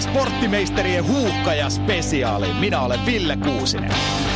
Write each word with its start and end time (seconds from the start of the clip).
Tervetuloa 0.00 0.24
Sporttimeisterien 0.24 1.06
huuhkaja 1.06 1.70
spesiaaliin. 1.70 2.56
Minä 2.56 2.80
olen 2.80 3.06
Ville 3.06 3.36
Kuusinen. 3.36 3.90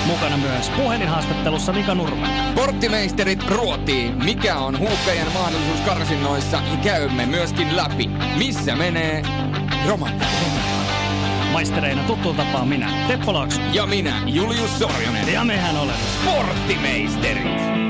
Mukana 0.07 0.37
myös 0.37 0.71
puhelinhaastattelussa 0.71 1.73
Mika 1.73 1.95
Nurme. 1.95 2.27
Sporttimeisterit 2.51 3.51
ruotii, 3.51 4.13
mikä 4.25 4.57
on 4.57 4.79
huuhkajan 4.79 5.33
mahdollisuus 5.33 5.81
karsinnoissa, 5.81 6.63
käymme 6.83 7.27
myöskin 7.27 7.77
läpi. 7.77 8.11
Missä 8.37 8.77
menee 8.77 9.23
Roman 9.89 10.13
Maistereina 11.53 12.03
tuttuun 12.03 12.37
tapaan 12.37 12.69
minä, 12.69 12.91
Teppo 13.09 13.33
Laakso. 13.33 13.61
Ja 13.73 13.87
minä, 13.87 14.23
Julius 14.27 14.79
Sorjonen. 14.79 15.33
Ja 15.33 15.45
mehän 15.45 15.77
olemme 15.77 16.03
Sporttimeisterit. 16.23 17.84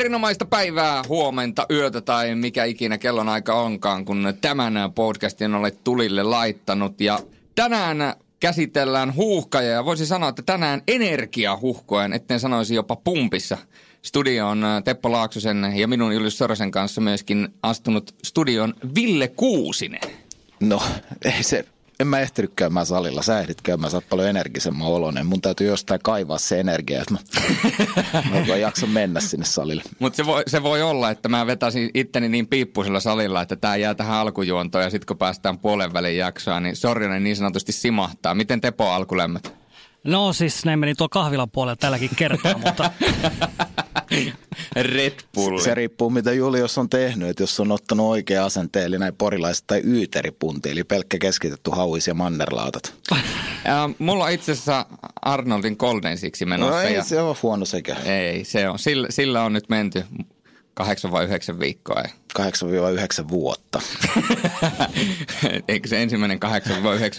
Erinomaista 0.00 0.44
päivää, 0.44 1.02
huomenta, 1.08 1.66
yötä 1.70 2.00
tai 2.00 2.34
mikä 2.34 2.64
ikinä 2.64 2.98
kellonaika 2.98 3.54
onkaan, 3.54 4.04
kun 4.04 4.34
tämän 4.40 4.74
podcastin 4.94 5.54
olet 5.54 5.84
tulille 5.84 6.22
laittanut. 6.22 7.00
Ja 7.00 7.18
tänään 7.54 8.14
käsitellään 8.40 9.14
huuhkaja 9.14 9.70
ja 9.70 9.84
voisi 9.84 10.06
sanoa, 10.06 10.28
että 10.28 10.42
tänään 10.42 10.82
energiahuhkoen, 10.88 12.12
etten 12.12 12.40
sanoisi 12.40 12.74
jopa 12.74 12.96
pumpissa. 12.96 13.58
Studio 14.02 14.48
on 14.48 14.64
Teppo 14.84 15.12
Laaksosen 15.12 15.72
ja 15.74 15.88
minun 15.88 16.14
Julius 16.14 16.38
Sorosen 16.38 16.70
kanssa 16.70 17.00
myöskin 17.00 17.48
astunut 17.62 18.14
studion 18.24 18.74
Ville 18.94 19.28
Kuusinen. 19.28 20.10
No, 20.60 20.82
ei 21.24 21.42
se 21.52 21.64
en 22.00 22.06
mä 22.06 22.20
ehtinyt 22.20 22.52
käymään 22.56 22.86
salilla. 22.86 23.22
Sä 23.22 23.40
ehdit 23.40 23.62
käymään, 23.62 23.90
sä 23.90 23.96
oot 23.96 24.08
paljon 24.08 24.28
energisemman 24.28 24.86
oloinen. 24.86 25.26
Mun 25.26 25.40
täytyy 25.40 25.66
jostain 25.66 26.00
kaivaa 26.02 26.38
se 26.38 26.60
energia, 26.60 27.02
että 27.02 27.14
mä, 27.14 28.40
mä 28.48 28.56
jaksa 28.56 28.86
mennä 28.86 29.20
sinne 29.20 29.46
salille. 29.46 29.82
Mutta 29.98 30.16
se 30.16 30.26
voi, 30.26 30.42
se 30.46 30.62
voi 30.62 30.82
olla, 30.82 31.10
että 31.10 31.28
mä 31.28 31.46
vetäisin 31.46 31.90
itteni 31.94 32.28
niin 32.28 32.46
piippuisella 32.46 33.00
salilla, 33.00 33.42
että 33.42 33.56
tämä 33.56 33.76
jää 33.76 33.94
tähän 33.94 34.16
alkujuontoon 34.16 34.84
ja 34.84 34.90
sitten 34.90 35.06
kun 35.06 35.18
päästään 35.18 35.58
puolen 35.58 35.92
välin 35.92 36.16
jaksoa, 36.16 36.60
niin 36.60 36.76
Sorjonen 36.76 37.24
niin 37.24 37.36
sanotusti 37.36 37.72
simahtaa. 37.72 38.34
Miten 38.34 38.60
Tepo 38.60 38.90
alkulämmöt? 38.90 39.54
No 40.04 40.32
siis 40.32 40.64
ne 40.64 40.76
meni 40.76 40.94
tuo 40.94 41.08
kahvilan 41.08 41.50
puolella 41.50 41.76
tälläkin 41.76 42.10
kertaa, 42.16 42.58
mutta... 42.58 42.90
Red 44.76 45.14
Bull. 45.34 45.58
Se, 45.58 45.74
riippuu 45.74 46.10
mitä 46.10 46.32
Julius 46.32 46.78
on 46.78 46.88
tehnyt, 46.88 47.28
että 47.28 47.42
jos 47.42 47.60
on 47.60 47.72
ottanut 47.72 48.06
oikea 48.06 48.44
asente, 48.44 48.84
eli 48.84 48.98
näin 48.98 49.14
porilaiset 49.14 49.66
tai 49.66 49.82
yyteripunti, 49.84 50.70
eli 50.70 50.84
pelkkä 50.84 51.18
keskitetty 51.18 51.70
hauis 51.70 52.06
ja 52.06 52.14
mannerlautat. 52.14 52.94
äh, 53.12 53.22
mulla 53.98 54.24
on 54.24 54.30
itse 54.30 54.52
asiassa 54.52 54.86
Arnoldin 55.22 55.76
Golden 55.78 56.18
siksi 56.18 56.46
menossa. 56.46 56.76
No 56.76 56.80
ei 56.80 56.94
ja... 56.94 57.04
se 57.04 57.20
ole 57.20 57.36
huono 57.42 57.64
sekä. 57.64 57.96
Ei, 58.04 58.44
se 58.44 58.68
on. 58.68 58.78
Sillä, 58.78 59.06
sillä 59.10 59.42
on 59.44 59.52
nyt 59.52 59.68
menty 59.68 60.04
kahdeksan 60.74 61.12
vai 61.12 61.24
yhdeksän 61.24 61.60
viikkoa. 61.60 62.02
8-9 62.38 63.28
vuotta. 63.28 63.80
Eikö 65.68 65.88
se 65.88 66.02
ensimmäinen 66.02 66.40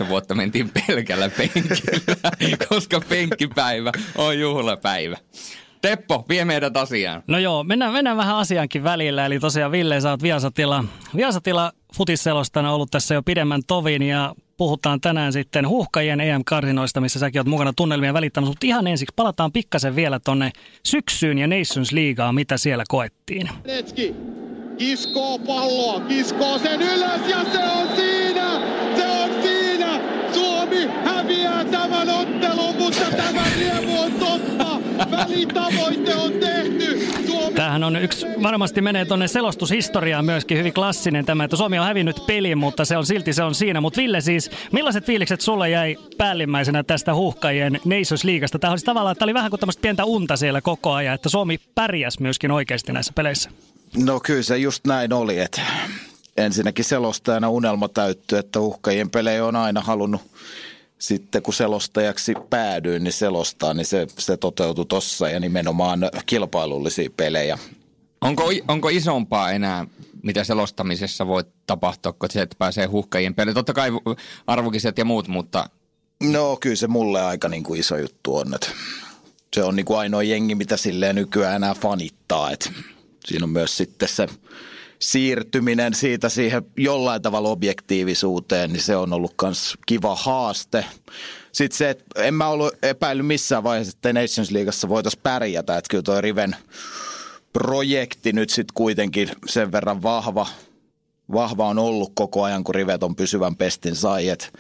8-9 0.06 0.08
vuotta 0.10 0.36
mentiin 0.36 0.72
pelkällä 0.88 1.30
penkillä, 1.30 2.58
koska 2.70 3.02
penkkipäivä 3.10 3.92
on 4.16 4.40
juhlapäivä. 4.40 5.18
Teppo, 5.82 6.26
vie 6.30 6.46
meidät 6.46 6.78
asiaan. 6.78 7.24
No 7.28 7.40
joo, 7.40 7.64
mennään, 7.64 7.94
mennään 7.94 8.18
vähän 8.18 8.36
asiankin 8.36 8.84
välillä. 8.84 9.26
Eli 9.26 9.40
tosiaan 9.40 9.72
Ville, 9.72 10.02
sä 10.02 10.10
oot 10.10 10.24
Viasatila, 10.24 10.84
Viasatila 11.16 11.72
futisselostana 11.98 12.74
ollut 12.74 12.92
tässä 12.92 13.14
jo 13.14 13.24
pidemmän 13.24 13.62
tovin 13.68 14.02
ja 14.02 14.36
puhutaan 14.58 15.02
tänään 15.02 15.34
sitten 15.34 15.68
huuhkajien 15.68 16.22
EM-karinoista, 16.22 17.02
missä 17.02 17.20
säkin 17.20 17.40
oot 17.40 17.48
mukana 17.48 17.74
tunnelmia 17.76 18.14
välittämässä. 18.14 18.52
Mutta 18.52 18.68
ihan 18.68 18.88
ensiksi 18.88 19.14
palataan 19.16 19.52
pikkasen 19.52 19.96
vielä 19.96 20.20
tonne 20.20 20.52
syksyyn 20.86 21.38
ja 21.38 21.48
Nations 21.48 21.92
Leaguea, 21.92 22.34
mitä 22.34 22.58
siellä 22.58 22.84
koettiin. 22.88 23.50
Netski 23.66 24.16
kiskoo 24.78 25.40
palloa, 25.40 26.00
kiskoo 26.00 26.60
sen 26.60 26.82
ylös 26.82 27.22
ja 27.30 27.44
se 27.52 27.64
on 27.64 27.88
siinä! 27.96 28.62
Se 28.96 29.08
on 29.08 29.42
siinä! 29.42 29.61
Suomi 30.72 30.88
häviää 31.06 31.66
tämän 31.66 32.10
ottelun, 32.10 32.76
mutta 32.78 33.06
tämä 33.18 33.44
riemu 33.56 34.02
on 34.02 34.12
totta! 34.12 34.80
Välitavoite 35.12 36.16
on 36.16 36.32
tehty! 36.32 37.08
Suomi... 37.28 37.56
Tämähän 37.56 37.84
on 37.84 37.96
yksi, 37.96 38.26
varmasti 38.44 38.82
menee 38.82 39.06
tuonne 39.06 39.28
selostushistoriaan 39.28 40.26
myöskin 40.26 40.58
hyvin 40.58 40.74
klassinen 40.74 41.26
tämä, 41.26 41.44
että 41.44 41.58
Suomi 41.58 41.80
on 41.80 41.86
hävinnyt 41.86 42.24
pelin, 42.28 42.58
mutta 42.58 42.86
se 42.86 42.98
on 42.98 43.06
silti 43.06 43.34
se 43.34 43.44
on 43.44 43.56
siinä. 43.56 43.82
Mutta 43.82 44.02
Ville 44.02 44.22
siis, 44.22 44.52
millaiset 44.72 45.06
fiilikset 45.06 45.42
sulle 45.42 45.70
jäi 45.70 45.98
päällimmäisenä 46.18 46.84
tästä 46.84 47.14
huuhkajien 47.14 47.80
Nations 47.86 48.24
Leaguesta? 48.24 48.60
Tämä 48.60 48.72
olisi 48.72 48.86
tavallaan, 48.86 49.12
että 49.12 49.26
oli 49.26 49.34
vähän 49.34 49.50
kuin 49.50 49.60
tämmöistä 49.60 49.82
pientä 49.82 50.06
unta 50.06 50.38
siellä 50.38 50.62
koko 50.62 50.94
ajan, 50.94 51.16
että 51.16 51.30
Suomi 51.30 51.60
pärjäsi 51.76 52.22
myöskin 52.22 52.52
oikeasti 52.52 52.92
näissä 52.92 53.14
peleissä. 53.16 53.50
No 54.06 54.20
kyllä 54.20 54.44
se 54.44 54.58
just 54.58 54.88
näin 54.88 55.14
oli, 55.14 55.40
että 55.40 55.62
ensinnäkin 56.38 56.86
selostajana 56.86 57.50
unelma 57.50 57.90
täyttyy, 57.90 58.38
että 58.38 58.60
uhkajien 58.60 59.10
pelejä 59.10 59.46
on 59.46 59.56
aina 59.56 59.82
halunnut 59.82 60.22
sitten 61.02 61.42
kun 61.42 61.54
selostajaksi 61.54 62.34
päädyin, 62.50 63.04
niin 63.04 63.14
selostaa, 63.14 63.74
niin 63.74 63.86
se, 63.86 64.08
se 64.20 64.38
toteutui 64.38 64.86
tossa 64.86 65.30
ja 65.30 65.40
nimenomaan 65.40 66.00
kilpailullisia 66.26 67.10
pelejä. 67.18 67.58
Onko, 68.22 68.44
onko 68.68 68.90
isompaa 68.90 69.52
enää, 69.52 69.86
mitä 70.24 70.44
selostamisessa 70.44 71.28
voi 71.28 71.44
tapahtua, 71.68 72.14
kun 72.14 72.30
se, 72.32 72.42
että 72.42 72.56
pääsee 72.60 72.86
huhkajien 72.86 73.36
peliin? 73.36 73.56
Totta 73.56 73.74
kai 73.74 73.92
arvokiset 74.48 74.98
ja 74.98 75.06
muut, 75.06 75.28
mutta... 75.28 75.70
No 76.24 76.58
kyllä 76.60 76.76
se 76.76 76.88
mulle 76.88 77.22
aika 77.22 77.50
niin 77.50 77.64
kuin 77.64 77.80
iso 77.80 77.98
juttu 77.98 78.38
on, 78.38 78.54
että 78.54 78.68
se 79.54 79.64
on 79.64 79.76
niin 79.76 79.86
kuin 79.86 80.00
ainoa 80.00 80.24
jengi, 80.24 80.56
mitä 80.56 80.78
silleen 80.78 81.16
nykyään 81.16 81.56
enää 81.56 81.74
fanittaa, 81.74 82.52
että 82.52 82.70
siinä 83.26 83.44
on 83.44 83.50
myös 83.50 83.78
sitten 83.78 84.10
se 84.10 84.28
siirtyminen 85.02 85.94
siitä 85.94 86.30
siihen 86.30 86.64
jollain 86.78 87.22
tavalla 87.22 87.50
objektiivisuuteen, 87.50 88.74
niin 88.74 88.82
se 88.82 88.96
on 88.96 89.14
ollut 89.14 89.34
myös 89.42 89.74
kiva 89.86 90.16
haaste. 90.16 90.86
Sitten 91.52 91.78
se, 91.78 91.90
että 91.90 92.06
en 92.16 92.34
mä 92.34 92.48
ollut 92.48 92.74
epäillyt 92.84 93.28
missään 93.28 93.64
vaiheessa, 93.64 93.94
että 93.98 94.14
Nations 94.14 94.52
Leagueassa 94.52 94.90
voitaisiin 94.90 95.22
pärjätä, 95.24 95.78
että 95.78 95.90
kyllä 95.90 96.04
toi 96.04 96.22
Riven 96.22 96.56
projekti 97.54 98.34
nyt 98.34 98.50
sitten 98.50 98.74
kuitenkin 98.74 99.30
sen 99.48 99.72
verran 99.72 100.04
vahva, 100.04 100.48
vahva 101.34 101.68
on 101.68 101.80
ollut 101.80 102.12
koko 102.16 102.44
ajan, 102.44 102.64
kun 102.64 102.76
Rivet 102.76 103.04
on 103.04 103.16
pysyvän 103.16 103.56
pestin 103.56 103.96
sai. 103.96 104.30
Et 104.30 104.54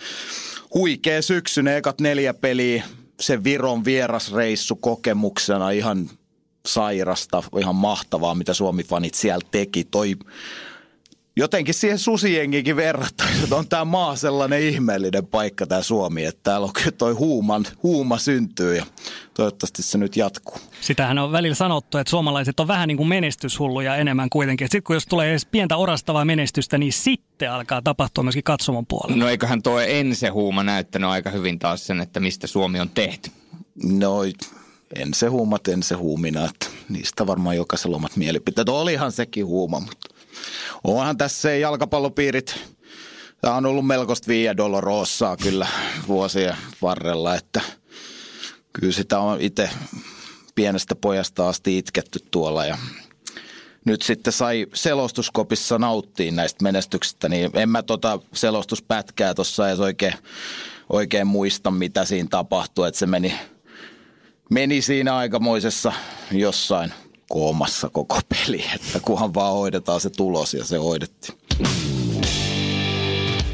huikea 0.74 1.22
syksy, 1.22 1.64
ne 1.64 1.78
ekat 1.78 2.02
neljä 2.02 2.34
peliä, 2.34 2.84
se 3.20 3.44
Viron 3.44 3.86
vierasreissu 3.86 4.76
kokemuksena 4.76 5.70
ihan– 5.72 6.10
sairasta, 6.66 7.44
ihan 7.60 7.76
mahtavaa, 7.76 8.36
mitä 8.36 8.54
Suomi-fanit 8.54 9.14
siellä 9.14 9.48
teki. 9.52 9.84
Toi 9.84 10.16
jotenkin 11.36 11.74
siihen 11.74 12.00
susijengikin 12.00 12.76
verrattaisiin, 12.76 13.44
että 13.44 13.56
on 13.56 13.68
tämä 13.68 13.86
maa 13.86 14.16
sellainen 14.16 14.62
ihmeellinen 14.62 15.28
paikka 15.28 15.68
tämä 15.68 15.82
Suomi, 15.82 16.26
että 16.26 16.40
täällä 16.44 16.66
on 16.66 16.74
kyllä 16.74 16.92
toi 16.92 17.14
huuman, 17.14 17.66
huuma 17.84 18.18
syntyy 18.18 18.76
ja 18.76 18.86
toivottavasti 19.34 19.84
se 19.84 19.98
nyt 19.98 20.18
jatkuu. 20.18 20.58
Sitähän 20.82 21.20
on 21.20 21.32
välillä 21.32 21.56
sanottu, 21.56 21.98
että 21.98 22.10
suomalaiset 22.10 22.60
on 22.60 22.68
vähän 22.68 22.88
niin 22.88 22.98
kuin 22.98 23.10
menestyshulluja 23.10 23.96
enemmän 23.96 24.30
kuitenkin. 24.30 24.68
Sitten 24.68 24.84
kun 24.84 24.96
jos 24.96 25.06
tulee 25.06 25.30
edes 25.30 25.46
pientä 25.46 25.78
orastavaa 25.78 26.26
menestystä, 26.26 26.78
niin 26.78 26.94
sitten 26.94 27.52
alkaa 27.52 27.82
tapahtua 27.82 28.24
myöskin 28.24 28.44
katsomon 28.44 28.86
puolella. 28.86 29.18
No 29.18 29.30
eiköhän 29.30 29.62
tuo 29.62 29.80
ense 29.80 30.28
huuma 30.28 30.64
näyttänyt 30.64 31.10
aika 31.10 31.30
hyvin 31.30 31.60
taas 31.60 31.88
sen, 31.88 32.00
että 32.00 32.20
mistä 32.20 32.48
Suomi 32.48 32.80
on 32.80 32.90
tehty. 32.90 33.32
No 33.84 34.24
en 34.96 35.14
se 35.14 35.28
huumat, 35.28 35.68
en 35.68 35.84
se 35.84 35.96
huumina. 35.96 36.46
Että 36.46 36.66
niistä 36.90 37.28
varmaan 37.28 37.56
jokaisella 37.56 37.96
omat 37.96 38.16
mielipiteet. 38.16 38.70
Olihan 38.70 39.12
sekin 39.12 39.46
huuma, 39.46 39.80
mutta 39.80 40.16
onhan 40.84 41.18
tässä 41.18 41.56
jalkapallopiirit. 41.56 42.56
Tämä 43.42 43.56
on 43.56 43.66
ollut 43.66 43.88
melkoista 43.88 44.28
Via 44.28 44.58
Dolorosaa 44.58 45.38
kyllä 45.38 45.68
vuosien 46.08 46.56
varrella, 46.82 47.36
että 47.36 47.62
kyllä 48.74 48.94
sitä 48.94 49.20
on 49.20 49.42
itse 49.42 49.70
pienestä 50.56 50.96
pojasta 50.96 51.50
asti 51.50 51.78
itketty 51.78 52.20
tuolla 52.32 52.66
ja 52.66 52.78
nyt 53.86 54.02
sitten 54.02 54.34
sai 54.34 54.68
selostuskopissa 54.74 55.78
nauttia 55.80 56.32
näistä 56.32 56.64
menestyksistä, 56.64 57.30
niin 57.30 57.52
en 57.54 57.70
mä 57.70 57.84
tota 57.84 58.20
selostuspätkää 58.34 59.34
tuossa 59.34 59.68
edes 59.68 59.80
oikein, 59.80 60.14
oikein 60.90 61.28
muista, 61.28 61.72
mitä 61.72 62.06
siinä 62.06 62.28
tapahtui, 62.32 62.88
että 62.88 63.00
se 63.00 63.06
meni– 63.06 63.34
meni 64.52 64.82
siinä 64.82 65.16
aikamoisessa 65.16 65.94
jossain 66.32 66.94
koomassa 67.30 67.90
koko 67.90 68.20
peli, 68.30 68.66
että 68.76 69.00
kunhan 69.00 69.34
vaan 69.34 69.54
hoidetaan 69.54 70.02
se 70.02 70.10
tulos 70.10 70.54
ja 70.54 70.66
se 70.66 70.78
hoidettiin. 70.78 71.38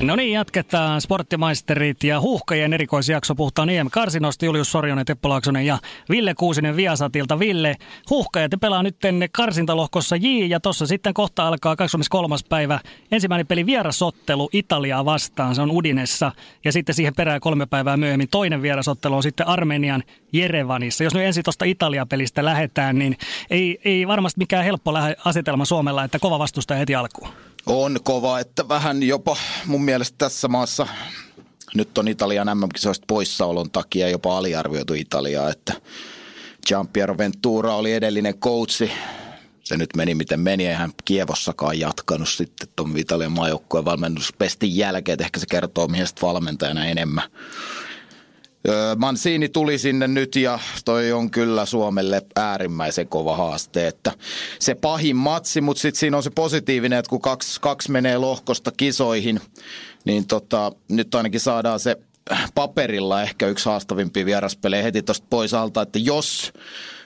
No 0.02 0.16
niin, 0.16 0.34
jatketaan 0.34 1.02
sporttimaisterit 1.02 2.04
ja 2.04 2.20
huuhkajien 2.20 2.74
erikoisjakso. 2.74 3.36
Puhutaan 3.36 3.70
EM-karsinosta 3.70 4.46
Julius 4.46 4.72
Sorjonen, 4.72 5.06
Teppo 5.06 5.30
Laaksonen 5.30 5.66
ja 5.66 5.78
Ville 6.10 6.34
Kuusinen 6.34 6.76
Viasatilta. 6.76 7.40
Ville, 7.40 7.76
huuhkajat 8.10 8.52
pelaa 8.62 8.84
nyt 8.84 8.96
karsintalohkossa 9.32 10.16
J 10.16 10.28
ja 10.48 10.60
tuossa 10.60 10.88
sitten 10.88 11.14
kohta 11.14 11.48
alkaa 11.48 11.76
23. 11.76 12.36
päivä 12.50 12.80
ensimmäinen 13.12 13.48
peli 13.48 13.66
vierasottelu 13.66 14.50
Italiaa 14.54 15.06
vastaan. 15.06 15.56
Se 15.56 15.62
on 15.62 15.72
Udinessa 15.72 16.32
ja 16.66 16.72
sitten 16.72 16.96
siihen 16.96 17.16
perään 17.16 17.42
kolme 17.42 17.66
päivää 17.66 17.98
myöhemmin 17.98 18.30
toinen 18.30 18.62
vierasottelu 18.62 19.16
on 19.16 19.24
sitten 19.24 19.48
Armenian 19.48 20.04
Jerevanissa. 20.34 21.04
Jos 21.04 21.14
nyt 21.14 21.24
ensin 21.24 21.44
tuosta 21.44 21.66
Italia-pelistä 21.66 22.46
lähdetään, 22.46 23.00
niin 23.00 23.18
ei, 23.50 23.80
ei 23.86 24.08
varmasti 24.08 24.40
mikään 24.40 24.66
helppo 24.66 24.94
asetelma 25.26 25.66
Suomella, 25.66 26.04
että 26.04 26.20
kova 26.20 26.40
vastustaja 26.40 26.78
heti 26.78 26.96
alkuun. 26.96 27.30
On 27.68 28.00
kova, 28.04 28.40
että 28.40 28.68
vähän 28.68 29.04
jopa 29.04 29.38
mun 29.66 29.84
mielestä 29.86 30.16
tässä 30.18 30.48
maassa 30.48 30.88
nyt 31.76 31.98
on 31.98 32.08
Italian 32.08 32.58
MM-kisoista 32.58 33.06
poissaolon 33.08 33.72
takia 33.72 34.10
jopa 34.10 34.38
aliarvioitu 34.38 34.94
Italiaa, 34.94 35.50
että 35.50 35.74
Giampiero 36.68 37.18
Ventura 37.18 37.76
oli 37.76 37.94
edellinen 37.94 38.40
coachi. 38.40 38.92
Se 39.64 39.78
nyt 39.78 39.90
meni 39.96 40.16
miten 40.16 40.40
meni, 40.40 40.68
ei 40.68 40.76
hän 40.76 40.92
Kievossakaan 41.06 41.80
jatkanut 41.80 42.30
sitten 42.30 42.68
tuon 42.76 42.98
Italian 42.98 43.32
maajoukkueen 43.32 43.86
valmennuspestin 43.86 44.78
jälkeen, 44.78 45.22
ehkä 45.22 45.40
se 45.40 45.46
kertoo 45.46 45.88
miestä 45.88 46.22
valmentajana 46.22 46.86
enemmän. 46.86 47.24
Mansini 48.98 49.50
tuli 49.50 49.78
sinne 49.78 50.08
nyt 50.08 50.36
ja 50.36 50.60
toi 50.86 51.12
on 51.12 51.32
kyllä 51.32 51.66
Suomelle 51.66 52.22
äärimmäisen 52.36 53.08
kova 53.08 53.38
haaste, 53.38 53.88
että 53.88 54.12
se 54.60 54.76
pahin 54.76 55.16
matsi, 55.16 55.62
mutta 55.62 55.82
sitten 55.82 56.00
siinä 56.00 56.18
on 56.18 56.24
se 56.24 56.30
positiivinen, 56.30 57.00
että 57.00 57.10
kun 57.10 57.22
kaksi, 57.22 57.62
kaksi 57.62 57.92
menee 57.92 58.18
lohkosta 58.18 58.72
kisoihin, 58.78 59.42
niin 60.06 60.28
tota, 60.28 60.72
nyt 60.90 61.16
ainakin 61.16 61.40
saadaan 61.40 61.80
se 61.80 61.98
paperilla 62.56 63.22
ehkä 63.22 63.48
yksi 63.48 63.66
haastavimpia 63.66 64.26
vieraspelejä 64.26 64.84
heti 64.84 65.04
tuosta 65.04 65.28
pois 65.30 65.54
alta, 65.54 65.82
että 65.82 66.00
jos 66.00 66.54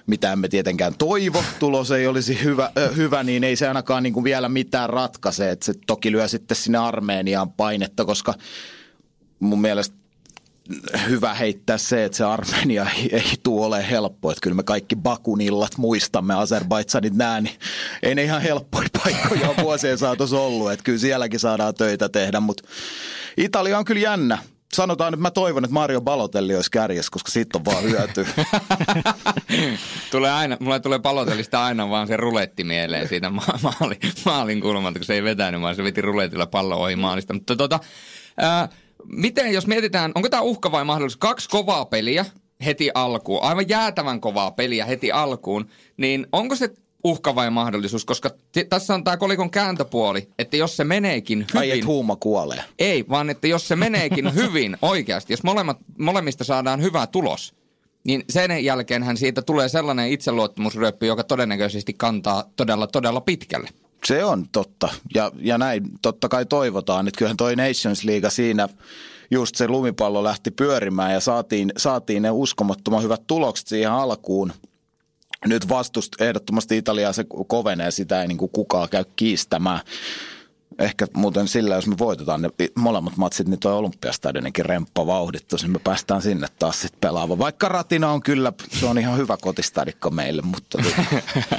mitä 0.07 0.31
emme 0.31 0.47
tietenkään 0.47 0.95
toivo, 0.97 1.44
tulos 1.59 1.92
ei 1.92 2.07
olisi 2.07 2.44
hyvä, 2.44 2.71
äh, 2.77 2.95
hyvä 2.95 3.24
niin 3.24 3.44
ei 3.44 3.56
se 3.56 3.68
ainakaan 3.68 4.04
niin 4.04 4.13
kuin 4.13 4.24
vielä 4.24 4.50
mitään 4.50 4.89
ratkaise. 4.89 5.50
Että 5.50 5.65
se 5.65 5.74
toki 5.88 6.12
lyö 6.12 6.27
sitten 6.27 6.57
sinne 6.57 6.77
Armeeniaan 6.77 7.51
painetta, 7.51 8.06
koska 8.06 8.33
mun 9.39 9.62
mielestä 9.62 10.00
hyvä 11.09 11.33
heittää 11.33 11.77
se, 11.77 12.06
että 12.06 12.18
se 12.18 12.23
Armenia 12.23 12.88
ei, 12.97 13.09
ei 13.15 13.33
tule 13.44 13.65
ole 13.65 13.89
helppo. 13.89 14.31
Että 14.31 14.41
kyllä 14.41 14.56
me 14.56 14.63
kaikki 14.63 14.95
Bakun 14.95 15.41
illat 15.41 15.77
muistamme 15.77 16.35
Azerbaidsanit 16.35 17.13
nää, 17.13 17.41
niin 17.41 17.56
ei 18.03 18.15
ne 18.15 18.23
ihan 18.23 18.41
helppoja 18.41 18.88
paikkoja 19.03 19.50
ole 19.50 19.57
vuosien 19.62 19.97
saatossa 19.97 20.39
ollut. 20.39 20.71
Että 20.71 20.83
kyllä 20.83 21.00
sielläkin 21.00 21.39
saadaan 21.39 21.75
töitä 21.75 22.09
tehdä, 22.09 22.39
mutta 22.39 22.63
Italia 23.38 23.77
on 23.77 23.85
kyllä 23.85 24.01
jännä. 24.01 24.38
Sanotaan, 24.73 25.13
että 25.13 25.21
mä 25.21 25.31
toivon, 25.31 25.63
että 25.63 25.73
Mario 25.73 26.01
Balotelli 26.01 26.56
olisi 26.56 26.71
kärjessä, 26.71 27.12
koska 27.12 27.31
siitä 27.31 27.57
on 27.57 27.65
vaan 27.65 27.83
hyöty. 27.83 28.27
tulee 30.12 30.31
aina, 30.31 30.57
mulle 30.59 30.79
tulee 30.79 31.00
Balotellista 31.00 31.63
aina 31.63 31.89
vaan 31.89 32.07
se 32.07 32.18
ruletti 32.18 32.63
mieleen 32.63 33.07
siitä 33.07 33.29
ma- 33.29 33.59
maalin, 33.62 34.00
maalin 34.25 34.62
kulmalta, 34.62 35.00
kun 35.00 35.06
se 35.06 35.13
ei 35.13 35.23
vetänyt, 35.23 35.62
vaan 35.62 35.75
se 35.75 35.83
veti 35.83 36.01
ruletilla 36.01 36.45
pallo 36.45 36.75
ohi 36.75 36.95
maalista. 36.95 37.33
Mutta 37.33 37.56
tota, 37.56 37.79
ää, 38.38 38.69
miten 39.06 39.53
jos 39.53 39.68
mietitään, 39.68 40.12
onko 40.15 40.30
tämä 40.30 40.42
uhka 40.42 40.71
vai 40.71 40.86
mahdollisuus? 40.86 41.18
Kaksi 41.18 41.50
kovaa 41.50 41.86
peliä 41.86 42.25
heti 42.65 42.92
alkuun, 42.94 43.44
aivan 43.44 43.69
jäätävän 43.69 44.21
kovaa 44.21 44.51
peliä 44.51 44.86
heti 44.86 45.12
alkuun, 45.12 45.68
niin 45.98 46.27
onko 46.31 46.56
se 46.56 46.69
uhka 47.03 47.36
vai 47.36 47.50
mahdollisuus? 47.50 48.06
Koska 48.06 48.30
t- 48.30 48.69
tässä 48.69 48.94
on 48.94 49.03
tämä 49.03 49.18
kolikon 49.18 49.51
kääntöpuoli, 49.51 50.30
että 50.39 50.57
jos 50.57 50.77
se 50.77 50.83
meneekin 50.83 51.39
hyvin... 51.39 51.59
Ai 51.59 51.80
et 51.80 51.86
huuma 51.86 52.15
kuolee. 52.15 52.63
Ei, 52.80 53.06
vaan 53.09 53.30
että 53.30 53.48
jos 53.48 53.68
se 53.68 53.75
meneekin 53.75 54.36
hyvin 54.42 54.77
oikeasti, 54.81 55.33
jos 55.33 55.44
molemmat, 55.44 55.77
molemmista 56.00 56.44
saadaan 56.44 56.81
hyvä 56.81 57.07
tulos, 57.07 57.54
niin 58.04 58.24
sen 58.30 58.65
jälkeenhän 58.65 59.18
siitä 59.18 59.42
tulee 59.42 59.69
sellainen 59.69 60.12
itseluottamusryöppy, 60.12 61.06
joka 61.06 61.24
todennäköisesti 61.24 61.94
kantaa 61.94 62.44
todella, 62.56 62.88
todella 62.88 63.21
pitkälle. 63.21 63.69
Se 64.06 64.25
on 64.25 64.45
totta. 64.51 64.89
Ja, 65.15 65.31
ja 65.39 65.57
näin 65.57 65.83
totta 66.01 66.30
kai 66.30 66.45
toivotaan. 66.45 67.07
Että 67.07 67.18
kyllähän 67.18 67.38
toi 67.38 67.56
Nations 67.56 68.03
League 68.03 68.30
siinä 68.30 68.69
just 69.31 69.56
se 69.56 69.68
lumipallo 69.68 70.24
lähti 70.24 70.51
pyörimään 70.51 71.13
ja 71.13 71.19
saatiin, 71.19 71.71
saatiin 71.77 72.24
ne 72.24 72.31
uskomattoman 72.31 73.03
hyvät 73.03 73.21
tulokset 73.27 73.68
siihen 73.68 73.92
alkuun. 73.92 74.53
Nyt 75.45 75.69
vastust 75.69 76.21
ehdottomasti 76.21 76.77
Italiaa 76.77 77.13
se 77.13 77.25
kovenee, 77.48 77.92
sitä 77.92 78.21
ei 78.21 78.27
niin 78.27 78.38
kuin 78.38 78.51
kukaan 78.51 78.89
käy 78.89 79.03
kiistämään 79.15 79.80
ehkä 80.79 81.07
muuten 81.13 81.47
sillä, 81.47 81.75
jos 81.75 81.88
me 81.88 81.97
voitetaan 81.97 82.41
ne 82.41 82.50
molemmat 82.75 83.18
matsit, 83.18 83.47
niin 83.47 83.59
tuo 83.59 83.71
Olympiastadioninkin 83.71 84.65
remppa 84.65 85.06
vauhdittu, 85.07 85.56
niin 85.62 85.71
me 85.71 85.79
päästään 85.79 86.21
sinne 86.21 86.47
taas 86.59 86.81
sitten 86.81 87.00
pelaamaan. 87.01 87.39
Vaikka 87.39 87.69
Ratina 87.69 88.12
on 88.12 88.23
kyllä, 88.23 88.53
se 88.79 88.85
on 88.85 88.97
ihan 88.97 89.18
hyvä 89.18 89.38
kotistadikko 89.38 90.09
meille, 90.09 90.41
mutta 90.41 90.77
tuota, 90.77 91.01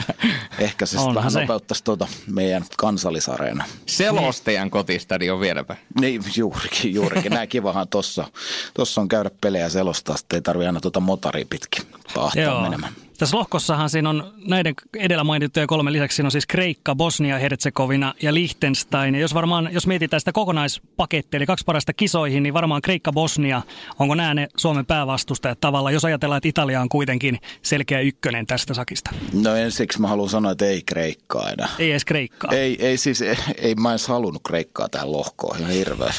ehkä 0.58 0.86
se 0.86 0.98
sitten 0.98 1.14
vähän 1.14 1.32
nopeuttaisi 1.32 1.84
tuota 1.84 2.08
meidän 2.26 2.64
kansallisareena. 2.76 3.64
Selostajan 3.86 4.70
kotistadion 4.70 5.40
vieläpä. 5.40 5.76
Niin, 6.00 6.22
juurikin, 6.36 6.94
juurikin. 6.94 7.32
Näin 7.32 7.48
kivahan 7.48 7.88
tuossa. 7.88 8.26
Tuossa 8.74 9.00
on 9.00 9.08
käydä 9.08 9.30
pelejä 9.40 9.68
selostaa, 9.68 10.16
sitten 10.16 10.36
ei 10.36 10.42
tarvitse 10.42 10.66
aina 10.66 10.80
tuota 10.80 11.00
motaria 11.00 11.46
pitkin 11.50 11.86
paahtaa 12.14 12.62
menemään. 12.62 12.92
Tässä 13.22 13.36
lohkossahan 13.36 13.90
siinä 13.90 14.10
on 14.10 14.32
näiden 14.46 14.74
edellä 14.98 15.24
mainittujen 15.24 15.66
kolme 15.66 15.92
lisäksi 15.92 16.16
siinä 16.16 16.26
on 16.26 16.30
siis 16.30 16.46
Kreikka, 16.46 16.94
Bosnia, 16.94 17.38
Herzegovina 17.38 18.14
ja 18.22 18.34
Liechtenstein. 18.34 19.14
Ja 19.14 19.20
jos 19.20 19.34
varmaan, 19.34 19.68
jos 19.72 19.86
mietitään 19.86 20.20
sitä 20.20 20.32
kokonaispakettia, 20.32 21.38
eli 21.38 21.46
kaksi 21.46 21.64
parasta 21.64 21.92
kisoihin, 21.92 22.42
niin 22.42 22.54
varmaan 22.54 22.82
Kreikka, 22.82 23.12
Bosnia, 23.12 23.62
onko 23.98 24.14
nämä 24.14 24.34
ne 24.34 24.48
Suomen 24.56 24.86
päävastustajat 24.86 25.60
tavalla, 25.60 25.90
jos 25.90 26.04
ajatellaan, 26.04 26.36
että 26.36 26.48
Italia 26.48 26.80
on 26.80 26.88
kuitenkin 26.88 27.38
selkeä 27.62 28.00
ykkönen 28.00 28.46
tästä 28.46 28.74
sakista? 28.74 29.10
No 29.32 29.54
ensiksi 29.54 30.00
mä 30.00 30.08
haluan 30.08 30.30
sanoa, 30.30 30.52
että 30.52 30.64
ei 30.64 30.82
Kreikkaa 30.82 31.50
enää. 31.50 31.68
Ei 31.78 31.90
edes 31.90 32.04
Kreikkaa. 32.04 32.52
Ei, 32.52 32.86
ei 32.86 32.96
siis, 32.96 33.22
ei, 33.22 33.36
ei 33.56 33.74
mä 33.74 33.90
edes 33.90 34.08
halunnut 34.08 34.42
Kreikkaa 34.46 34.88
tähän 34.88 35.12
lohkoon, 35.12 35.58
ihan 35.58 35.72
hirveä. 35.72 36.12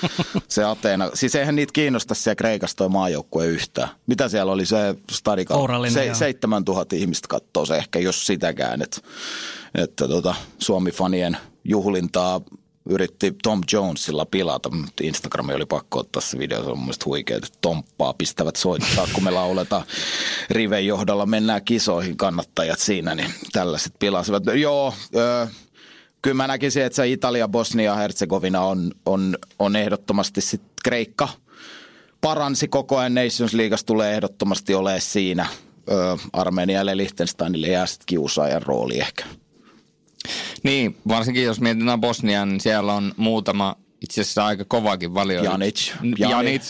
se 0.48 0.64
Ateena, 0.64 1.10
siis 1.14 1.34
eihän 1.34 1.56
niitä 1.56 1.72
kiinnosta 1.72 2.14
siellä 2.14 2.36
Kreikasta 2.36 2.76
toi 2.76 2.88
maajoukkue 2.88 3.46
yhtään. 3.46 3.88
Mitä 4.06 4.28
siellä 4.28 4.52
oli 4.52 4.66
se 4.66 4.94
stadika? 5.44 6.14
Se, 6.14 6.14
7000 6.14 6.96
ihmistä 6.96 7.28
katsoo 7.28 7.66
se 7.66 7.76
ehkä, 7.76 7.98
jos 7.98 8.26
sitäkään. 8.26 8.82
Että, 8.82 9.00
että 9.74 10.08
tota, 10.08 10.34
Suomi-fanien 10.58 11.36
juhlintaa 11.64 12.40
yritti 12.88 13.34
Tom 13.42 13.60
Jonesilla 13.72 14.26
pilata, 14.26 14.70
mutta 14.70 15.04
Instagrami 15.04 15.54
oli 15.54 15.66
pakko 15.66 15.98
ottaa 15.98 16.20
se 16.22 16.38
video, 16.38 16.64
se 16.64 16.70
on 16.70 16.78
mun 16.78 16.94
huikea, 17.04 17.36
että 17.36 17.48
Tomppaa 17.60 18.14
pistävät 18.14 18.56
soittaa, 18.56 19.06
kun 19.14 19.24
me 19.24 19.30
lauletaan 19.30 19.84
Riven 20.50 20.86
johdolla, 20.86 21.26
mennään 21.26 21.64
kisoihin 21.64 22.16
kannattajat 22.16 22.78
siinä, 22.78 23.14
niin 23.14 23.30
tällaiset 23.52 23.92
pilasivat. 23.98 24.42
Joo, 24.54 24.94
öö, 25.16 25.46
kyllä 26.22 26.34
mä 26.34 26.46
näkisin, 26.46 26.82
että 26.82 26.96
se 26.96 27.08
Italia, 27.08 27.48
Bosnia, 27.48 27.94
Herzegovina 27.94 28.60
on, 28.60 28.90
on, 29.06 29.38
on 29.58 29.76
ehdottomasti 29.76 30.40
sitten 30.40 30.70
Kreikka 30.84 31.28
paransi 32.26 32.68
koko 32.68 32.98
ajan 32.98 33.14
Nations 33.14 33.54
Leagueassa 33.54 33.86
tulee 33.86 34.14
ehdottomasti 34.14 34.74
olemaan 34.74 35.00
siinä– 35.00 35.46
Armenialle 36.32 36.90
ja 36.90 36.96
Liechtensteinille 36.96 37.66
jää 37.68 37.86
sitten 37.86 38.06
kiusaajan 38.06 38.62
rooli 38.62 38.98
ehkä. 38.98 39.24
Niin, 40.62 40.96
varsinkin 41.08 41.44
jos 41.44 41.60
mietitään 41.60 42.00
Bosnian, 42.00 42.48
niin 42.48 42.60
siellä 42.60 42.94
on 42.94 43.14
muutama 43.16 43.76
itse 44.00 44.20
asiassa 44.20 44.46
aika 44.46 44.64
kovakin 44.64 45.14
valio. 45.14 45.42
Janic. 45.42 45.92
Janic. 46.18 46.62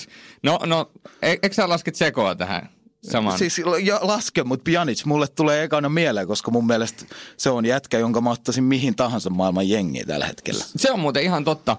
No, 0.42 0.58
no, 0.66 0.90
e- 1.22 1.36
eikö 1.42 1.52
sä 1.52 1.68
lasket 1.68 1.94
sekoa 1.94 2.34
tähän? 2.34 2.68
Saman. 3.10 3.38
Siis 3.38 3.60
ja 3.82 3.98
laske, 4.02 4.44
mutta 4.44 4.62
Pjanic 4.64 5.04
mulle 5.04 5.28
tulee 5.28 5.62
ekana 5.62 5.88
mieleen, 5.88 6.26
koska 6.26 6.50
mun 6.50 6.66
mielestä 6.66 7.04
se 7.36 7.50
on 7.50 7.66
jätkä, 7.66 7.98
jonka 7.98 8.20
mä 8.20 8.30
ottaisin 8.30 8.64
mihin 8.64 8.96
tahansa 8.96 9.30
maailman 9.30 9.68
jengiin 9.68 10.06
tällä 10.06 10.26
hetkellä. 10.26 10.64
Se 10.76 10.92
on 10.92 11.00
muuten 11.00 11.22
ihan 11.22 11.44
totta. 11.44 11.76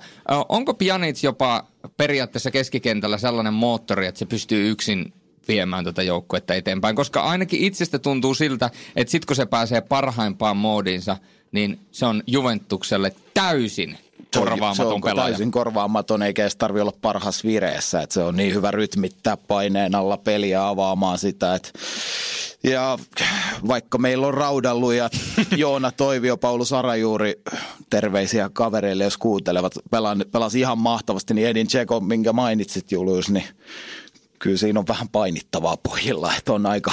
Onko 0.49 0.73
Pjanic 0.73 1.23
jopa 1.23 1.67
periaatteessa 1.97 2.51
keskikentällä 2.51 3.17
sellainen 3.17 3.53
moottori, 3.53 4.07
että 4.07 4.19
se 4.19 4.25
pystyy 4.25 4.69
yksin 4.69 5.13
viemään 5.47 5.83
tätä 5.83 6.03
joukkuetta 6.03 6.53
eteenpäin, 6.53 6.95
koska 6.95 7.21
ainakin 7.21 7.63
itsestä 7.63 7.99
tuntuu 7.99 8.33
siltä, 8.33 8.69
että 8.95 9.11
sit 9.11 9.25
kun 9.25 9.35
se 9.35 9.45
pääsee 9.45 9.81
parhaimpaan 9.81 10.57
moodiinsa, 10.57 11.17
niin 11.51 11.79
se 11.91 12.05
on 12.05 12.23
Juventukselle 12.27 13.15
täysin 13.33 13.97
korvaamaton 14.39 14.75
se 14.75 14.93
on 14.93 15.01
pelaaja. 15.01 15.29
täysin 15.29 15.51
korvaamaton, 15.51 16.21
eikä 16.23 16.41
edes 16.41 16.55
tarvitse 16.55 16.81
olla 16.81 16.97
parhaassa 17.01 17.47
vireessä, 17.47 18.01
että 18.01 18.13
se 18.13 18.23
on 18.23 18.35
niin 18.35 18.53
hyvä 18.53 18.71
rytmittää 18.71 19.37
paineen 19.37 19.95
alla 19.95 20.17
peliä 20.17 20.67
avaamaan 20.67 21.17
sitä, 21.17 21.55
että 21.55 21.69
ja 22.63 22.97
vaikka 23.67 23.97
meillä 23.97 24.27
on 24.27 24.33
raudallujat, 24.33 25.11
Joona 25.57 25.91
Toivio, 25.91 26.37
Paulu 26.37 26.65
Sarajuuri, 26.65 27.41
terveisiä 27.89 28.49
kavereille, 28.53 29.03
jos 29.03 29.17
kuuntelevat, 29.17 29.73
pelasi 30.31 30.59
ihan 30.59 30.77
mahtavasti, 30.77 31.33
niin 31.33 31.47
Edin 31.47 31.67
Tseko, 31.67 31.99
minkä 31.99 32.33
mainitsit 32.33 32.91
Julius, 32.91 33.29
niin 33.29 33.45
kyllä 34.39 34.57
siinä 34.57 34.79
on 34.79 34.87
vähän 34.87 35.09
painittavaa 35.09 35.77
pojilla, 35.77 36.33
että 36.37 36.53
on 36.53 36.65
aika, 36.65 36.91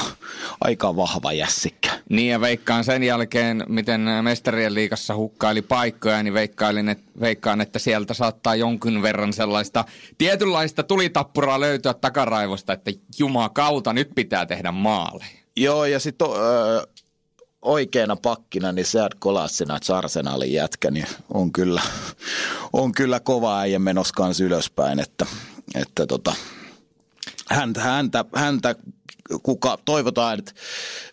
aika 0.61 0.97
vahva 0.97 1.33
jässikkä. 1.33 1.91
Niin 2.11 2.31
ja 2.31 2.41
veikkaan 2.41 2.85
sen 2.85 3.03
jälkeen, 3.03 3.65
miten 3.69 4.01
mestarien 4.23 4.75
liigassa 4.75 5.17
hukkaili 5.17 5.63
paikkoja, 5.63 6.23
niin 6.23 6.35
veikkailin, 6.35 6.89
et, 6.89 7.01
veikkaan, 7.21 7.61
että 7.61 7.79
sieltä 7.79 8.15
saattaa 8.15 8.55
jonkin 8.55 9.03
verran 9.03 9.33
sellaista 9.33 9.85
tietynlaista 10.19 10.83
tulitappuraa 10.83 11.61
löytyä 11.61 11.95
takaraivosta, 11.95 12.73
että 12.73 12.91
jumakauta, 13.19 13.93
nyt 13.93 14.11
pitää 14.15 14.47
tehdä 14.47 14.73
maali. 14.73 15.25
Joo, 15.57 15.85
ja 15.85 16.01
sitten 16.01 16.29
öö, 16.31 16.83
oikeana 17.63 18.17
pakkina, 18.17 18.73
niin 18.73 18.87
Sead 18.87 19.13
Kolassina, 19.19 19.79
Arsenalin 19.95 20.53
jätkä, 20.53 20.91
niin 20.91 21.07
on 21.35 21.53
kyllä, 21.53 21.83
on 22.73 22.93
kyllä 22.93 23.21
kova 23.21 23.61
äijä 23.61 23.79
menossa 23.79 24.45
ylöspäin, 24.45 25.01
että, 25.01 25.27
että 25.75 26.07
tota, 26.07 26.35
häntä, 27.51 27.81
häntä, 27.81 28.25
häntä 28.35 28.75
kuka, 29.43 29.79
toivotaan, 29.85 30.39
että 30.39 30.53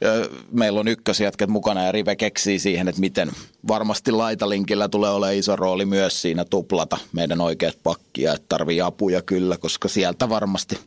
ö, 0.04 0.30
meillä 0.52 0.80
on 0.80 0.88
ykkösjätkät 0.88 1.50
mukana 1.50 1.84
ja 1.86 1.92
Rive 1.92 2.16
keksii 2.16 2.60
siihen, 2.60 2.88
että 2.88 3.02
miten 3.02 3.32
varmasti 3.68 4.12
laitalinkillä 4.12 4.90
tulee 4.90 5.10
olemaan 5.10 5.36
iso 5.36 5.56
rooli 5.56 5.86
myös 5.86 6.22
siinä 6.22 6.46
tuplata 6.46 6.98
meidän 7.14 7.42
oikeat 7.42 7.78
pakkia, 7.84 8.34
että 8.34 8.46
tarvii 8.50 8.82
apuja 8.82 9.22
kyllä, 9.22 9.58
koska 9.58 9.88
sieltä 9.88 10.30
varmasti 10.30 10.80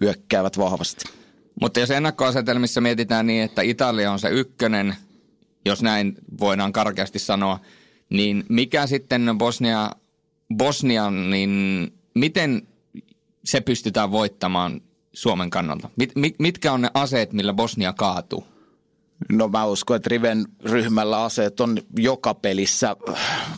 hyökkäävät 0.00 0.58
vahvasti. 0.58 1.04
Mutta 1.60 1.80
jos 1.80 1.90
ennakkoasetelmissa 1.90 2.80
mietitään 2.80 3.26
niin, 3.26 3.42
että 3.42 3.62
Italia 3.62 4.12
on 4.12 4.18
se 4.18 4.28
ykkönen, 4.28 4.94
jos 5.64 5.82
näin 5.82 6.16
voidaan 6.40 6.72
karkeasti 6.72 7.18
sanoa, 7.18 7.60
niin 8.10 8.44
mikä 8.48 8.86
sitten 8.86 9.34
Bosnia, 9.38 9.90
Bosnian, 10.56 11.30
niin 11.30 11.92
miten 12.14 12.62
se 13.46 13.60
pystytään 13.60 14.10
voittamaan 14.10 14.80
Suomen 15.12 15.50
kannalta? 15.50 15.90
Mit, 15.96 16.12
mitkä 16.38 16.72
on 16.72 16.82
ne 16.82 16.90
aseet, 16.94 17.32
millä 17.32 17.52
Bosnia 17.52 17.92
kaatuu? 17.92 18.46
No 19.32 19.48
mä 19.48 19.64
uskon, 19.64 19.96
että 19.96 20.08
Riven 20.08 20.46
ryhmällä 20.64 21.24
aseet 21.24 21.60
on 21.60 21.78
joka 21.98 22.34
pelissä 22.34 22.96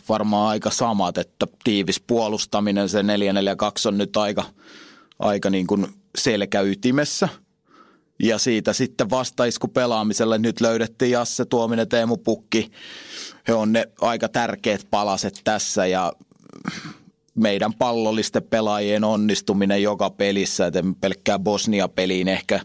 varmaan 0.09 0.49
aika 0.49 0.69
samat, 0.69 1.17
että 1.17 1.47
tiivis 1.63 1.99
puolustaminen, 1.99 2.89
se 2.89 3.01
4-4-2 3.01 3.05
on 3.87 3.97
nyt 3.97 4.17
aika, 4.17 4.43
aika 5.19 5.49
niin 5.49 5.67
kuin 5.67 5.87
selkäytimessä. 6.17 7.29
Ja 8.19 8.37
siitä 8.37 8.73
sitten 8.73 9.09
vastaisku 9.09 9.67
pelaamiselle 9.67 10.37
nyt 10.37 10.61
löydettiin 10.61 11.11
Jasse 11.11 11.45
Tuominen, 11.45 11.89
Teemu 11.89 12.17
Pukki. 12.17 12.71
He 13.47 13.53
on 13.53 13.71
ne 13.71 13.85
aika 14.01 14.29
tärkeät 14.29 14.87
palaset 14.91 15.41
tässä 15.43 15.85
ja 15.85 16.13
meidän 17.35 17.73
pallollisten 17.73 18.43
pelaajien 18.43 19.03
onnistuminen 19.03 19.83
joka 19.83 20.09
pelissä, 20.09 20.65
että 20.65 20.83
pelkkää 21.01 21.39
Bosnia-peliin 21.39 22.27
ehkä 22.27 22.59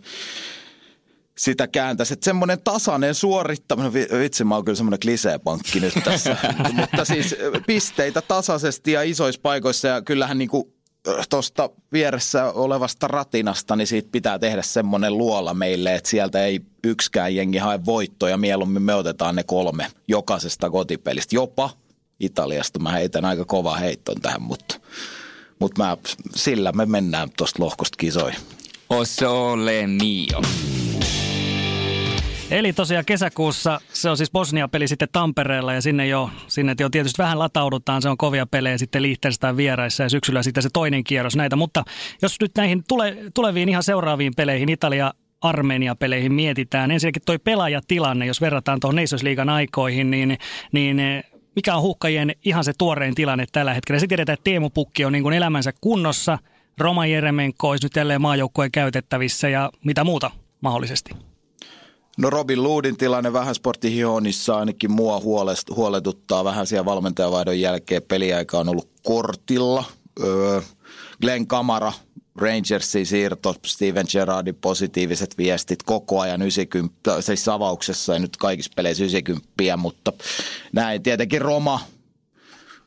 sitä 1.38 1.66
kääntäisi. 1.68 2.12
Että 2.12 2.24
semmoinen 2.24 2.58
tasainen 2.64 3.14
suorittaminen, 3.14 3.92
vitsi 3.92 4.44
mä 4.44 4.54
oon 4.54 4.64
kyllä 4.64 4.76
semmoinen 4.76 5.00
kliseepankki 5.00 5.80
nyt 5.80 5.94
tässä, 6.04 6.36
mutta 6.72 7.04
siis 7.04 7.36
pisteitä 7.66 8.22
tasaisesti 8.22 8.92
ja 8.92 9.02
isoissa 9.02 9.40
paikoissa 9.40 9.88
ja 9.88 10.02
kyllähän 10.02 10.38
niin 10.38 10.48
kuin 10.48 10.74
tuosta 11.30 11.70
vieressä 11.92 12.52
olevasta 12.52 13.08
ratinasta, 13.08 13.76
niin 13.76 13.86
siitä 13.86 14.08
pitää 14.12 14.38
tehdä 14.38 14.62
semmoinen 14.62 15.18
luola 15.18 15.54
meille, 15.54 15.94
että 15.94 16.10
sieltä 16.10 16.44
ei 16.44 16.60
yksikään 16.84 17.36
jengi 17.36 17.58
hae 17.58 17.84
voittoja. 17.84 18.36
Mieluummin 18.36 18.82
me 18.82 18.94
otetaan 18.94 19.36
ne 19.36 19.42
kolme 19.42 19.86
jokaisesta 20.08 20.70
kotipelistä. 20.70 21.36
Jopa 21.36 21.70
Italiasta. 22.20 22.78
Mä 22.78 22.92
heitän 22.92 23.24
aika 23.24 23.44
kova 23.44 23.76
heitton 23.76 24.20
tähän, 24.20 24.42
mutta, 24.42 24.80
mutta 25.60 25.82
mä, 25.82 25.96
sillä 26.34 26.72
me 26.72 26.86
mennään 26.86 27.28
tuosta 27.36 27.62
lohkosta 27.62 27.96
kisoihin. 27.96 28.40
O 28.90 29.04
sole 29.04 29.86
mio. 29.86 30.42
Eli 32.50 32.72
tosiaan 32.72 33.04
kesäkuussa 33.04 33.80
se 33.92 34.10
on 34.10 34.16
siis 34.16 34.30
Bosnia-peli 34.30 34.88
sitten 34.88 35.08
Tampereella 35.12 35.74
ja 35.74 35.82
sinne 35.82 36.06
jo, 36.06 36.30
sinne 36.46 36.74
jo 36.80 36.90
tietysti 36.90 37.22
vähän 37.22 37.38
lataudutaan, 37.38 38.02
se 38.02 38.08
on 38.08 38.16
kovia 38.16 38.46
pelejä 38.46 38.78
sitten 38.78 39.02
Liechtenstein 39.02 39.56
vieraissa 39.56 40.02
ja 40.02 40.08
syksyllä 40.08 40.42
sitten 40.42 40.62
se 40.62 40.68
toinen 40.72 41.04
kierros 41.04 41.36
näitä. 41.36 41.56
Mutta 41.56 41.84
jos 42.22 42.36
nyt 42.40 42.50
näihin 42.56 42.84
tule, 42.88 43.16
tuleviin 43.34 43.68
ihan 43.68 43.82
seuraaviin 43.82 44.32
peleihin, 44.36 44.68
Italia 44.68 45.12
Armenia-peleihin 45.40 46.32
mietitään. 46.32 46.90
Ensinnäkin 46.90 47.22
toi 47.26 47.38
pelaajatilanne, 47.38 48.26
jos 48.26 48.40
verrataan 48.40 48.80
tuohon 48.80 48.96
Nations 48.96 49.22
Leaguean 49.22 49.48
aikoihin, 49.48 50.10
niin, 50.10 50.38
niin 50.72 51.00
mikä 51.56 51.76
on 51.76 51.82
huhkajien 51.82 52.32
ihan 52.44 52.64
se 52.64 52.72
tuorein 52.78 53.14
tilanne 53.14 53.46
tällä 53.52 53.74
hetkellä. 53.74 53.98
Sitten 53.98 54.08
tiedetään, 54.16 54.34
että 54.34 54.44
Teemu 54.44 54.70
Pukki 54.70 55.04
on 55.04 55.12
niin 55.12 55.22
kuin 55.22 55.34
elämänsä 55.34 55.72
kunnossa, 55.80 56.38
Roma 56.78 57.06
Jeremenko 57.06 57.68
olisi 57.68 57.84
nyt 57.84 57.96
jälleen 57.96 58.20
maajoukkueen 58.20 58.72
käytettävissä 58.72 59.48
ja 59.48 59.70
mitä 59.84 60.04
muuta 60.04 60.30
mahdollisesti. 60.60 61.10
No 62.18 62.30
Robin 62.30 62.62
Loodin 62.62 62.96
tilanne 62.96 63.32
vähän 63.32 63.54
sporttihionissa 63.54 64.56
ainakin 64.56 64.92
mua 64.92 65.20
huoletuttaa 65.76 66.44
vähän 66.44 66.66
siellä 66.66 66.84
valmentajavaihdon 66.84 67.60
jälkeen. 67.60 68.02
Peliaika 68.02 68.58
on 68.58 68.68
ollut 68.68 68.88
kortilla. 69.02 69.84
Öö, 70.22 70.60
Glenn 71.20 71.46
Kamara 71.46 71.92
Rangersin 72.36 73.06
siirto, 73.06 73.54
Steven 73.66 74.06
Gerrardin 74.12 74.54
positiiviset 74.54 75.38
viestit 75.38 75.82
koko 75.82 76.20
ajan 76.20 76.42
90, 76.42 77.20
siis 77.20 77.48
avauksessa 77.48 78.12
ja 78.12 78.18
nyt 78.18 78.36
kaikissa 78.36 78.72
peleissä 78.76 79.04
90, 79.04 79.76
mutta 79.76 80.12
näin 80.72 81.02
tietenkin 81.02 81.42
Roma, 81.42 81.80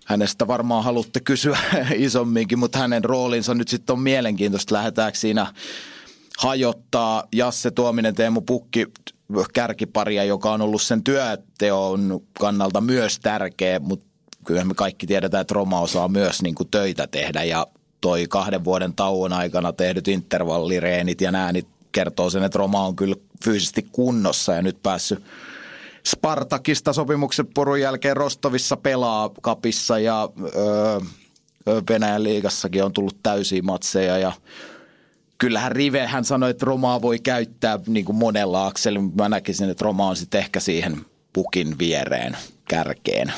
hänestä 0.06 0.48
varmaan 0.48 0.84
haluatte 0.84 1.20
kysyä 1.20 1.58
isomminkin, 1.96 2.60
mutta 2.60 2.80
hänen 2.80 3.04
roolinsa 3.04 3.54
nyt 3.54 3.68
sitten 3.68 3.94
on 3.94 4.00
mielenkiintoista. 4.00 4.76
Lähdetäänkö 4.76 5.20
siinä 5.20 5.54
hajottaa 6.38 7.24
Jasse 7.36 7.72
Tuominen, 7.72 8.16
Teemu 8.16 8.42
Pukki 8.42 8.86
kärkiparia, 9.54 10.24
joka 10.24 10.52
on 10.52 10.62
ollut 10.62 10.82
sen 10.82 11.04
työteon 11.04 12.22
kannalta 12.40 12.82
myös 12.82 13.20
tärkeä, 13.20 13.80
mutta 13.80 14.06
kyllä 14.46 14.64
me 14.64 14.74
kaikki 14.74 15.08
tiedetään, 15.08 15.42
että 15.42 15.54
Roma 15.54 15.82
osaa 15.82 16.08
myös 16.08 16.42
niin 16.42 16.56
kuin 16.56 16.70
töitä 16.72 17.08
tehdä 17.08 17.44
ja 17.44 17.68
toi 18.08 18.28
kahden 18.30 18.64
vuoden 18.64 18.94
tauon 18.94 19.34
aikana 19.34 19.74
tehdyt 19.74 20.08
intervallireenit 20.08 21.22
ja 21.22 21.32
nämä 21.32 21.52
niin 21.52 21.68
kertoo 21.92 22.30
sen, 22.30 22.44
että 22.44 22.58
Roma 22.58 22.86
on 22.86 22.96
kyllä 22.96 23.16
fyysisesti 23.44 23.88
kunnossa 23.92 24.54
ja 24.54 24.62
nyt 24.62 24.84
päässyt 24.84 25.24
Spartakista 26.08 26.94
sopimuksen 26.94 27.48
purun 27.54 27.82
jälkeen 27.82 28.18
Rostovissa 28.18 28.78
pelaa 28.78 29.30
kapissa 29.42 30.00
ja 30.00 30.30
öö, 30.56 31.00
Venäjän 31.90 32.24
liigassakin 32.24 32.84
on 32.84 32.94
tullut 32.94 33.18
täysiä 33.24 33.62
matseja 33.62 34.18
ja 34.18 34.32
kyllähän 35.38 35.72
Rive, 35.72 36.08
hän 36.08 36.26
sanoi, 36.26 36.50
että 36.50 36.66
Romaa 36.66 37.02
voi 37.02 37.20
käyttää 37.20 37.80
niin 37.88 38.06
kuin 38.06 38.16
monella 38.16 38.68
akselilla. 38.68 39.10
Mä 39.16 39.30
näkisin, 39.30 39.70
että 39.70 39.86
Roma 39.86 40.08
on 40.08 40.16
sitten 40.16 40.40
ehkä 40.40 40.60
siihen 40.60 41.06
pukin 41.34 41.80
viereen 41.80 42.38
kärkeen 42.68 43.34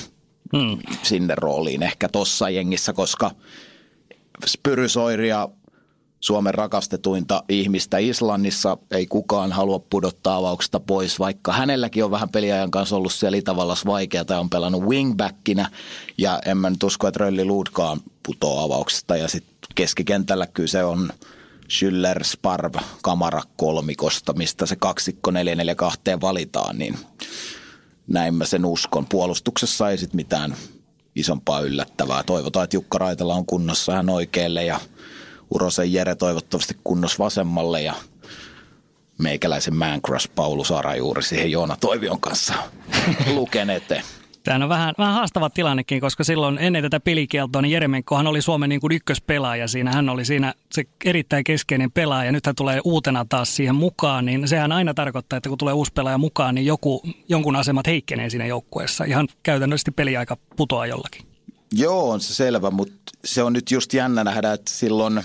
hmm. 0.57 0.77
sinne 1.03 1.33
rooliin 1.37 1.83
ehkä 1.83 2.09
tossa 2.09 2.49
jengissä, 2.49 2.93
koska– 2.93 3.31
Spyrysoiria, 4.45 5.49
Suomen 6.19 6.53
rakastetuinta 6.53 7.43
ihmistä 7.49 7.97
Islannissa. 7.97 8.77
Ei 8.91 9.07
kukaan 9.07 9.51
halua 9.51 9.79
pudottaa 9.79 10.35
avauksesta 10.35 10.79
pois, 10.79 11.19
vaikka 11.19 11.53
hänelläkin 11.53 12.03
on 12.03 12.11
vähän 12.11 12.29
peliajan 12.29 12.71
kanssa 12.71 12.95
ollut 12.95 13.13
siellä 13.13 13.37
Itävallassa 13.37 13.89
vaikeaa 13.89 14.25
ja 14.29 14.39
on 14.39 14.49
pelannut 14.49 14.83
wingbackinä. 14.83 15.69
Ja 16.17 16.39
en 16.45 16.57
mä 16.57 16.69
nyt 16.69 16.83
usko, 16.83 17.07
että 17.07 17.19
Rölli 17.19 17.45
Luudkaan 17.45 17.99
putoaa 18.25 18.63
avauksesta. 18.63 19.17
Ja 19.17 19.27
sitten 19.27 19.69
keskikentällä 19.75 20.47
se 20.65 20.83
on 20.83 21.09
Schüller, 21.69 22.23
Sparv, 22.23 22.75
Kamara 23.01 23.41
kolmikosta, 23.57 24.33
mistä 24.33 24.65
se 24.65 24.75
kaksikko 24.75 25.31
442 25.31 26.01
valitaan, 26.21 26.77
niin 26.77 26.97
näin 28.07 28.33
mä 28.33 28.45
sen 28.45 28.65
uskon. 28.65 29.05
Puolustuksessa 29.05 29.89
ei 29.89 29.97
sitten 29.97 30.15
mitään 30.15 30.55
isompaa 31.19 31.59
yllättävää. 31.59 32.23
Toivotaan, 32.23 32.63
että 32.63 32.75
Jukka 32.75 32.97
Raitala 32.97 33.35
on 33.35 33.45
kunnossa 33.45 33.93
hän 33.93 34.09
oikealle 34.09 34.63
ja 34.63 34.79
Urosen 35.49 35.93
Jere 35.93 36.15
toivottavasti 36.15 36.77
kunnossa 36.83 37.23
vasemmalle 37.23 37.81
ja 37.81 37.93
meikäläisen 39.17 39.75
Man 39.75 40.01
Crush 40.01 40.29
Paulu 40.35 40.63
Sara 40.63 40.95
juuri 40.95 41.23
siihen 41.23 41.51
Joona 41.51 41.77
Toivion 41.79 42.21
kanssa 42.21 42.53
luken 43.35 43.69
eteen. 43.69 44.03
Tämä 44.43 44.63
on 44.63 44.69
vähän, 44.69 44.95
vähän 44.97 45.13
haastava 45.13 45.49
tilannekin, 45.49 46.01
koska 46.01 46.23
silloin 46.23 46.57
ennen 46.57 46.83
tätä 46.83 46.99
pelikieltoa, 46.99 47.61
niin 47.61 47.71
Jeremenkohan 47.71 48.27
oli 48.27 48.41
Suomen 48.41 48.69
niin 48.69 48.81
kuin 48.81 48.91
ykköspelaaja 48.91 49.67
siinä. 49.67 49.91
Hän 49.91 50.09
oli 50.09 50.25
siinä 50.25 50.53
se 50.71 50.83
erittäin 51.05 51.43
keskeinen 51.43 51.91
pelaaja. 51.91 52.31
Nyt 52.31 52.45
hän 52.45 52.55
tulee 52.55 52.81
uutena 52.83 53.25
taas 53.29 53.55
siihen 53.55 53.75
mukaan, 53.75 54.25
niin 54.25 54.47
sehän 54.47 54.71
aina 54.71 54.93
tarkoittaa, 54.93 55.37
että 55.37 55.49
kun 55.49 55.57
tulee 55.57 55.73
uusi 55.73 55.91
pelaaja 55.93 56.17
mukaan, 56.17 56.55
niin 56.55 56.65
joku, 56.65 57.03
jonkun 57.29 57.55
asemat 57.55 57.87
heikkenee 57.87 58.29
siinä 58.29 58.45
joukkueessa. 58.45 59.03
Ihan 59.03 59.27
käytännössä 59.43 59.91
peliaika 59.91 60.37
putoaa 60.55 60.87
jollakin. 60.87 61.25
Joo, 61.73 62.09
on 62.09 62.21
se 62.21 62.33
selvä, 62.33 62.71
mutta 62.71 63.11
se 63.25 63.43
on 63.43 63.53
nyt 63.53 63.71
just 63.71 63.93
jännä 63.93 64.23
nähdä, 64.23 64.53
että 64.53 64.71
silloin 64.71 65.23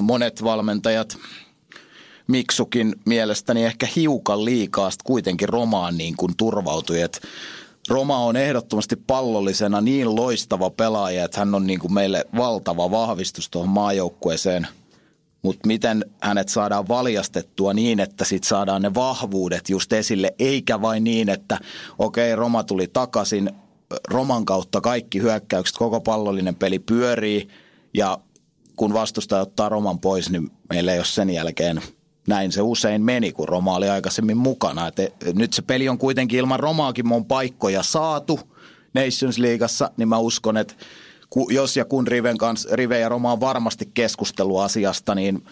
monet 0.00 0.44
valmentajat 0.44 1.18
Miksukin 2.26 2.94
mielestäni 3.06 3.64
ehkä 3.64 3.88
hiukan 3.96 4.44
liikaa 4.44 4.90
kuitenkin 5.04 5.48
romaan 5.48 5.98
niin 5.98 6.16
kuin 6.16 6.32
turvautui, 6.36 7.00
että 7.00 7.18
Roma 7.88 8.18
on 8.18 8.36
ehdottomasti 8.36 8.96
pallollisena 8.96 9.80
niin 9.80 10.16
loistava 10.16 10.70
pelaaja, 10.70 11.24
että 11.24 11.38
hän 11.38 11.54
on 11.54 11.66
niin 11.66 11.80
kuin 11.80 11.94
meille 11.94 12.24
valtava 12.36 12.90
vahvistus 12.90 13.50
tuohon 13.50 13.70
maajoukkueeseen. 13.70 14.66
mutta 15.42 15.66
miten 15.66 16.04
hänet 16.20 16.48
saadaan 16.48 16.88
valjastettua 16.88 17.74
niin, 17.74 18.00
että 18.00 18.24
sitten 18.24 18.48
saadaan 18.48 18.82
ne 18.82 18.94
vahvuudet 18.94 19.68
just 19.68 19.92
esille, 19.92 20.34
eikä 20.38 20.80
vain 20.80 21.04
niin, 21.04 21.28
että 21.28 21.58
okei, 21.98 22.32
okay, 22.32 22.40
Roma 22.40 22.64
tuli 22.64 22.86
takaisin, 22.86 23.50
Roman 24.08 24.44
kautta 24.44 24.80
kaikki 24.80 25.20
hyökkäykset, 25.20 25.76
koko 25.76 26.00
pallollinen 26.00 26.54
peli 26.54 26.78
pyörii 26.78 27.48
ja 27.94 28.18
kun 28.76 28.92
vastustaja 28.92 29.42
ottaa 29.42 29.68
Roman 29.68 29.98
pois, 29.98 30.30
niin 30.30 30.50
meillä 30.70 30.92
ei 30.92 30.98
ole 30.98 31.04
sen 31.04 31.30
jälkeen 31.30 31.82
näin 32.26 32.52
se 32.52 32.62
usein 32.62 33.02
meni, 33.02 33.32
kun 33.32 33.48
Roma 33.48 33.76
oli 33.76 33.88
aikaisemmin 33.88 34.36
mukana. 34.36 34.86
Et 34.86 34.96
nyt 35.34 35.52
se 35.52 35.62
peli 35.62 35.88
on 35.88 35.98
kuitenkin 35.98 36.38
ilman 36.38 36.60
Romaakin 36.60 37.12
on 37.12 37.24
paikkoja 37.24 37.82
saatu 37.82 38.40
Nations 38.94 39.38
Leagueassa, 39.38 39.90
niin 39.96 40.08
mä 40.08 40.18
uskon, 40.18 40.56
että 40.56 40.74
jos 41.48 41.76
ja 41.76 41.84
kun 41.84 42.06
Riven 42.06 42.38
kanssa, 42.38 42.76
Rive 42.76 42.98
ja 42.98 43.08
Roma 43.08 43.32
on 43.32 43.40
varmasti 43.40 43.90
keskustelu 43.94 44.58
asiasta, 44.58 45.14
niin 45.14 45.44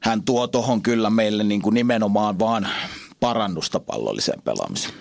hän 0.00 0.22
tuo 0.22 0.46
tuohon 0.46 0.82
kyllä 0.82 1.10
meille 1.10 1.44
niin 1.44 1.62
kuin 1.62 1.74
nimenomaan 1.74 2.38
vaan 2.38 2.68
parannusta 3.20 3.80
pallolliseen 3.80 4.42
pelaamiseen. 4.42 4.94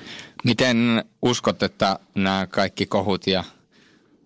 Miten 0.44 1.06
uskot, 1.22 1.64
että 1.64 2.00
nämä 2.16 2.48
kaikki 2.48 2.86
kohut 2.86 3.28
ja 3.28 3.44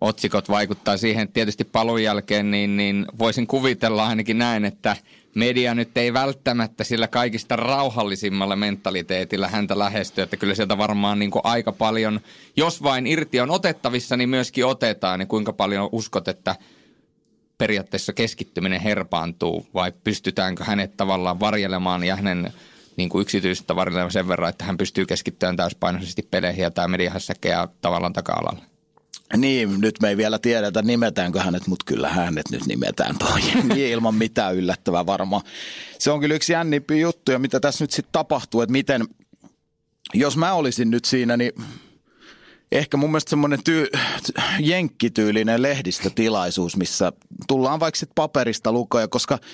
otsikot 0.02 0.50
vaikuttaa 0.50 0.98
siihen, 0.98 1.32
tietysti 1.32 1.64
palun 1.64 2.04
jälkeen, 2.04 2.52
niin, 2.52 2.78
niin 2.78 3.06
voisin 3.20 3.48
kuvitella 3.48 4.08
ainakin 4.08 4.38
näin, 4.38 4.66
että 4.66 4.98
media 5.36 5.74
nyt 5.74 5.98
ei 5.98 6.14
välttämättä 6.14 6.84
sillä 6.84 7.08
kaikista 7.08 7.56
rauhallisimmalla 7.56 8.56
mentaliteetillä 8.56 9.48
häntä 9.48 9.80
lähesty, 9.80 10.22
että 10.22 10.38
kyllä 10.38 10.56
sieltä 10.56 10.78
varmaan 10.78 11.20
niin 11.20 11.32
aika 11.44 11.72
paljon, 11.72 12.20
jos 12.58 12.84
vain 12.84 13.08
irti 13.08 13.40
on 13.40 13.52
otettavissa, 13.52 14.18
niin 14.18 14.30
myöskin 14.30 14.66
otetaan, 14.66 15.20
niin 15.20 15.28
kuinka 15.28 15.54
paljon 15.54 15.90
uskot, 15.92 16.28
että 16.28 16.56
periaatteessa 17.58 18.14
keskittyminen 18.14 18.82
herpaantuu 18.82 19.68
vai 19.74 19.94
pystytäänkö 20.04 20.64
hänet 20.64 20.98
tavallaan 20.98 21.40
varjelemaan 21.40 22.04
ja 22.04 22.16
hänen 22.16 22.54
niin 22.98 23.10
kuin 23.10 23.22
yksityistä 23.22 23.76
varjelemaan 23.76 24.12
sen 24.12 24.28
verran, 24.28 24.50
että 24.50 24.66
hän 24.66 24.78
pystyy 24.78 25.06
keskittymään 25.06 25.58
täyspainoisesti 25.58 26.28
peleihin 26.32 26.64
ja 26.64 26.72
tämä 26.72 26.88
mediahässäkkä 26.88 27.68
tavallaan 27.82 28.14
taka-alalle? 28.14 28.75
Niin, 29.38 29.82
nyt 29.82 29.96
me 30.02 30.10
ei 30.10 30.18
vielä 30.18 30.40
tiedetä 30.40 30.82
nimetäänkö 30.82 31.42
hänet, 31.42 31.68
mutta 31.68 31.86
kyllä 31.88 32.10
hänet 32.10 32.52
nyt 32.52 32.66
nimetään 32.66 33.18
toi 33.18 33.42
niin 33.74 33.92
ilman 33.92 34.16
mitään 34.16 34.56
yllättävää 34.56 35.06
varmaan. 35.06 35.42
Se 36.00 36.12
on 36.12 36.20
kyllä 36.20 36.36
yksi 36.36 36.54
jännimpi 36.54 37.00
juttu 37.00 37.32
ja 37.32 37.40
mitä 37.40 37.60
tässä 37.60 37.84
nyt 37.84 37.92
sitten 37.92 38.12
tapahtuu, 38.12 38.62
että 38.62 38.72
miten, 38.72 39.08
jos 40.14 40.38
mä 40.38 40.54
olisin 40.54 40.92
nyt 40.92 41.06
siinä, 41.06 41.38
niin 41.38 41.52
ehkä 42.72 42.98
mun 42.98 43.10
mielestä 43.10 43.30
semmoinen 43.30 43.64
tyy- 43.64 43.90
jenkkityylinen 44.60 45.62
lehdistötilaisuus, 45.62 46.78
missä 46.78 47.12
tullaan 47.48 47.80
vaikka 47.80 48.00
sitten 48.00 48.16
paperista 48.16 48.72
lukoja, 48.72 49.08
koska– 49.08 49.40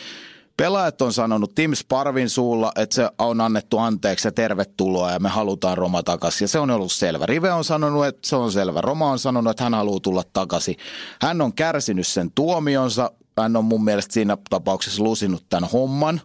Pelaajat 0.61 1.01
on 1.01 1.13
sanonut 1.13 1.55
Tim 1.55 1.73
Sparvin 1.75 2.29
suulla, 2.29 2.71
että 2.75 2.95
se 2.95 3.09
on 3.17 3.41
annettu 3.41 3.77
anteeksi 3.77 4.27
ja 4.27 4.31
tervetuloa 4.31 5.11
ja 5.11 5.19
me 5.19 5.29
halutaan 5.29 5.77
Roma 5.77 6.03
takaisin. 6.03 6.43
Ja 6.43 6.47
se 6.47 6.59
on 6.59 6.69
ollut 6.69 6.91
selvä. 6.91 7.25
Rive 7.25 7.51
on 7.51 7.63
sanonut, 7.63 8.05
että 8.05 8.27
se 8.27 8.35
on 8.35 8.51
selvä. 8.51 8.81
Roma 8.81 9.11
on 9.11 9.19
sanonut, 9.19 9.51
että 9.51 9.63
hän 9.63 9.73
haluaa 9.73 9.99
tulla 9.99 10.23
takaisin. 10.33 10.75
Hän 11.21 11.41
on 11.41 11.53
kärsinyt 11.53 12.07
sen 12.07 12.31
tuomionsa. 12.35 13.11
Hän 13.37 13.55
on 13.55 13.65
mun 13.65 13.83
mielestä 13.83 14.13
siinä 14.13 14.37
tapauksessa 14.49 15.03
lusinut 15.03 15.45
tämän 15.49 15.69
homman 15.69 16.21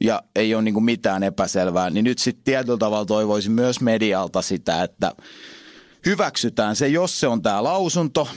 ja 0.00 0.22
ei 0.36 0.54
ole 0.54 0.62
niin 0.62 0.84
mitään 0.84 1.22
epäselvää. 1.22 1.90
Niin 1.90 2.04
nyt 2.04 2.18
sitten 2.18 2.44
tietyllä 2.44 2.78
tavalla 2.78 3.06
toivoisin 3.06 3.52
myös 3.52 3.80
medialta 3.80 4.42
sitä, 4.42 4.82
että 4.82 5.12
hyväksytään 6.06 6.76
se, 6.76 6.88
jos 6.88 7.20
se 7.20 7.26
on 7.26 7.42
tämä 7.42 7.64
lausunto– 7.64 8.28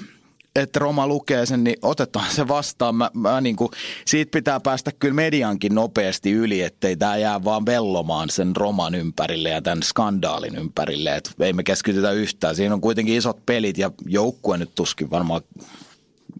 että 0.57 0.79
Roma 0.79 1.07
lukee 1.07 1.45
sen, 1.45 1.63
niin 1.63 1.77
otetaan 1.81 2.31
se 2.31 2.47
vastaan. 2.47 2.95
Mä, 2.95 3.11
mä 3.13 3.41
niin 3.41 3.55
kuin, 3.55 3.71
siitä 4.05 4.31
pitää 4.31 4.59
päästä 4.59 4.91
kyllä 4.91 5.13
mediankin 5.13 5.75
nopeasti 5.75 6.31
yli, 6.31 6.61
ettei 6.61 6.95
tämä 6.95 7.17
jää 7.17 7.43
vaan 7.43 7.65
vellomaan 7.65 8.29
sen 8.29 8.55
Roman 8.55 8.95
ympärille 8.95 9.49
ja 9.49 9.61
tämän 9.61 9.83
skandaalin 9.83 10.55
ympärille. 10.55 11.15
Et 11.15 11.31
ei 11.39 11.53
me 11.53 11.63
keskitytä 11.63 12.11
yhtään. 12.11 12.55
Siinä 12.55 12.73
on 12.73 12.81
kuitenkin 12.81 13.15
isot 13.15 13.45
pelit 13.45 13.77
ja 13.77 13.91
joukkue 14.05 14.57
nyt 14.57 14.75
tuskin 14.75 15.09
varmaan 15.09 15.41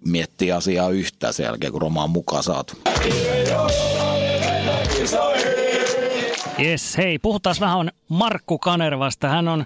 miettii 0.05 0.51
asiaa 0.51 0.89
yhtään 0.89 1.33
sen 1.33 1.43
jälkeen, 1.43 1.71
kun 1.71 1.81
Roma 1.81 2.03
on 2.03 2.09
mukaan 2.09 2.43
saatu. 2.43 2.73
Yes, 6.59 6.97
hei, 6.97 7.19
puhutaan 7.19 7.55
vähän 7.59 7.91
Markku 8.09 8.57
Kanervasta. 8.57 9.27
Hän 9.27 9.47
on 9.47 9.65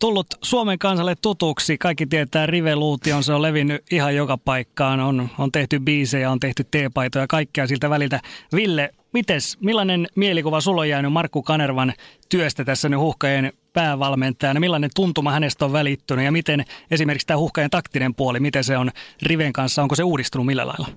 tullut 0.00 0.26
Suomen 0.42 0.78
kansalle 0.78 1.14
tutuksi. 1.22 1.78
Kaikki 1.78 2.06
tietää 2.06 2.46
Rive-luution, 2.46 3.24
se 3.24 3.32
on 3.32 3.42
levinnyt 3.42 3.82
ihan 3.90 4.16
joka 4.16 4.38
paikkaan. 4.38 5.00
On, 5.00 5.28
on 5.38 5.52
tehty 5.52 5.80
biisejä, 5.80 6.30
on 6.30 6.40
tehty 6.40 6.64
teepaitoja, 6.70 7.26
kaikkea 7.26 7.66
siltä 7.66 7.90
väliltä. 7.90 8.20
Ville, 8.54 8.90
mites, 9.12 9.58
millainen 9.60 10.06
mielikuva 10.16 10.60
sulla 10.60 10.80
on 10.80 10.88
jäänyt 10.88 11.12
Markku 11.12 11.42
Kanervan 11.42 11.92
työstä 12.28 12.64
tässä 12.64 12.88
nyt 12.88 13.00
huhkajien 13.00 13.52
päävalmentajana? 13.72 14.60
Millainen 14.60 14.90
tuntuma 14.94 15.32
hänestä 15.32 15.64
on 15.64 15.72
välittynyt 15.72 16.24
ja 16.24 16.32
miten 16.32 16.64
esimerkiksi 16.90 17.26
tämä 17.26 17.38
huhkajien 17.38 17.70
taktinen 17.70 18.14
puoli, 18.14 18.40
miten 18.40 18.64
se 18.64 18.76
on 18.76 18.90
Riven 19.22 19.52
kanssa, 19.52 19.82
onko 19.82 19.94
se 19.94 20.02
uudistunut 20.02 20.46
millä 20.46 20.66
lailla? 20.66 20.88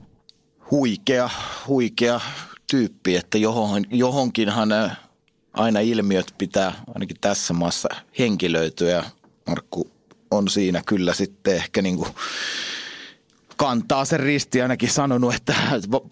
Huikea, 0.72 1.30
huikea 1.68 2.20
tyyppi, 2.72 3.16
että 3.16 3.38
johon, 3.38 3.84
johonkinhan 3.92 4.70
aina 5.54 5.80
ilmiöt 5.80 6.34
pitää 6.38 6.74
ainakin 6.94 7.18
tässä 7.22 7.54
maassa 7.54 7.89
henkilöityä 8.20 8.92
ja 8.92 9.04
Markku 9.48 9.92
on 10.32 10.50
siinä 10.50 10.82
kyllä 10.86 11.13
sitten 11.13 11.56
ehkä 11.56 11.82
niin 11.82 11.98
kuin 11.98 12.10
kantaa 13.58 14.06
sen 14.06 14.20
risti 14.20 14.62
ainakin 14.62 14.89
sanonut, 14.89 15.34
että 15.34 15.56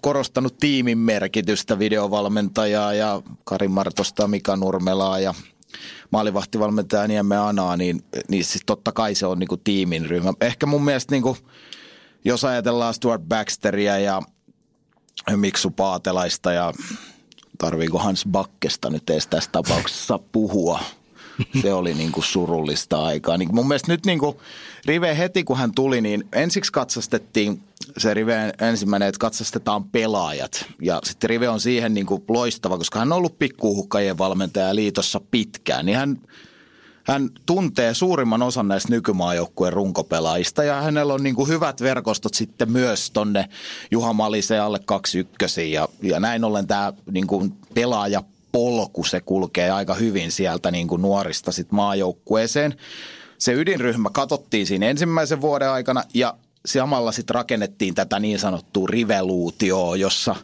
korostanut 0.02 0.58
tiimin 0.58 0.98
merkitystä 0.98 1.80
videovalmentajaa 1.80 2.94
ja 2.94 3.22
Kari 3.44 3.68
Martosta, 3.68 4.28
Mika 4.28 4.56
Nurmelaa 4.56 5.20
ja 5.20 5.34
maalivahtivalmentaja 6.12 7.08
Niemme 7.08 7.38
Anaa, 7.38 7.78
niin, 7.78 8.04
niin 8.30 8.46
siis 8.46 8.64
totta 8.66 8.92
kai 8.92 9.16
se 9.16 9.26
on 9.26 9.40
niin 9.40 9.48
kuin 9.48 9.62
tiimin 9.64 10.06
ryhmä. 10.06 10.34
Ehkä 10.42 10.66
mun 10.66 10.84
mielestä 10.84 11.16
niin 11.16 11.24
kuin, 11.24 11.38
jos 12.26 12.44
ajatellaan 12.46 12.94
Stuart 12.94 13.22
Baxteria 13.28 14.00
ja 14.00 14.22
Miksu 15.36 15.70
Paatelaista 15.72 16.52
ja 16.52 16.74
tarviiko 17.62 17.98
Hans 17.98 18.26
Bakkesta 18.32 18.90
nyt 18.90 19.10
edes 19.10 19.28
tässä 19.28 19.50
tapauksessa 19.52 20.20
puhua. 20.32 20.80
Se 21.62 21.74
oli 21.74 21.94
niin 21.94 22.12
kuin 22.12 22.24
surullista 22.24 23.04
aikaa. 23.04 23.38
Niin 23.38 23.56
mun 23.56 23.68
mielestä 23.68 23.92
nyt 23.92 24.06
niin 24.06 24.20
kuin 24.20 24.38
Rive 24.86 25.18
heti 25.18 25.44
kun 25.44 25.58
hän 25.58 25.72
tuli, 25.76 26.02
niin 26.02 26.24
ensiksi 26.34 26.72
katsastettiin 26.72 27.64
se 27.98 28.14
Rive 28.14 28.54
ensimmäinen, 28.62 29.10
että 29.10 29.20
katsastetaan 29.20 29.84
pelaajat. 29.84 30.66
Ja 30.82 31.00
sitten 31.04 31.30
Rive 31.30 31.50
on 31.50 31.60
siihen 31.60 31.94
niin 31.94 32.06
kuin 32.06 32.24
loistava, 32.28 32.78
koska 32.78 33.00
hän 33.00 33.12
on 33.12 33.18
ollut 33.18 33.40
pikkuuhukkajien 33.40 34.18
valmentaja 34.18 34.76
liitossa 34.76 35.22
pitkään. 35.32 35.86
Niin 35.86 35.98
hän 35.98 36.18
hän 37.12 37.30
tuntee 37.46 37.94
suurimman 37.94 38.42
osan 38.42 38.68
näistä 38.68 38.90
nykymaajoukkueen 38.90 39.74
runkopelaajista 39.74 40.64
ja 40.64 40.82
hänellä 40.82 41.14
on 41.14 41.24
niin 41.24 41.36
kuin 41.36 41.50
hyvät 41.50 41.82
verkostot 41.82 42.34
sitten 42.34 42.72
myös 42.72 43.12
tonne 43.12 43.50
Juha 43.92 44.14
Maliseen 44.14 44.64
alle 44.64 44.80
21 44.86 45.72
ja, 45.72 45.88
ja 46.02 46.20
näin 46.20 46.44
ollen 46.44 46.68
tämä 46.68 46.94
niin 47.12 47.28
kuin 47.28 47.54
pelaaja 47.74 48.24
polku, 48.52 49.04
se 49.04 49.22
kulkee 49.22 49.72
aika 49.72 49.94
hyvin 49.94 50.32
sieltä 50.32 50.72
niin 50.72 50.88
kuin 50.88 51.02
nuorista 51.02 51.52
sitten 51.52 51.76
maajoukkueeseen. 51.76 52.76
Se 53.38 53.54
ydinryhmä 53.54 54.10
katsottiin 54.10 54.68
siinä 54.68 54.86
ensimmäisen 54.86 55.42
vuoden 55.42 55.70
aikana 55.70 56.04
ja 56.14 56.36
samalla 56.66 57.12
sitten 57.12 57.36
rakennettiin 57.36 57.96
tätä 57.96 58.20
niin 58.20 58.40
sanottua 58.40 58.88
riveluutioa, 58.88 59.96
jossa 59.96 60.36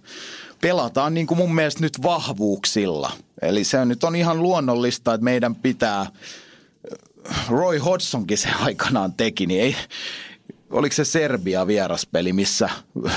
pelataan 0.62 1.14
niin 1.14 1.28
kuin 1.28 1.38
mun 1.38 1.56
mielestä 1.56 1.82
nyt 1.82 2.04
vahvuuksilla. 2.04 3.12
Eli 3.42 3.64
se 3.64 3.86
nyt 3.86 4.04
on 4.04 4.16
ihan 4.16 4.44
luonnollista, 4.44 5.14
että 5.14 5.24
meidän 5.24 5.56
pitää– 5.56 6.06
Roy 7.50 7.78
Hodgsonkin 7.78 8.38
se 8.38 8.50
aikanaan 8.60 9.14
teki, 9.14 9.46
niin 9.46 9.62
ei, 9.62 9.76
oliko 10.70 10.96
se 10.96 11.06
Serbia 11.06 11.68
vieraspeli, 11.68 12.34
missä 12.34 12.70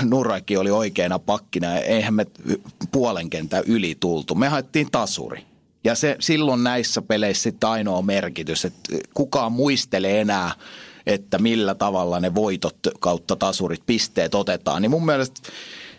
Nuraki 0.02 0.56
oli 0.56 0.70
oikeana 0.70 1.18
pakkina 1.18 1.66
ja 1.66 1.80
eihän 1.80 2.14
me 2.14 2.26
puolen 2.92 3.30
kentän 3.30 3.62
yli 3.66 3.96
tultu. 4.00 4.34
Me 4.34 4.48
haettiin 4.48 4.90
tasuri. 4.90 5.44
Ja 5.84 5.94
se 5.94 6.16
silloin 6.20 6.64
näissä 6.64 7.02
peleissä 7.02 7.42
sitten 7.42 7.70
ainoa 7.70 8.02
merkitys, 8.02 8.64
että 8.64 8.96
kukaan 9.14 9.52
muistelee 9.52 10.20
enää, 10.20 10.50
että 11.06 11.38
millä 11.38 11.74
tavalla 11.74 12.20
ne 12.20 12.34
voitot 12.34 12.76
kautta 13.00 13.36
tasurit, 13.36 13.86
pisteet 13.86 14.34
otetaan. 14.34 14.82
Niin 14.82 14.90
mun 14.90 15.06
mielestä 15.06 15.40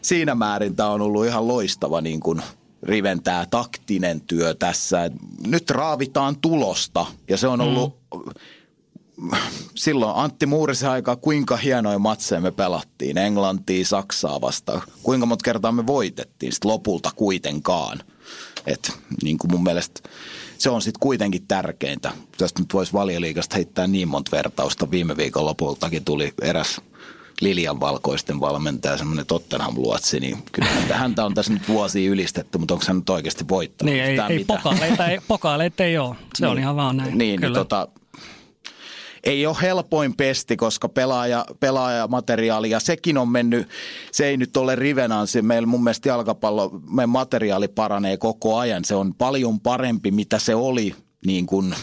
siinä 0.01 0.35
määrin 0.35 0.75
tämä 0.75 0.89
on 0.89 1.01
ollut 1.01 1.25
ihan 1.25 1.47
loistava 1.47 2.01
niin 2.01 2.19
kuin– 2.19 2.41
Riven 2.83 3.23
tämä 3.23 3.45
taktinen 3.49 4.21
työ 4.21 4.53
tässä. 4.53 5.11
Nyt 5.47 5.69
raavitaan 5.69 6.35
tulosta 6.41 7.05
ja 7.29 7.37
se 7.37 7.47
on 7.47 7.59
mm. 7.59 7.65
ollut 7.65 7.97
mm. 8.13 9.29
silloin 9.75 10.15
Antti 10.15 10.45
Muurisen 10.45 10.89
aikaa 10.89 11.15
kuinka 11.15 11.57
hienoja 11.57 11.99
matseja 11.99 12.41
me 12.41 12.51
pelattiin. 12.51 13.17
Englantia, 13.17 13.85
Saksaa 13.85 14.41
vastaan. 14.41 14.81
Kuinka 15.03 15.25
monta 15.25 15.43
kertaa 15.43 15.71
me 15.71 15.87
voitettiin 15.87 16.53
sit 16.53 16.65
lopulta 16.65 17.11
kuitenkaan. 17.15 17.99
Et, 18.67 18.91
niin 19.23 19.37
kuin 19.37 19.51
mun 19.51 19.63
mielestä 19.63 20.09
se 20.57 20.69
on 20.69 20.81
sitten 20.81 20.99
kuitenkin 20.99 21.47
tärkeintä. 21.47 22.11
Tästä 22.37 22.59
nyt 22.61 22.73
voisi 22.73 22.93
valioliikasta 22.93 23.55
heittää 23.55 23.87
niin 23.87 24.07
monta 24.07 24.31
vertausta. 24.31 24.91
Viime 24.91 25.17
viikon 25.17 25.45
lopultakin 25.45 26.05
tuli 26.05 26.33
eräs 26.41 26.81
Lilian 27.41 27.79
valkoisten 27.79 28.39
valmentaja, 28.39 28.97
semmoinen 28.97 29.25
Tottenham-luotsi, 29.25 30.19
niin 30.19 30.37
kyllä 30.51 30.67
häntä 30.93 31.25
on 31.25 31.33
tässä 31.33 31.53
nyt 31.53 31.67
vuosia 31.67 32.09
ylistetty, 32.09 32.57
mutta 32.57 32.73
onko 32.73 32.85
hän 32.87 32.97
nyt 32.97 33.09
oikeasti 33.09 33.47
voittanut? 33.49 33.93
Niin, 33.93 34.03
ei, 34.03 34.19
ei 34.29 34.45
pokaaleita, 34.45 35.07
ei, 35.07 35.19
pokaaleita 35.27 35.83
ei 35.83 35.97
ole. 35.97 36.15
Se 36.35 36.45
niin, 36.45 36.51
on 36.51 36.59
ihan 36.59 36.75
vaan 36.75 36.97
näin. 36.97 37.07
Niin, 37.09 37.17
niin 37.17 37.39
kyllä. 37.39 37.49
niin 37.49 37.67
tota, 37.67 37.87
ei 39.23 39.45
ole 39.45 39.55
helpoin 39.61 40.13
pesti, 40.15 40.57
koska 40.57 40.89
pelaaja, 40.89 41.45
pelaajamateriaali, 41.59 42.69
ja 42.69 42.79
sekin 42.79 43.17
on 43.17 43.29
mennyt, 43.29 43.69
se 44.11 44.27
ei 44.27 44.37
nyt 44.37 44.57
ole 44.57 44.75
rivenansi. 44.75 45.41
Meillä 45.41 45.65
mun 45.65 45.83
mielestä 45.83 46.09
jalkapallo, 46.09 46.81
meidän 46.89 47.09
materiaali 47.09 47.67
paranee 47.67 48.17
koko 48.17 48.57
ajan. 48.57 48.85
Se 48.85 48.95
on 48.95 49.13
paljon 49.13 49.59
parempi, 49.59 50.11
mitä 50.11 50.39
se 50.39 50.55
oli 50.55 50.95
niin 51.25 51.45
kuin 51.45 51.75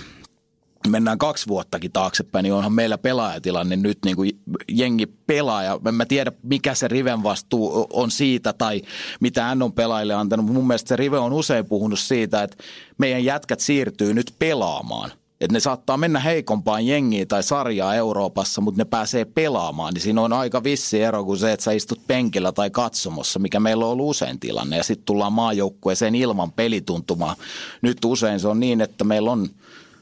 mennään 0.88 1.18
kaksi 1.18 1.46
vuottakin 1.48 1.92
taaksepäin, 1.92 2.42
niin 2.42 2.52
onhan 2.52 2.72
meillä 2.72 2.98
pelaajatilanne 2.98 3.76
nyt 3.76 3.98
niin 4.04 4.16
kuin 4.16 4.30
jengi 4.68 5.06
pelaaja. 5.06 5.80
En 5.88 5.94
mä 5.94 6.06
tiedä, 6.06 6.32
mikä 6.42 6.74
se 6.74 6.88
Riven 6.88 7.22
vastuu 7.22 7.86
on 7.92 8.10
siitä 8.10 8.52
tai 8.52 8.82
mitä 9.20 9.44
hän 9.44 9.62
on 9.62 9.72
pelaajille 9.72 10.14
antanut. 10.14 10.46
Mun 10.46 10.66
mielestä 10.66 10.88
se 10.88 10.96
Rive 10.96 11.18
on 11.18 11.32
usein 11.32 11.66
puhunut 11.66 11.98
siitä, 11.98 12.42
että 12.42 12.56
meidän 12.98 13.24
jätkät 13.24 13.60
siirtyy 13.60 14.14
nyt 14.14 14.34
pelaamaan. 14.38 15.12
Että 15.40 15.52
ne 15.52 15.60
saattaa 15.60 15.96
mennä 15.96 16.20
heikompaan 16.20 16.86
jengiin 16.86 17.28
tai 17.28 17.42
sarjaa 17.42 17.94
Euroopassa, 17.94 18.60
mutta 18.60 18.80
ne 18.80 18.84
pääsee 18.84 19.24
pelaamaan. 19.24 19.94
Niin 19.94 20.02
siinä 20.02 20.22
on 20.22 20.32
aika 20.32 20.64
vissi 20.64 21.02
ero 21.02 21.24
kuin 21.24 21.38
se, 21.38 21.52
että 21.52 21.64
sä 21.64 21.72
istut 21.72 22.06
penkillä 22.06 22.52
tai 22.52 22.70
katsomossa, 22.70 23.38
mikä 23.38 23.60
meillä 23.60 23.84
on 23.84 23.90
ollut 23.90 24.10
usein 24.10 24.40
tilanne. 24.40 24.76
Ja 24.76 24.82
sitten 24.82 25.04
tullaan 25.04 25.32
maajoukkueeseen 25.32 26.14
ilman 26.14 26.52
pelituntumaa. 26.52 27.36
Nyt 27.82 28.04
usein 28.04 28.40
se 28.40 28.48
on 28.48 28.60
niin, 28.60 28.80
että 28.80 29.04
meillä 29.04 29.30
on 29.30 29.48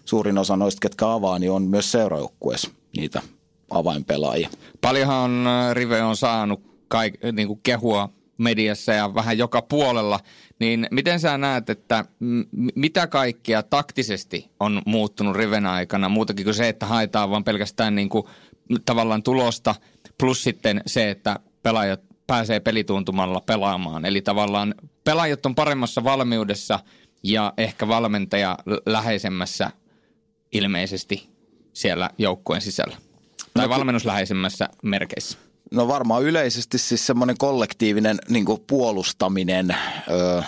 suurin 0.06 0.38
osa 0.38 0.56
noista, 0.56 0.80
ketkä 0.80 1.12
avaa, 1.12 1.38
niin 1.38 1.50
on 1.50 1.62
myös 1.62 1.92
seurajoukkueessa 1.92 2.70
niitä 2.96 3.22
avainpelaajia. 3.70 4.48
Paljonhan 4.80 5.18
on, 5.18 5.46
äh, 5.46 5.74
Rive 5.74 6.02
on 6.02 6.16
saanut 6.16 6.60
kaik, 6.88 7.14
niin 7.32 7.48
kuin 7.48 7.60
kehua 7.62 8.08
mediassa 8.38 8.92
ja 8.92 9.14
vähän 9.14 9.38
joka 9.38 9.62
puolella, 9.62 10.20
niin 10.60 10.88
miten 10.90 11.20
sä 11.20 11.38
näet, 11.38 11.70
että 11.70 12.04
m- 12.20 12.40
mitä 12.74 13.06
kaikkea 13.06 13.62
taktisesti 13.62 14.50
on 14.60 14.82
muuttunut 14.86 15.36
Riven 15.36 15.66
aikana, 15.66 16.08
muutakin 16.08 16.44
kuin 16.44 16.54
se, 16.54 16.68
että 16.68 16.86
haetaan 16.86 17.30
vaan 17.30 17.44
pelkästään 17.44 17.94
niin 17.94 18.08
kuin, 18.08 18.24
tavallaan 18.84 19.22
tulosta, 19.22 19.74
plus 20.18 20.42
sitten 20.42 20.82
se, 20.86 21.10
että 21.10 21.40
pelaajat 21.62 22.00
pääsee 22.26 22.60
pelituntumalla 22.60 23.40
pelaamaan. 23.40 24.04
Eli 24.04 24.22
tavallaan 24.22 24.74
pelaajat 25.04 25.46
on 25.46 25.54
paremmassa 25.54 26.04
valmiudessa 26.04 26.80
ja 27.22 27.52
ehkä 27.58 27.88
valmentaja 27.88 28.58
läheisemmässä 28.86 29.70
ilmeisesti 30.56 31.28
siellä 31.72 32.10
joukkueen 32.18 32.62
sisällä? 32.62 32.96
Tai 33.54 33.66
no, 33.66 33.74
valmennusläheisemmässä 33.74 34.68
merkeissä? 34.82 35.38
No 35.74 35.88
varmaan 35.88 36.22
yleisesti 36.22 36.78
siis 36.78 37.06
semmoinen 37.06 37.38
kollektiivinen 37.38 38.18
niin 38.28 38.44
puolustaminen, 38.66 39.76
öö, 40.10 40.42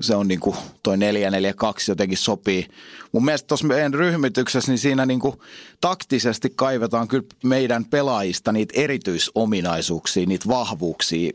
se 0.00 0.16
on 0.16 0.28
niin 0.28 0.40
kuin 0.40 0.56
toi 0.82 0.96
442 0.96 1.90
jotenkin 1.90 2.18
sopii. 2.18 2.68
Mun 3.12 3.24
mielestä 3.24 3.46
tuossa 3.46 3.66
meidän 3.66 3.94
ryhmityksessä, 3.94 4.72
niin 4.72 4.78
siinä 4.78 5.06
niin 5.06 5.20
kuin 5.20 5.36
taktisesti 5.80 6.52
kaivetaan 6.56 7.08
kyllä 7.08 7.24
meidän 7.44 7.84
pelaajista 7.84 8.52
niitä 8.52 8.80
erityisominaisuuksia, 8.80 10.26
niitä 10.26 10.48
vahvuuksia 10.48 11.32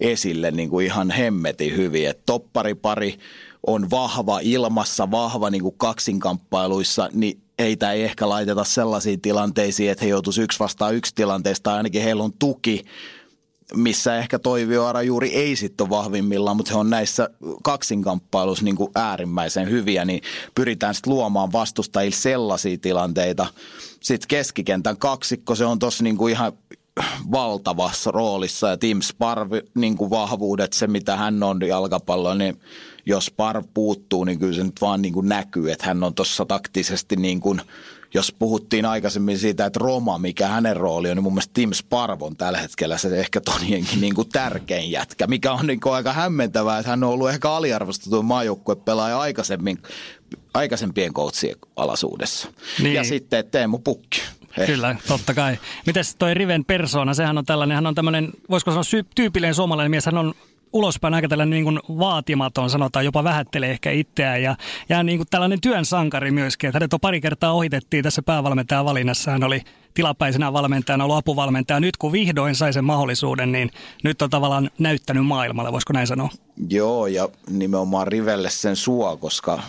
esille 0.00 0.50
niin 0.50 0.70
kuin 0.70 0.86
ihan 0.86 1.10
hemmetin 1.10 1.76
hyvin. 1.76 2.08
Et 2.08 2.26
topparipari 2.26 3.18
on 3.66 3.90
vahva 3.90 4.38
ilmassa, 4.42 5.10
vahva 5.10 5.50
niin 5.50 5.62
kuin 5.62 5.74
kaksinkamppailuissa, 5.78 7.08
niin 7.12 7.42
ei 7.58 8.04
ehkä 8.04 8.28
laiteta 8.28 8.64
sellaisiin 8.64 9.20
tilanteisiin, 9.20 9.90
että 9.90 10.04
he 10.04 10.10
joutuisi 10.10 10.42
yksi 10.42 10.58
vastaan 10.58 10.94
yksi 10.94 11.14
tilanteesta, 11.14 11.62
tai 11.62 11.76
ainakin 11.76 12.02
heillä 12.02 12.22
on 12.22 12.32
tuki, 12.38 12.84
missä 13.74 14.16
ehkä 14.16 14.38
Toivioara 14.38 15.02
juuri 15.02 15.34
ei 15.34 15.56
sitten 15.56 15.84
ole 15.84 15.90
vahvimmillaan, 15.90 16.56
mutta 16.56 16.72
he 16.72 16.78
on 16.78 16.90
näissä 16.90 17.28
kaksinkamppailuissa 17.62 18.64
niin 18.64 18.76
kuin 18.76 18.90
äärimmäisen 18.94 19.70
hyviä, 19.70 20.04
niin 20.04 20.22
pyritään 20.54 20.94
sitten 20.94 21.12
luomaan 21.12 21.52
vastustajille 21.52 22.16
sellaisia 22.16 22.78
tilanteita. 22.78 23.46
Sitten 24.00 24.28
keskikentän 24.28 24.96
kaksikko, 24.96 25.54
se 25.54 25.64
on 25.64 25.78
tuossa 25.78 26.04
niin 26.04 26.16
kuin 26.16 26.32
ihan 26.32 26.52
valtavassa 27.32 28.10
roolissa 28.10 28.68
ja 28.68 28.76
Tim 28.76 29.00
Sparv, 29.00 29.52
niin 29.74 29.96
kuin 29.96 30.10
vahvuudet, 30.10 30.72
se 30.72 30.86
mitä 30.86 31.16
hän 31.16 31.42
on 31.42 31.60
jalkapallo, 31.66 32.34
niin 32.34 32.60
jos 33.06 33.26
Sparv 33.26 33.64
puuttuu, 33.74 34.24
niin 34.24 34.38
kyllä 34.38 34.54
se 34.54 34.64
nyt 34.64 34.80
vaan 34.80 35.02
niin 35.02 35.14
kuin 35.14 35.28
näkyy, 35.28 35.72
että 35.72 35.86
hän 35.86 36.04
on 36.04 36.14
tuossa 36.14 36.44
taktisesti 36.44 37.16
niin 37.16 37.40
kuin, 37.40 37.60
jos 38.14 38.32
puhuttiin 38.38 38.84
aikaisemmin 38.84 39.38
siitä, 39.38 39.66
että 39.66 39.80
Roma, 39.82 40.18
mikä 40.18 40.48
hänen 40.48 40.76
rooli 40.76 41.10
on, 41.10 41.16
niin 41.16 41.24
mun 41.24 41.32
mielestä 41.32 41.54
Tim 41.54 41.72
Sparv 41.72 42.22
on 42.22 42.36
tällä 42.36 42.58
hetkellä 42.58 42.98
se 42.98 43.18
ehkä 43.20 43.40
Tonienkin 43.40 44.00
niin 44.00 44.14
kuin 44.14 44.28
tärkein 44.28 44.90
jätkä, 44.90 45.26
mikä 45.26 45.52
on 45.52 45.66
niin 45.66 45.80
kuin 45.80 45.92
aika 45.92 46.12
hämmentävää, 46.12 46.78
että 46.78 46.90
hän 46.90 47.04
on 47.04 47.10
ollut 47.10 47.30
ehkä 47.30 47.50
aliarvostettu 47.50 48.22
maajoukkuepelaaja 48.22 49.20
aikaisemmin, 49.20 49.78
aikaisempien 50.54 51.12
coachien 51.12 51.56
alasuudessa. 51.76 52.48
Niin. 52.82 52.94
Ja 52.94 53.04
sitten 53.04 53.50
Teemu 53.50 53.78
Pukki. 53.78 54.22
Heh. 54.56 54.66
Kyllä, 54.66 54.96
totta 55.08 55.34
kai. 55.34 55.58
Mites 55.86 56.16
toi 56.16 56.34
Riven 56.34 56.64
persona, 56.64 57.14
sehän 57.14 57.38
on 57.38 57.44
tällainen, 57.44 57.74
hän 57.74 57.86
on 57.86 57.94
tämmöinen, 57.94 58.28
voisiko 58.50 58.70
sanoa 58.70 58.82
sy- 58.82 59.06
tyypillinen 59.14 59.54
suomalainen 59.54 59.90
mies, 59.90 60.06
hän 60.06 60.18
on 60.18 60.34
ulospäin 60.72 61.14
aika 61.14 61.28
tällainen 61.28 61.50
niin 61.50 61.64
kuin 61.64 61.98
vaatimaton, 61.98 62.70
sanotaan 62.70 63.04
jopa 63.04 63.24
vähättelee 63.24 63.70
ehkä 63.70 63.90
itseään 63.90 64.42
ja, 64.42 64.56
ja 64.88 65.02
niin 65.02 65.18
kuin 65.18 65.26
tällainen 65.30 65.60
työn 65.60 65.84
sankari 65.84 66.30
myöskin. 66.30 66.68
Että 66.68 66.76
hänet 66.76 66.94
on 66.94 67.00
pari 67.00 67.20
kertaa 67.20 67.52
ohitettiin 67.52 68.04
tässä 68.04 68.22
päävalmentajan 68.22 68.84
valinnassa. 68.84 69.30
Hän 69.30 69.44
oli 69.44 69.60
tilapäisenä 69.94 70.52
valmentajana 70.52 71.04
ollut 71.04 71.16
apuvalmentaja. 71.16 71.80
Nyt 71.80 71.96
kun 71.96 72.12
vihdoin 72.12 72.54
sai 72.54 72.72
sen 72.72 72.84
mahdollisuuden, 72.84 73.52
niin 73.52 73.70
nyt 74.04 74.22
on 74.22 74.30
tavallaan 74.30 74.70
näyttänyt 74.78 75.26
maailmalle, 75.26 75.72
voisiko 75.72 75.92
näin 75.92 76.06
sanoa? 76.06 76.28
Joo, 76.68 77.06
ja 77.06 77.28
nimenomaan 77.50 78.06
Rivelle 78.06 78.50
sen 78.50 78.76
suo, 78.76 79.16
koska 79.16 79.62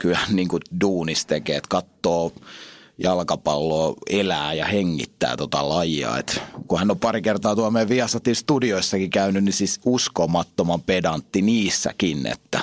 kyllä 0.00 0.18
niin 0.28 0.48
kuin 0.48 0.62
duunis 0.80 1.26
tekee, 1.26 1.56
että 1.56 1.68
katsoo 1.68 2.32
jalkapalloa 3.02 3.94
elää 4.10 4.54
ja 4.54 4.66
hengittää 4.66 5.36
tota 5.36 5.68
lajia. 5.68 6.18
Et 6.18 6.42
kun 6.66 6.78
hän 6.78 6.90
on 6.90 6.98
pari 6.98 7.22
kertaa 7.22 7.56
tuo 7.56 7.70
meidän 7.70 7.88
Viasatin 7.88 8.36
studioissakin 8.36 9.10
käynyt, 9.10 9.44
niin 9.44 9.52
siis 9.52 9.80
uskomattoman 9.84 10.82
pedantti 10.82 11.42
niissäkin, 11.42 12.26
että 12.26 12.60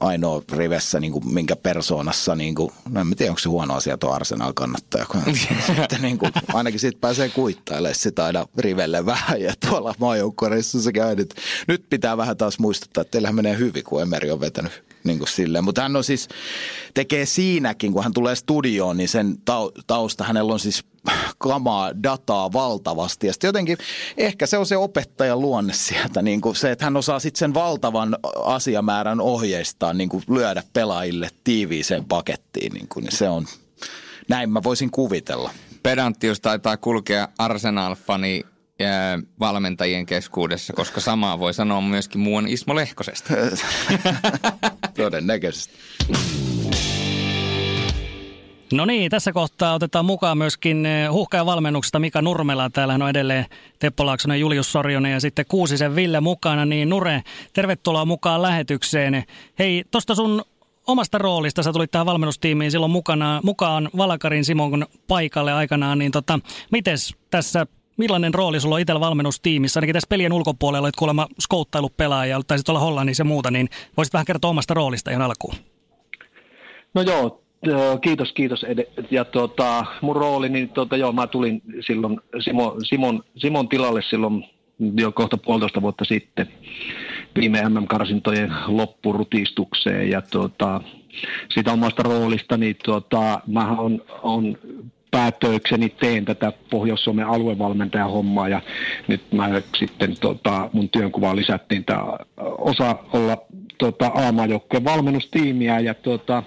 ainoa 0.00 0.42
rivessä, 0.52 1.00
niin 1.00 1.12
kuin, 1.12 1.34
minkä 1.34 1.56
persoonassa, 1.56 2.34
niin 2.34 2.54
kuin, 2.54 2.72
no 2.90 3.00
en 3.00 3.16
tiedä, 3.16 3.32
onko 3.32 3.38
se 3.38 3.48
huono 3.48 3.74
asia 3.74 3.98
tuo 3.98 4.10
Arsenal 4.10 4.52
kannattaja, 4.52 5.06
sitten, 5.66 6.02
niin 6.02 6.18
kuin, 6.18 6.32
ainakin 6.52 6.80
siitä 6.80 6.98
pääsee 7.00 7.28
kuittailemaan 7.28 7.94
sitä 7.94 8.24
aina 8.24 8.46
rivelle 8.58 9.06
vähän 9.06 9.40
ja 9.40 9.54
tuolla 9.68 9.94
maajoukkuereissussa 9.98 10.92
käy. 10.92 11.16
Nyt, 11.16 11.34
nyt 11.68 11.84
pitää 11.90 12.16
vähän 12.16 12.36
taas 12.36 12.58
muistuttaa, 12.58 13.02
että 13.02 13.10
teillähän 13.10 13.34
menee 13.34 13.58
hyvin, 13.58 13.84
kun 13.84 14.02
Emeri 14.02 14.30
on 14.30 14.40
vetänyt 14.40 14.84
niin 15.04 15.18
kuin 15.18 15.28
silleen. 15.28 15.64
Mutta 15.64 15.82
hän 15.82 15.96
on 15.96 16.04
siis, 16.04 16.28
tekee 16.94 17.26
siinäkin, 17.26 17.92
kun 17.92 18.02
hän 18.02 18.12
tulee 18.12 18.34
studioon, 18.34 18.96
niin 18.96 19.08
sen 19.08 19.36
tausta, 19.86 20.24
hänellä 20.24 20.52
on 20.52 20.60
siis 20.60 20.84
kamaa, 21.38 22.02
dataa 22.02 22.52
valtavasti. 22.52 23.26
Ja 23.26 23.32
sitten 23.32 23.48
jotenkin 23.48 23.78
ehkä 24.16 24.46
se 24.46 24.58
on 24.58 24.66
se 24.66 24.76
opettajan 24.76 25.40
luonne 25.40 25.72
sieltä, 25.72 26.22
niin 26.22 26.40
kuin 26.40 26.56
se, 26.56 26.70
että 26.70 26.84
hän 26.84 26.96
osaa 26.96 27.20
sitten 27.20 27.38
sen 27.38 27.54
valtavan 27.54 28.18
asiamäärän 28.44 29.20
ohjeistaa, 29.20 29.94
niin 29.94 30.08
kuin 30.08 30.22
lyödä 30.28 30.62
pelaajille 30.72 31.28
tiiviiseen 31.44 32.04
pakettiin. 32.04 32.72
Niin, 32.72 32.88
kuin, 32.88 33.04
niin 33.04 33.16
se 33.16 33.28
on, 33.28 33.46
näin 34.28 34.50
mä 34.50 34.62
voisin 34.62 34.90
kuvitella. 34.90 35.50
Pedanttius 35.82 36.40
taitaa 36.40 36.76
kulkea 36.76 37.28
Arsenal-fani 37.38 38.42
valmentajien 39.40 40.06
keskuudessa, 40.06 40.72
koska 40.72 41.00
samaa 41.00 41.38
voi 41.38 41.54
sanoa 41.54 41.80
myöskin 41.80 42.20
muun 42.20 42.48
Ismo 42.48 42.74
Lehkosesta. 42.74 43.34
Todennäköisesti. 44.96 45.74
No 48.72 48.84
niin, 48.84 49.10
tässä 49.10 49.32
kohtaa 49.32 49.74
otetaan 49.74 50.04
mukaan 50.04 50.38
myöskin 50.38 50.86
eh, 50.86 51.10
huhkajavalmennuksesta 51.10 51.98
Mika 51.98 52.22
Nurmela. 52.22 52.70
Täällä 52.70 52.94
on 52.94 53.08
edelleen 53.10 53.46
Teppo 53.78 54.06
Laaksonen, 54.06 54.40
Julius 54.40 54.72
Sorjonen 54.72 55.12
ja 55.12 55.20
sitten 55.20 55.44
Kuusisen 55.48 55.96
Ville 55.96 56.20
mukana. 56.20 56.64
Niin 56.64 56.88
Nure, 56.88 57.22
tervetuloa 57.52 58.04
mukaan 58.04 58.42
lähetykseen. 58.42 59.24
Hei, 59.58 59.84
tuosta 59.90 60.14
sun 60.14 60.44
omasta 60.86 61.18
roolista, 61.18 61.62
sä 61.62 61.72
tulit 61.72 61.90
tähän 61.90 62.06
valmennustiimiin 62.06 62.70
silloin 62.70 62.92
mukana, 62.92 63.40
mukaan 63.44 63.90
Valakarin 63.96 64.44
Simon 64.44 64.86
paikalle 65.08 65.52
aikanaan, 65.52 65.98
niin 65.98 66.12
tota, 66.12 66.38
mites 66.70 67.14
tässä 67.30 67.66
Millainen 67.96 68.34
rooli 68.34 68.60
sulla 68.60 68.74
on 68.74 68.80
itsellä 68.80 69.00
valmennustiimissä? 69.00 69.78
Ainakin 69.78 69.92
tässä 69.92 70.08
pelien 70.08 70.32
ulkopuolella 70.32 70.84
olet 70.84 70.96
kuulemma 70.96 71.26
skouttailupelaaja, 71.40 72.40
taisit 72.46 72.68
olla 72.68 72.80
Hollannissa 72.80 73.20
ja 73.20 73.24
muuta, 73.24 73.50
niin 73.50 73.68
voisit 73.96 74.12
vähän 74.12 74.24
kertoa 74.24 74.50
omasta 74.50 74.74
roolista 74.74 75.10
ihan 75.10 75.22
alkuun. 75.22 75.54
No 76.94 77.02
joo, 77.02 77.45
kiitos, 78.00 78.32
kiitos. 78.32 78.66
Ja 79.10 79.24
tuota, 79.24 79.84
mun 80.00 80.16
rooli, 80.16 80.48
niin 80.48 80.68
tuota, 80.68 80.96
joo, 80.96 81.12
mä 81.12 81.26
tulin 81.26 81.62
silloin 81.86 82.20
Simon, 82.40 82.72
Simon, 82.84 83.24
Simon 83.36 83.68
tilalle 83.68 84.02
silloin 84.02 84.44
jo 85.00 85.12
kohta 85.12 85.36
puolitoista 85.36 85.82
vuotta 85.82 86.04
sitten 86.04 86.48
viime 87.36 87.68
MM-karsintojen 87.68 88.52
loppurutistukseen. 88.66 90.10
Ja 90.10 90.22
tuota, 90.22 90.80
siitä 91.54 91.72
omasta 91.72 92.02
roolista, 92.02 92.56
niin 92.56 92.76
tuota, 92.84 93.40
mä 93.46 93.70
on, 93.70 94.02
on 94.22 94.58
päätökseni 95.10 95.88
teen 95.88 96.24
tätä 96.24 96.52
Pohjois-Suomen 96.70 97.26
aluevalmentajan 97.26 98.10
hommaa 98.10 98.48
ja 98.48 98.60
nyt 99.08 99.32
mä 99.32 99.62
sitten 99.78 100.16
tota, 100.20 100.70
mun 100.72 100.88
työnkuvaan 100.88 101.36
lisättiin 101.36 101.84
tämä 101.84 102.02
osa 102.58 102.96
olla 103.12 103.38
tota, 103.78 104.10
A-maajoukkueen 104.14 104.84
valmennustiimiä. 104.84 105.80
Ja 105.80 105.94
tota, 105.94 106.42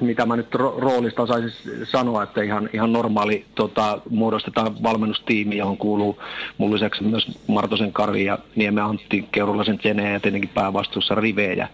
mitä 0.00 0.26
mä 0.26 0.36
nyt 0.36 0.54
ro- 0.54 0.78
roolista 0.78 1.22
osaisin 1.22 1.86
sanoa, 1.86 2.22
että 2.22 2.42
ihan, 2.42 2.68
ihan 2.72 2.92
normaali 2.92 3.44
tota, 3.54 3.98
muodostetaan 4.10 4.82
valmennustiimi, 4.82 5.56
johon 5.56 5.76
kuuluu 5.76 6.22
mun 6.58 6.74
lisäksi 6.74 7.04
myös 7.04 7.38
Martosen 7.46 7.92
Kari 7.92 8.24
ja 8.24 8.38
Niemen 8.56 8.84
Antti, 8.84 9.28
Keurulaisen 9.32 9.78
Jene 9.84 10.12
ja 10.12 10.20
tietenkin 10.20 10.50
päävastuussa 10.54 11.14
Rive 11.14 11.52
ja 11.52 11.68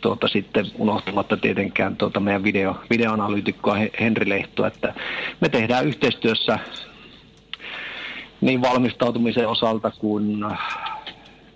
tuota, 0.00 0.28
sitten 0.28 0.66
unohtamatta 0.78 1.36
tietenkään 1.36 1.96
tuota, 1.96 2.20
meidän 2.20 2.44
video, 2.44 2.76
videoanalyytikkoa 2.90 3.76
Henri 4.00 4.28
Lehto, 4.28 4.66
että 4.66 4.94
me 5.40 5.48
tehdään 5.48 5.86
yhteistyössä 5.86 6.58
niin 8.40 8.62
valmistautumisen 8.62 9.48
osalta 9.48 9.90
kuin 9.98 10.44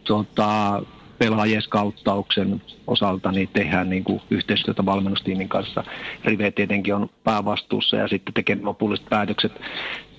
tuota, 0.05 0.83
pelaajien 1.19 1.63
skauttauksen 1.63 2.63
osalta 2.87 3.33
niin 3.33 3.49
tehdään 3.53 3.91
niin 3.91 4.05
kuin 4.05 4.21
yhteistyötä 4.31 4.87
valmennustiimin 4.87 5.49
kanssa. 5.49 5.85
Rive 6.25 6.51
tietenkin 6.51 6.95
on 6.95 7.11
päävastuussa 7.25 7.97
ja 7.97 8.09
sitten 8.09 8.35
tekee 8.35 8.59
lopulliset 8.63 9.07
päätökset 9.09 9.53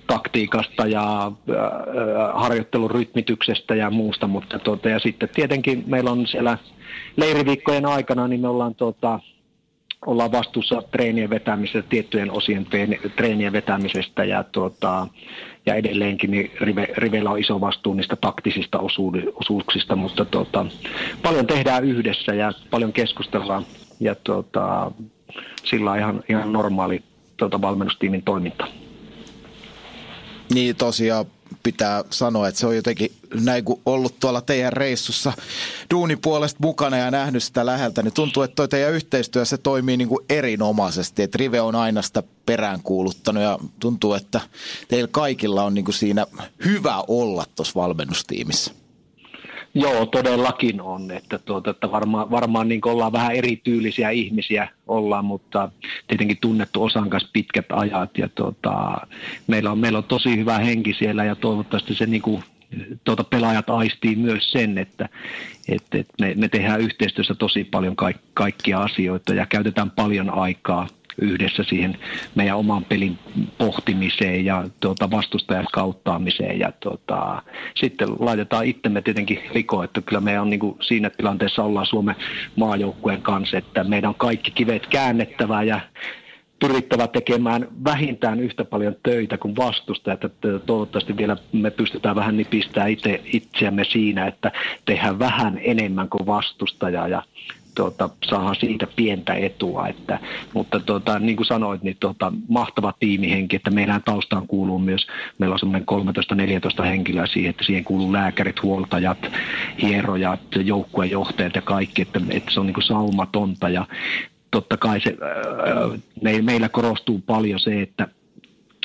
taktiikasta 0.08 0.88
ja 0.88 1.26
äh, 1.28 1.32
harjoittelun 2.34 2.92
rytmityksestä 2.92 3.76
ja 3.76 3.90
muusta, 3.90 4.28
mutta 4.28 4.60
tuota, 4.60 4.90
ja 4.90 5.00
sitten 5.00 5.30
tietenkin 5.30 5.84
meillä 5.88 6.12
on 6.12 6.28
siellä 6.28 6.58
leiriviikkojen 7.18 7.86
aikana, 7.86 8.28
niin 8.28 8.42
me 8.42 8.48
ollaan 8.48 8.76
tuota, 8.76 9.20
ollaan 10.06 10.32
vastuussa 10.32 10.82
treenien 10.92 11.30
vetämisestä, 11.30 11.90
tiettyjen 11.90 12.32
osien 12.32 12.68
treenien 13.16 13.54
vetämisestä 13.54 14.24
ja, 14.24 14.44
tuota, 14.44 15.08
ja 15.68 15.76
edelleenkin 15.76 16.32
niin 16.32 16.52
Rive, 16.62 16.88
Rivellä 16.98 17.30
on 17.30 17.40
iso 17.40 17.62
vastuu 17.62 17.94
niistä 17.94 18.16
taktisista 18.16 18.80
osuuksista, 19.36 19.96
mutta 19.96 20.26
tuota, 20.26 20.66
paljon 21.24 21.48
tehdään 21.48 21.84
yhdessä 21.84 22.34
ja 22.34 22.52
paljon 22.70 22.94
keskustellaan 22.94 23.66
ja 24.00 24.16
tuota, 24.16 24.92
sillä 25.64 25.92
on 25.92 25.98
ihan, 25.98 26.24
ihan 26.30 26.54
normaali 26.54 27.04
tuota, 27.38 27.62
valmennustiimin 27.62 28.24
toiminta. 28.24 28.68
Niin 30.54 30.76
tosiaan 30.76 31.26
pitää 31.68 32.04
sanoa, 32.10 32.48
että 32.48 32.60
se 32.60 32.68
on 32.68 32.76
jotenkin 32.76 33.12
näin 33.34 33.64
kuin 33.64 33.82
ollut 33.86 34.20
tuolla 34.20 34.42
teidän 34.42 34.74
reissussa 34.74 35.34
duunipuolesta 35.94 36.60
mukana 36.62 36.98
ja 36.98 37.12
nähnyt 37.12 37.44
sitä 37.44 37.66
läheltä, 37.66 38.04
niin 38.04 38.14
tuntuu, 38.14 38.44
että 38.44 38.56
toi 38.56 38.68
teidän 38.68 38.94
yhteistyö 38.94 39.46
se 39.46 39.58
toimii 39.58 39.98
niin 39.98 40.08
kuin 40.08 40.26
erinomaisesti. 40.30 41.24
Että 41.24 41.38
Rive 41.38 41.62
on 41.62 41.76
aina 41.76 42.02
sitä 42.02 42.24
peräänkuuluttanut 42.46 43.44
ja 43.44 43.60
tuntuu, 43.80 44.14
että 44.14 44.42
teillä 44.88 45.08
kaikilla 45.12 45.64
on 45.64 45.74
niin 45.74 45.86
kuin 45.86 45.96
siinä 45.96 46.26
hyvä 46.66 47.04
olla 47.08 47.46
tuossa 47.56 47.80
valmennustiimissä. 47.80 48.72
Joo, 49.74 50.06
todellakin 50.06 50.82
on, 50.82 51.12
että, 51.12 51.38
tuota, 51.38 51.70
että 51.70 51.92
varmaan, 51.92 52.32
varmaan 52.32 52.68
niin 52.68 52.82
ollaan 52.86 53.12
vähän 53.12 53.32
erityylisiä 53.32 54.10
ihmisiä 54.10 54.68
ollaan, 54.88 55.26
mutta 55.26 55.72
tietenkin 56.08 56.38
tunnettu 56.42 56.84
osan 56.84 57.10
kanssa 57.10 57.30
pitkät 57.34 57.66
ajat 57.70 58.18
ja 58.18 58.30
tuota, 58.30 58.98
meillä, 59.48 59.72
on, 59.72 59.80
meillä 59.80 59.98
on 59.98 60.04
tosi 60.04 60.38
hyvä 60.38 60.58
henki 60.58 60.94
siellä 60.94 61.24
ja 61.24 61.36
toivottavasti 61.36 61.96
se 61.96 62.06
niin 62.06 62.22
kuin, 62.22 62.44
tuota, 63.04 63.24
pelaajat 63.24 63.70
aistii 63.70 64.16
myös 64.16 64.52
sen, 64.52 64.78
että, 64.78 65.10
että, 65.70 65.98
me, 66.22 66.34
me 66.38 66.48
tehdään 66.48 66.82
yhteistyössä 66.82 67.36
tosi 67.36 67.64
paljon 67.64 67.96
kaik, 67.96 68.18
kaikkia 68.34 68.80
asioita 68.80 69.34
ja 69.34 69.46
käytetään 69.46 69.92
paljon 69.92 70.30
aikaa 70.30 70.88
yhdessä 71.22 71.64
siihen 71.64 71.98
meidän 72.36 72.58
oman 72.58 72.86
pelin 72.86 73.20
pohtimiseen 73.58 74.46
ja 74.46 74.64
tuota, 74.80 75.12
vastustajan 75.12 75.68
kauttaamiseen. 75.74 76.60
Ja 76.60 76.72
tuota, 76.80 77.42
sitten 77.76 78.08
laitetaan 78.20 78.66
itsemme 78.66 79.02
tietenkin 79.02 79.44
likoon, 79.54 79.86
että 79.86 80.02
kyllä 80.02 80.22
me 80.22 80.40
on 80.40 80.50
niin 80.50 80.60
kuin 80.60 80.78
siinä 80.82 81.10
tilanteessa 81.10 81.64
ollaan 81.64 81.86
Suomen 81.86 82.16
maajoukkueen 82.56 83.22
kanssa, 83.22 83.58
että 83.58 83.84
meidän 83.84 84.10
on 84.10 84.16
kaikki 84.16 84.52
kivet 84.52 84.88
käännettävä 84.88 85.64
ja 85.64 85.80
pyrittävä 86.60 87.08
tekemään 87.08 87.68
vähintään 87.84 88.40
yhtä 88.40 88.66
paljon 88.66 88.96
töitä 89.04 89.38
kuin 89.38 89.56
vastustajat. 89.56 90.24
Että 90.24 90.60
toivottavasti 90.60 91.18
vielä 91.18 91.38
me 91.54 91.72
pystytään 91.72 92.16
vähän 92.16 92.38
nipistämään 92.38 92.92
itse, 92.92 93.22
itseämme 93.26 93.84
siinä, 93.84 94.28
että 94.28 94.52
tehdään 94.86 95.20
vähän 95.20 95.60
enemmän 95.64 96.10
kuin 96.10 96.26
vastustaja 96.26 97.08
ja 97.08 97.24
tuota, 97.78 98.10
saadaan 98.26 98.56
siitä 98.56 98.88
pientä 98.96 99.34
etua. 99.34 99.88
Että, 99.88 100.20
mutta 100.54 100.80
tuota, 100.80 101.20
niin 101.20 101.36
kuin 101.36 101.48
sanoit, 101.48 101.84
niin 101.84 101.98
tuota, 102.00 102.34
mahtava 102.50 102.94
tiimihenki, 103.00 103.56
että 103.56 103.70
meidän 103.70 104.04
taustaan 104.04 104.48
kuuluu 104.48 104.80
myös, 104.80 105.08
meillä 105.38 105.54
on 105.54 105.60
semmoinen 105.60 105.88
13-14 106.82 106.84
henkilöä 106.84 107.28
siihen, 107.28 107.50
että 107.50 107.64
siihen 107.64 107.84
kuuluu 107.84 108.14
lääkärit, 108.14 108.64
huoltajat, 108.64 109.18
hierojat, 109.82 110.40
joukkuejohtajat 110.56 111.56
ja 111.56 111.62
kaikki, 111.62 112.02
että, 112.02 112.22
että 112.30 112.54
se 112.54 112.60
on 112.60 112.66
niin 112.66 112.74
kuin 112.74 112.84
saumatonta 112.84 113.70
ja 113.70 113.86
totta 114.52 114.78
kai 114.78 115.02
se, 115.02 115.18
me, 116.22 116.42
meillä 116.42 116.70
korostuu 116.70 117.22
paljon 117.26 117.60
se, 117.60 117.82
että 117.82 118.08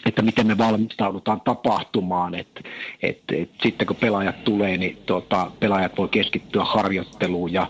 että 0.06 0.22
miten 0.22 0.46
me 0.46 0.58
valmistaudutaan 0.58 1.40
tapahtumaan, 1.40 2.34
että, 2.34 2.60
että, 3.02 3.34
että 3.36 3.56
sitten 3.62 3.86
kun 3.86 3.96
pelaajat 3.96 4.44
tulee, 4.44 4.76
niin 4.76 4.98
tuota, 5.06 5.50
pelaajat 5.60 5.98
voi 5.98 6.08
keskittyä 6.08 6.64
harjoitteluun 6.64 7.52
ja 7.52 7.66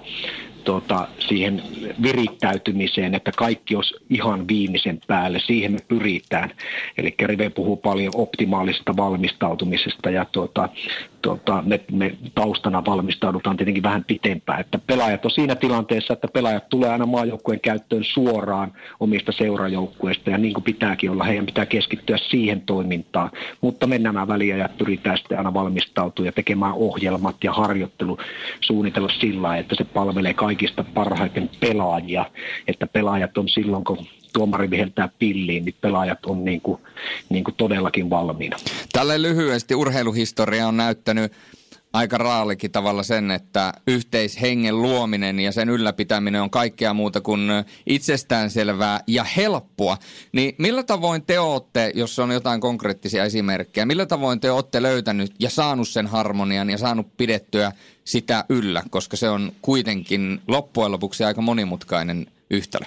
tota, 0.65 1.09
siihen 1.29 1.63
virittäytymiseen, 2.03 3.15
että 3.15 3.33
kaikki 3.37 3.77
olisi 3.77 3.95
ihan 4.11 4.49
viimeisen 4.49 5.01
päälle. 5.07 5.41
Siihen 5.41 5.73
me 5.73 5.79
pyritään. 5.89 6.51
Eli 6.99 7.15
Rive 7.23 7.51
puhuu 7.51 7.77
paljon 7.77 8.13
optimaalisesta 8.17 8.97
valmistautumisesta 8.97 10.11
ja 10.11 10.25
tuota, 10.25 10.69
tuota, 11.23 11.63
me, 11.67 11.81
me 11.93 12.17
taustana 12.35 12.85
valmistaudutaan 12.87 13.57
tietenkin 13.57 13.83
vähän 13.83 14.05
pitempään. 14.05 14.61
Että 14.61 14.79
pelaajat 14.79 15.25
on 15.25 15.31
siinä 15.31 15.55
tilanteessa, 15.55 16.13
että 16.13 16.29
pelaajat 16.29 16.69
tulee 16.69 16.91
aina 16.91 17.07
maajoukkueen 17.07 17.61
käyttöön 17.61 18.05
suoraan 18.05 18.73
omista 19.01 19.33
seurajoukkueista 19.33 20.31
ja 20.31 20.39
niin 20.39 20.55
kuin 20.55 20.65
pitääkin 20.65 21.11
olla, 21.11 21.25
heidän 21.25 21.47
pitää 21.47 21.67
keskittyä 21.67 22.19
siihen 22.19 22.61
toimintaan. 22.61 23.31
Mutta 23.61 23.87
me 23.87 23.99
nämä 23.99 24.29
väliajat 24.29 24.79
pyritään 24.79 25.19
sitten 25.19 25.39
aina 25.39 25.55
valmistautua 25.55 26.27
ja 26.27 26.33
tekemään 26.33 26.75
ohjelmat 26.75 27.37
ja 27.45 27.53
harjoittelu 27.53 28.19
suunnitella 28.61 29.09
sillä 29.21 29.53
että 29.57 29.75
se 29.75 29.85
palvelee 29.85 30.35
kaikista 30.35 30.85
parhaiten 30.95 31.51
pelaajia, 31.61 32.25
että 32.69 32.87
pelaajat 32.87 33.39
on 33.39 33.49
silloin, 33.49 33.85
kun 33.85 34.07
tuomari 34.33 34.71
viheltää 34.71 35.09
pilliin, 35.19 35.65
niin 35.65 35.75
pelaajat 35.81 36.27
on 36.27 36.45
niin 36.45 36.61
kuin, 36.61 36.81
niin 37.29 37.45
kuin 37.45 37.55
todellakin 37.55 38.11
valmiina. 38.11 38.57
Tälle 38.93 39.23
lyhyesti 39.23 39.75
urheiluhistoria 39.75 40.69
on 40.69 40.77
näyttänyt 40.77 41.33
aika 41.93 42.19
raalikin 42.19 42.71
tavalla 42.71 43.03
sen, 43.03 43.31
että 43.31 43.73
yhteishengen 43.87 44.83
luominen 44.83 45.41
ja 45.41 45.53
sen 45.53 45.69
ylläpitäminen 45.69 46.43
on 46.43 46.51
kaikkea 46.51 46.95
muuta 46.95 47.21
kuin 47.21 47.41
itsestäänselvää 47.87 49.01
ja 49.07 49.25
helppoa. 49.25 49.97
Niin 50.33 50.55
millä 50.59 50.83
tavoin 50.83 51.23
te 51.23 51.39
olette, 51.39 51.93
jos 51.95 52.19
on 52.19 52.31
jotain 52.31 52.61
konkreettisia 52.61 53.25
esimerkkejä, 53.25 53.87
millä 53.87 54.07
tavoin 54.07 54.41
te 54.41 54.51
olette 54.51 54.83
löytänyt 54.83 55.35
ja 55.39 55.51
saanut 55.51 55.89
sen 55.89 56.07
harmonian 56.07 56.71
ja 56.71 56.79
saanut 56.79 57.17
pidettyä 57.17 57.73
sitä 58.05 58.45
yllä, 58.49 58.83
koska 58.91 59.17
se 59.17 59.29
on 59.29 59.53
kuitenkin 59.63 60.41
loppujen 60.49 60.93
lopuksi 60.93 61.25
aika 61.25 61.43
monimutkainen 61.43 62.27
yhtälö? 62.51 62.85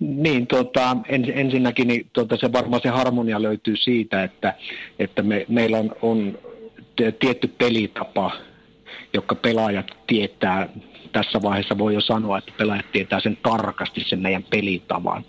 Niin, 0.00 0.46
tota, 0.46 0.96
ens, 1.08 1.28
ensinnäkin 1.34 1.88
niin, 1.88 2.06
tota, 2.12 2.36
se 2.36 2.52
varmaan 2.52 2.82
se 2.82 2.88
harmonia 2.88 3.42
löytyy 3.42 3.76
siitä, 3.76 4.22
että, 4.22 4.54
että 4.98 5.22
me, 5.22 5.46
meillä 5.48 5.78
on, 5.78 5.92
on 6.02 6.38
tietty 7.18 7.48
pelitapa, 7.58 8.30
joka 9.12 9.34
pelaajat 9.34 9.86
tietää. 10.06 10.68
Tässä 11.12 11.42
vaiheessa 11.42 11.78
voi 11.78 11.94
jo 11.94 12.00
sanoa, 12.00 12.38
että 12.38 12.52
pelaajat 12.58 12.92
tietää 12.92 13.20
sen 13.20 13.38
tarkasti 13.42 14.00
sen 14.06 14.20
meidän 14.20 14.42
pelitavan. 14.42 15.24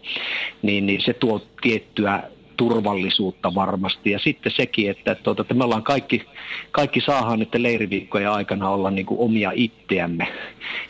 Niin, 0.62 0.86
niin 0.86 1.01
se 1.06 1.13
tuo 1.13 1.41
tiettyä 1.62 2.23
turvallisuutta 2.58 3.56
varmasti. 3.56 4.12
Ja 4.12 4.19
sitten 4.19 4.51
sekin, 4.56 4.91
että, 4.91 5.15
tuota, 5.15 5.41
että 5.41 5.53
me 5.53 5.63
ollaan 5.63 5.84
kaikki, 5.84 6.25
kaikki 6.71 7.01
saadaan 7.01 7.39
nyt 7.39 7.56
leiriviikkojen 7.56 8.32
aikana 8.32 8.69
olla 8.69 8.91
niin 8.91 9.06
kuin 9.06 9.19
omia 9.19 9.51
itseämme. 9.56 10.27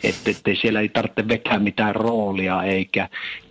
Että, 0.04 0.30
että 0.30 0.50
siellä 0.60 0.80
ei 0.80 0.88
tarvitse 0.88 1.28
vetää 1.28 1.58
mitään 1.58 1.94
roolia 1.94 2.62
eikä 2.62 3.08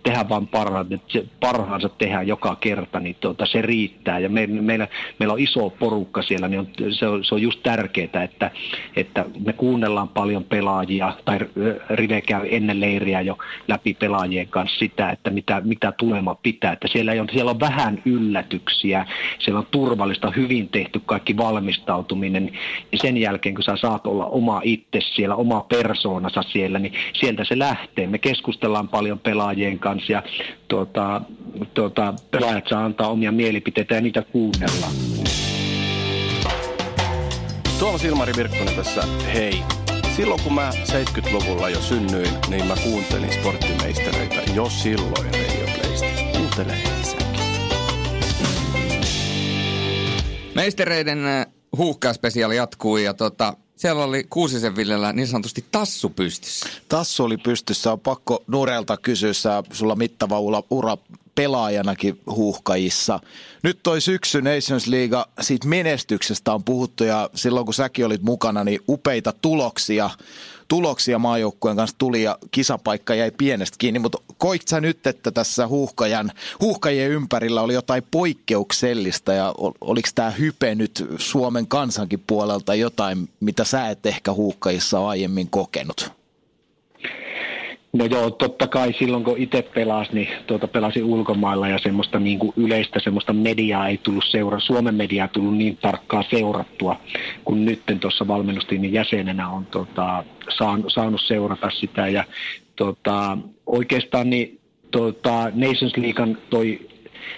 tehdä 0.08 0.28
vaan 0.28 0.46
parhaansa, 0.46 0.94
että 0.94 1.12
se 1.12 1.24
parhaansa 1.40 1.88
tehdään 1.88 2.26
joka 2.26 2.56
kerta, 2.56 3.00
niin 3.00 3.16
tuota, 3.20 3.46
se 3.46 3.62
riittää. 3.62 4.18
Ja 4.18 4.28
me, 4.28 4.46
meillä, 4.46 4.88
meillä 5.18 5.32
on 5.32 5.40
iso 5.40 5.70
porukka 5.70 6.22
siellä, 6.22 6.48
niin 6.48 6.60
on, 6.60 6.66
se, 6.90 7.06
on, 7.06 7.24
se 7.24 7.34
on 7.34 7.42
just 7.42 7.62
tärkeää, 7.62 8.22
että, 8.24 8.50
että 8.96 9.24
me 9.44 9.52
kuunnellaan 9.52 10.08
paljon 10.08 10.44
pelaajia, 10.44 11.12
tai 11.24 11.38
Rive 11.90 12.20
käy 12.20 12.48
ennen 12.50 12.80
leiriä 12.80 13.20
jo 13.20 13.38
läpi 13.68 13.94
pelaajien 13.94 14.48
kanssa 14.48 14.78
sitä, 14.78 15.10
että 15.10 15.30
mitä, 15.30 15.60
mitä 15.64 15.92
tulema 15.92 16.34
pitää. 16.34 16.72
Että 16.72 16.88
siellä, 16.88 17.12
on, 17.20 17.28
siellä 17.32 17.50
on 17.50 17.60
vähän 17.60 18.02
yllätyksiä, 18.04 19.06
siellä 19.38 19.58
on 19.58 19.66
turvallista, 19.70 20.32
hyvin 20.36 20.68
tehty 20.68 21.00
kaikki 21.06 21.36
valmistautuminen, 21.36 22.52
ja 22.92 22.98
sen 22.98 23.16
jälkeen 23.16 23.54
kun 23.54 23.64
sä 23.64 23.76
saat 23.76 24.06
olla 24.06 24.26
oma 24.26 24.60
itse 24.64 25.00
siellä, 25.00 25.34
oma 25.34 25.60
persoonassa 25.60 26.42
siellä, 26.42 26.78
niin 26.78 26.92
sieltä 27.20 27.44
se 27.44 27.58
lähtee. 27.58 28.06
Me 28.06 28.18
keskustellaan 28.18 28.88
paljon 28.88 29.18
pelaajien 29.18 29.78
kanssa, 29.78 29.97
fans 29.98 30.10
ja 30.10 30.22
tuota, 30.68 31.20
tuota, 31.74 32.14
pelaajat 32.30 32.64
saa 32.68 32.84
antaa 32.84 33.08
omia 33.08 33.32
mielipiteitä 33.32 33.94
ja 33.94 34.00
niitä 34.00 34.22
kuunnellaan. 34.22 34.92
Tuomas 37.78 38.04
Ilmari 38.04 38.32
Virkkonen 38.36 38.74
tässä, 38.74 39.02
hei. 39.34 39.62
Silloin 40.16 40.42
kun 40.42 40.54
mä 40.54 40.70
70-luvulla 40.70 41.68
jo 41.68 41.80
synnyin, 41.80 42.28
niin 42.48 42.66
mä 42.66 42.74
kuuntelin 42.82 43.32
sporttimeistereitä 43.32 44.52
jo 44.54 44.68
silloin 44.68 45.28
Playsta. 45.80 46.06
Kuuntele. 46.32 46.74
Meistereiden 50.54 51.26
äh, 51.26 51.46
huuhkaspesiaali 51.76 52.56
jatkuu 52.56 52.96
ja 52.96 53.14
tota, 53.14 53.54
siellä 53.78 54.04
oli 54.04 54.24
Kuusisen 54.30 54.76
Villellä 54.76 55.12
niin 55.12 55.28
sanotusti 55.28 55.64
tassu 55.70 56.10
pystyssä. 56.10 56.68
Tassu 56.88 57.24
oli 57.24 57.36
pystyssä. 57.36 57.92
On 57.92 58.00
pakko 58.00 58.44
Nurelta 58.46 58.96
kysyä, 58.96 59.32
sä, 59.32 59.62
sulla 59.72 59.96
mittava 59.96 60.40
ura, 60.40 60.62
ura 60.70 60.96
pelaajanakin 61.34 62.20
huuhkajissa. 62.26 63.20
Nyt 63.62 63.78
toi 63.82 64.00
syksy 64.00 64.42
Nations 64.42 64.86
League, 64.86 65.24
siitä 65.40 65.68
menestyksestä 65.68 66.52
on 66.52 66.64
puhuttu 66.64 67.04
ja 67.04 67.30
silloin 67.34 67.66
kun 67.66 67.74
säkin 67.74 68.06
olit 68.06 68.22
mukana, 68.22 68.64
niin 68.64 68.80
upeita 68.88 69.32
tuloksia 69.32 70.10
tuloksia 70.68 71.18
maajoukkueen 71.18 71.76
kanssa 71.76 71.98
tuli 71.98 72.22
ja 72.22 72.38
kisapaikka 72.50 73.14
jäi 73.14 73.30
pienestä 73.30 73.76
kiinni, 73.78 73.98
mutta 73.98 74.18
koit 74.38 74.68
sä 74.68 74.80
nyt, 74.80 75.06
että 75.06 75.30
tässä 75.30 75.66
huuhkajan, 75.66 76.32
huuhkajien 76.60 77.10
ympärillä 77.10 77.62
oli 77.62 77.74
jotain 77.74 78.02
poikkeuksellista 78.10 79.32
ja 79.32 79.54
oliko 79.80 80.08
tämä 80.14 80.30
hype 80.30 80.74
nyt 80.74 81.06
Suomen 81.18 81.66
kansankin 81.66 82.22
puolelta 82.26 82.74
jotain, 82.74 83.28
mitä 83.40 83.64
sä 83.64 83.88
et 83.88 84.06
ehkä 84.06 84.32
huuhkajissa 84.32 85.08
aiemmin 85.08 85.50
kokenut? 85.50 86.17
No 87.92 88.04
joo, 88.04 88.30
totta 88.30 88.66
kai 88.66 88.92
silloin 88.92 89.24
kun 89.24 89.38
itse 89.38 89.62
pelasi, 89.62 90.10
niin 90.12 90.28
tuota 90.46 90.68
pelasin 90.68 91.04
ulkomailla 91.04 91.68
ja 91.68 91.78
semmoista 91.78 92.20
niin 92.20 92.38
kuin 92.38 92.52
yleistä 92.56 93.00
semmoista 93.00 93.32
mediaa 93.32 93.88
ei 93.88 93.98
tullut 93.98 94.24
seura, 94.30 94.60
Suomen 94.60 94.94
mediaa 94.94 95.26
ei 95.26 95.32
tullut 95.32 95.56
niin 95.56 95.76
tarkkaa 95.76 96.24
seurattua, 96.30 97.00
kun 97.44 97.64
nyt 97.64 97.82
tuossa 98.00 98.28
valmennustiimin 98.28 98.92
jäsenenä 98.92 99.48
on 99.48 99.66
tuota, 99.66 100.24
saanut, 100.58 100.92
saanut 100.92 101.20
seurata 101.26 101.70
sitä. 101.70 102.08
Ja 102.08 102.24
tuota, 102.76 103.38
oikeastaan 103.66 104.30
niin 104.30 104.60
tuota, 104.90 105.52
Nations 105.54 105.96
Leaguean 105.96 106.38
toi 106.50 106.88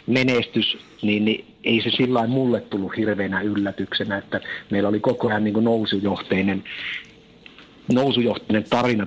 menestys, 0.06 0.78
niin, 1.02 1.24
niin 1.24 1.44
ei 1.64 1.82
se 1.82 1.90
sillä 1.90 2.26
mulle 2.26 2.60
tullut 2.60 2.96
hirveänä 2.96 3.40
yllätyksenä, 3.40 4.18
että 4.18 4.40
meillä 4.70 4.88
oli 4.88 5.00
koko 5.00 5.28
ajan 5.28 5.44
niin 5.44 5.64
nousujohteinen 5.64 6.64
nousujohtainen 7.92 8.64
tarina 8.70 9.06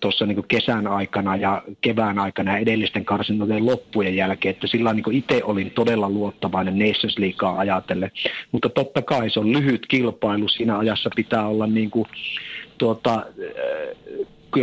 tuossa 0.00 0.26
niin 0.26 0.44
kesän 0.48 0.86
aikana 0.86 1.36
ja 1.36 1.62
kevään 1.80 2.18
aikana 2.18 2.52
ja 2.52 2.58
edellisten 2.58 3.04
karsinnoiden 3.04 3.66
loppujen 3.66 4.16
jälkeen, 4.16 4.54
että 4.54 4.66
sillä 4.66 4.94
niin 4.94 5.12
itse 5.12 5.44
olin 5.44 5.70
todella 5.70 6.10
luottavainen 6.10 6.78
Nations 6.78 7.18
Leaguea 7.18 7.58
ajatellen. 7.58 8.10
Mutta 8.52 8.68
totta 8.68 9.02
kai 9.02 9.30
se 9.30 9.40
on 9.40 9.52
lyhyt 9.52 9.86
kilpailu, 9.86 10.48
siinä 10.48 10.78
ajassa 10.78 11.10
pitää 11.16 11.46
olla 11.46 11.66
niin 11.66 11.90
kuin, 11.90 12.06
tuota, 12.78 13.26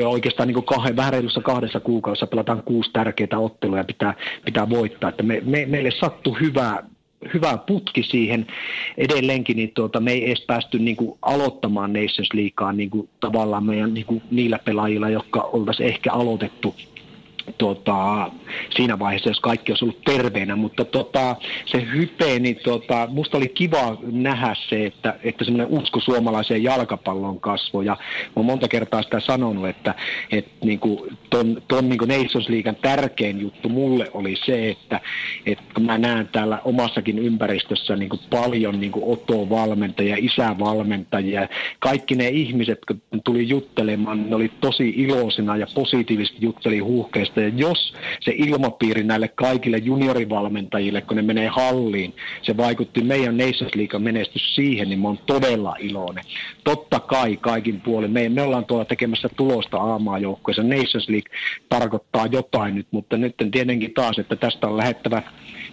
oikeastaan 0.06 0.48
niin 0.48 0.64
kahden, 0.64 0.96
vähän 0.96 1.14
reilussa 1.14 1.42
kahdessa 1.42 1.80
kuukaudessa 1.80 2.28
pelataan 2.28 2.64
kuusi 2.64 2.92
tärkeää 2.94 3.40
ottelua 3.40 3.78
ja 3.78 3.84
pitää, 3.84 4.14
pitää 4.46 4.70
voittaa. 4.70 5.10
Että 5.10 5.24
me, 5.24 5.42
me, 5.46 5.66
meille 5.66 5.92
sattui 6.00 6.40
hyvä, 6.40 6.84
hyvä 7.34 7.58
putki 7.58 8.04
siihen 8.04 8.48
edelleenkin, 8.98 9.58
niin 9.58 9.72
tuota, 9.74 10.00
me 10.00 10.12
ei 10.12 10.26
edes 10.26 10.44
päästy 10.48 10.80
niin 10.80 10.96
kuin, 10.96 11.18
aloittamaan 11.22 11.94
Nations 11.94 12.34
Leaguea 12.34 12.72
niin 12.72 12.90
kuin, 12.90 13.10
tavallaan 13.20 13.66
meidän 13.66 13.94
niin 13.94 14.06
kuin, 14.06 14.22
niillä 14.32 14.60
pelaajilla, 14.60 15.10
jotka 15.10 15.42
oltaisiin 15.42 15.90
ehkä 15.90 16.14
aloitettu 16.14 16.76
tota, 17.58 18.32
siinä 18.76 19.00
vaiheessa, 19.00 19.30
jos 19.30 19.40
kaikki 19.40 19.72
olisi 19.72 19.86
ollut 19.86 20.02
terveenä, 20.06 20.56
mutta 20.56 20.86
tota, 20.86 21.36
se 21.66 21.88
hype, 21.94 22.40
niin 22.40 22.60
tota, 22.64 23.08
musta 23.12 23.38
oli 23.38 23.48
kiva 23.48 23.98
nähdä 24.12 24.56
se, 24.70 24.86
että, 24.86 25.20
että 25.24 25.44
semmoinen 25.46 25.80
usko 25.80 26.00
suomalaiseen 26.00 26.64
jalkapallon 26.64 27.40
kasvoi, 27.40 27.86
ja 27.86 27.98
mä 28.36 28.44
monta 28.44 28.68
kertaa 28.68 29.04
sitä 29.04 29.20
sanonut, 29.20 29.68
että, 29.68 29.96
että 30.32 30.66
niin 30.66 30.80
kuin 30.80 31.18
ton, 31.30 31.62
ton 31.68 31.90
niin 31.90 32.00
kuin 32.00 32.10
Nations 32.10 32.50
Leaguean 32.50 32.76
tärkein 32.82 33.42
juttu 33.42 33.70
mulle 33.70 34.08
oli 34.14 34.36
se, 34.46 34.70
että, 34.70 35.00
että 35.46 35.64
kun 35.74 35.86
mä 35.86 35.98
näen 35.98 36.30
täällä 36.32 36.62
omassakin 36.64 37.20
ympäristössä 37.20 37.96
niin 37.96 38.10
kuin 38.10 38.22
paljon 38.30 38.80
niin 38.80 38.92
kuin 38.92 39.06
Oto-valmentajia, 39.08 40.16
isävalmentajia, 40.20 41.48
kaikki 41.80 42.16
ne 42.16 42.28
ihmiset, 42.30 42.80
kun 42.88 43.02
tuli 43.24 43.50
juttelemaan, 43.50 44.30
ne 44.30 44.36
oli 44.36 44.52
tosi 44.62 44.90
iloisina 44.90 45.58
ja 45.58 45.68
positiivisesti 45.76 46.38
jutteli 46.42 46.80
huuhkeista 46.80 47.31
ja 47.40 47.48
jos 47.48 47.94
se 48.22 48.34
ilmapiiri 48.36 49.04
näille 49.04 49.28
kaikille 49.28 49.78
juniorivalmentajille, 49.78 51.02
kun 51.02 51.16
ne 51.18 51.22
menee 51.22 51.48
halliin, 51.48 52.14
se 52.42 52.58
vaikutti 52.58 53.02
meidän 53.02 53.38
Nations 53.38 53.76
League 53.76 54.00
menestys 54.00 54.56
siihen, 54.56 54.90
niin 54.90 55.00
mä 55.00 55.08
oon 55.08 55.20
todella 55.26 55.76
iloinen. 55.80 56.24
Totta 56.64 57.00
kai 57.00 57.38
kaikin 57.38 57.82
puolin. 57.82 58.12
Me, 58.12 58.30
me 58.30 58.42
ollaan 58.42 58.66
tuolla 58.66 58.86
tekemässä 58.86 59.30
tulosta 59.36 59.78
aamaajoukkoissa. 59.78 60.64
Nations 60.64 61.10
League 61.10 61.38
tarkoittaa 61.70 62.26
jotain 62.26 62.76
nyt, 62.76 62.88
mutta 62.92 63.18
nyt 63.18 63.36
tietenkin 63.52 63.94
taas, 63.94 64.20
että 64.20 64.36
tästä 64.36 64.68
on 64.68 64.78
lähettävä 64.78 65.22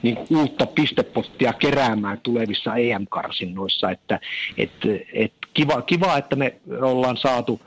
niin 0.02 0.18
uutta 0.30 0.66
pistepottia 0.66 1.52
keräämään 1.52 2.20
tulevissa 2.22 2.76
EM-karsinnoissa, 2.76 3.90
että 3.90 4.20
et, 4.56 4.70
et 5.12 5.32
kiva, 5.54 5.82
kiva, 5.82 6.18
että 6.18 6.36
me 6.36 6.56
ollaan 6.80 7.16
saatu 7.16 7.60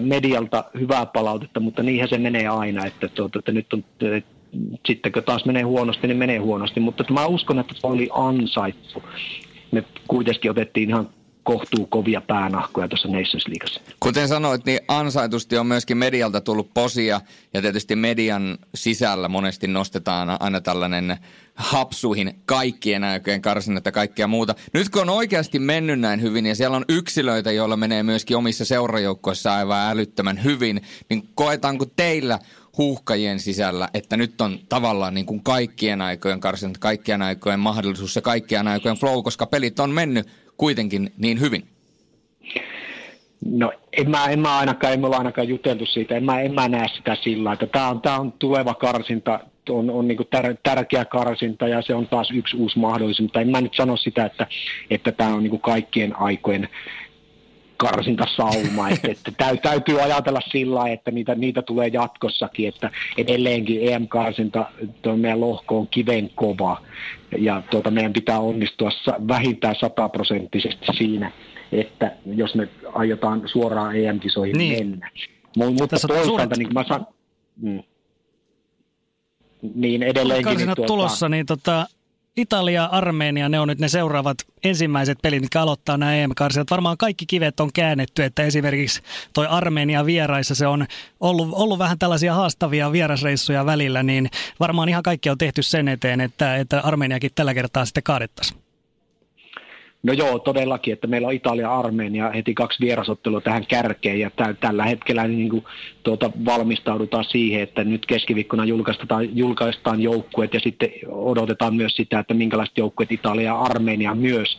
medialta 0.00 0.64
hyvää 0.78 1.06
palautetta, 1.06 1.60
mutta 1.60 1.82
niinhän 1.82 2.08
se 2.08 2.18
menee 2.18 2.48
aina, 2.48 2.86
että, 2.86 3.08
tuota, 3.08 3.38
että 3.38 3.52
nyt 3.52 3.72
on 3.72 3.84
sitten 4.86 5.12
kun 5.12 5.24
taas 5.24 5.44
menee 5.44 5.62
huonosti, 5.62 6.06
niin 6.06 6.16
menee 6.16 6.38
huonosti, 6.38 6.80
mutta 6.80 7.04
mä 7.12 7.26
uskon, 7.26 7.58
että 7.58 7.74
se 7.74 7.86
oli 7.86 8.08
ansaittu. 8.12 9.02
Me 9.72 9.84
kuitenkin 10.08 10.50
otettiin 10.50 10.88
ihan 10.88 11.08
kohtuu 11.48 11.86
kovia 11.86 12.20
päänahkoja 12.20 12.88
tuossa 12.88 13.08
Nations 13.08 13.48
Leagueassa. 13.48 13.80
Kuten 14.00 14.28
sanoit, 14.28 14.64
niin 14.64 14.80
ansaitusti 14.88 15.58
on 15.58 15.66
myöskin 15.66 15.96
medialta 15.96 16.40
tullut 16.40 16.74
posia 16.74 17.20
ja 17.54 17.62
tietysti 17.62 17.96
median 17.96 18.58
sisällä 18.74 19.28
monesti 19.28 19.66
nostetaan 19.66 20.36
aina 20.40 20.60
tällainen 20.60 21.16
hapsuihin 21.54 22.42
kaikkien 22.46 23.04
aikojen 23.04 23.42
karsinnat 23.42 23.84
ja 23.84 23.92
kaikkea 23.92 24.26
muuta. 24.26 24.54
Nyt 24.72 24.88
kun 24.88 25.02
on 25.02 25.10
oikeasti 25.10 25.58
mennyt 25.58 26.00
näin 26.00 26.22
hyvin 26.22 26.46
ja 26.46 26.54
siellä 26.54 26.76
on 26.76 26.84
yksilöitä, 26.88 27.52
joilla 27.52 27.76
menee 27.76 28.02
myöskin 28.02 28.36
omissa 28.36 28.64
seurajoukkoissa 28.64 29.54
aivan 29.54 29.90
älyttömän 29.90 30.44
hyvin, 30.44 30.80
niin 31.10 31.28
koetaanko 31.34 31.84
teillä 31.96 32.38
huuhkajien 32.78 33.40
sisällä, 33.40 33.88
että 33.94 34.16
nyt 34.16 34.40
on 34.40 34.58
tavallaan 34.68 35.14
niin 35.14 35.26
kuin 35.26 35.42
kaikkien 35.42 36.00
aikojen 36.00 36.40
karsinnat, 36.40 36.78
kaikkien 36.78 37.22
aikojen 37.22 37.60
mahdollisuus 37.60 38.16
ja 38.16 38.22
kaikkien 38.22 38.68
aikojen 38.68 38.96
flow, 38.96 39.22
koska 39.22 39.46
pelit 39.46 39.80
on 39.80 39.90
mennyt 39.90 40.26
kuitenkin 40.58 41.12
niin 41.16 41.40
hyvin? 41.40 41.62
No 43.44 43.72
en 43.92 44.10
mä, 44.10 44.26
en 44.26 44.40
mä 44.40 44.58
ainakaan, 44.58 44.92
en 44.92 45.00
me 45.00 45.16
ainakaan 45.16 45.48
juteltu 45.48 45.86
siitä, 45.86 46.16
en 46.16 46.24
mä, 46.24 46.40
en 46.40 46.54
mä 46.54 46.68
näe 46.68 46.88
sitä 46.96 47.16
sillä, 47.22 47.52
että 47.52 47.66
tämä 47.66 47.88
on, 47.88 48.00
tää 48.00 48.20
on 48.20 48.32
tuleva 48.32 48.74
karsinta, 48.74 49.40
on, 49.70 49.90
on 49.90 50.08
niin 50.08 50.18
tär, 50.30 50.56
tärkeä 50.62 51.04
karsinta 51.04 51.68
ja 51.68 51.82
se 51.82 51.94
on 51.94 52.08
taas 52.08 52.30
yksi 52.30 52.56
uusi 52.56 52.78
mahdollisuus, 52.78 53.20
mutta 53.20 53.40
en 53.40 53.50
mä 53.50 53.60
nyt 53.60 53.74
sano 53.74 53.96
sitä, 53.96 54.24
että 54.24 54.46
että 54.90 55.12
tämä 55.12 55.34
on 55.34 55.42
niin 55.42 55.60
kaikkien 55.60 56.16
aikojen 56.16 56.68
karsintasauma. 57.78 58.88
että, 58.90 59.08
että 59.10 59.32
täytyy 59.62 60.02
ajatella 60.02 60.40
sillä 60.52 60.88
että 60.88 61.10
niitä, 61.10 61.34
niitä 61.34 61.62
tulee 61.62 61.88
jatkossakin, 61.88 62.68
että 62.68 62.90
edelleenkin 63.16 63.92
EM-karsinta, 63.92 64.70
meidän 65.16 65.40
lohko 65.40 65.78
on 65.78 65.88
kiven 65.88 66.30
kova 66.34 66.82
ja 67.38 67.62
tuota, 67.70 67.90
meidän 67.90 68.12
pitää 68.12 68.40
onnistua 68.40 68.90
vähintään 69.28 69.74
sataprosenttisesti 69.80 70.86
siinä, 70.98 71.32
että 71.72 72.16
jos 72.26 72.54
me 72.54 72.68
aiotaan 72.92 73.42
suoraan 73.46 73.96
EM-kisoihin 73.96 74.58
niin. 74.58 74.88
mennä. 74.88 75.10
Mutta 75.56 75.86
Tässä 75.86 76.08
toisaalta, 76.08 76.42
suuret... 76.42 76.58
niin 76.58 76.74
mä 76.74 76.84
san... 76.88 77.06
mm. 77.56 77.82
niin 79.74 80.02
edelleenkin... 80.02 80.44
Karsinat 80.44 80.66
niin 80.66 80.76
tuota... 80.76 80.86
tulossa, 80.86 81.28
niin 81.28 81.46
tota, 81.46 81.86
Italia, 82.38 82.84
Armenia, 82.84 83.48
ne 83.48 83.60
on 83.60 83.68
nyt 83.68 83.78
ne 83.78 83.88
seuraavat 83.88 84.38
ensimmäiset 84.64 85.18
pelit, 85.22 85.40
mitkä 85.40 85.62
aloittaa 85.62 85.96
nämä 85.96 86.14
EM-karsinat. 86.14 86.70
Varmaan 86.70 86.96
kaikki 86.98 87.26
kivet 87.26 87.60
on 87.60 87.70
käännetty, 87.74 88.24
että 88.24 88.42
esimerkiksi 88.42 89.02
toi 89.32 89.46
Armenia 89.46 90.06
vieraissa 90.06 90.54
se 90.54 90.66
on 90.66 90.86
ollut, 91.20 91.48
ollut 91.52 91.78
vähän 91.78 91.98
tällaisia 91.98 92.34
haastavia 92.34 92.92
vierasreissuja 92.92 93.66
välillä, 93.66 94.02
niin 94.02 94.28
varmaan 94.60 94.88
ihan 94.88 95.02
kaikki 95.02 95.30
on 95.30 95.38
tehty 95.38 95.62
sen 95.62 95.88
eteen, 95.88 96.20
että, 96.20 96.56
että 96.56 96.80
Armeniakin 96.80 97.30
tällä 97.34 97.54
kertaa 97.54 97.84
sitten 97.84 98.02
kaadettaisiin. 98.02 98.67
No 100.02 100.12
joo, 100.12 100.38
todellakin, 100.38 100.92
että 100.92 101.06
meillä 101.06 101.28
on 101.28 101.34
Italia 101.34 101.74
Armenia 101.74 102.30
heti 102.30 102.54
kaksi 102.54 102.80
vierasottelua 102.80 103.40
tähän 103.40 103.66
kärkeen 103.66 104.20
ja 104.20 104.30
tä- 104.30 104.54
tällä 104.60 104.84
hetkellä 104.84 105.28
niin 105.28 105.48
kuin, 105.48 105.64
tuota, 106.02 106.30
valmistaudutaan 106.44 107.24
siihen, 107.24 107.62
että 107.62 107.84
nyt 107.84 108.06
keskiviikkona 108.06 108.64
julkaistaan, 108.64 109.36
julkaistaan 109.36 110.00
joukkueet 110.00 110.54
ja 110.54 110.60
sitten 110.60 110.90
odotetaan 111.08 111.74
myös 111.74 111.96
sitä, 111.96 112.18
että 112.18 112.34
minkälaiset 112.34 112.78
joukkueet 112.78 113.12
Italia 113.12 113.44
ja 113.44 113.58
Armenia 113.58 114.14
myös 114.14 114.58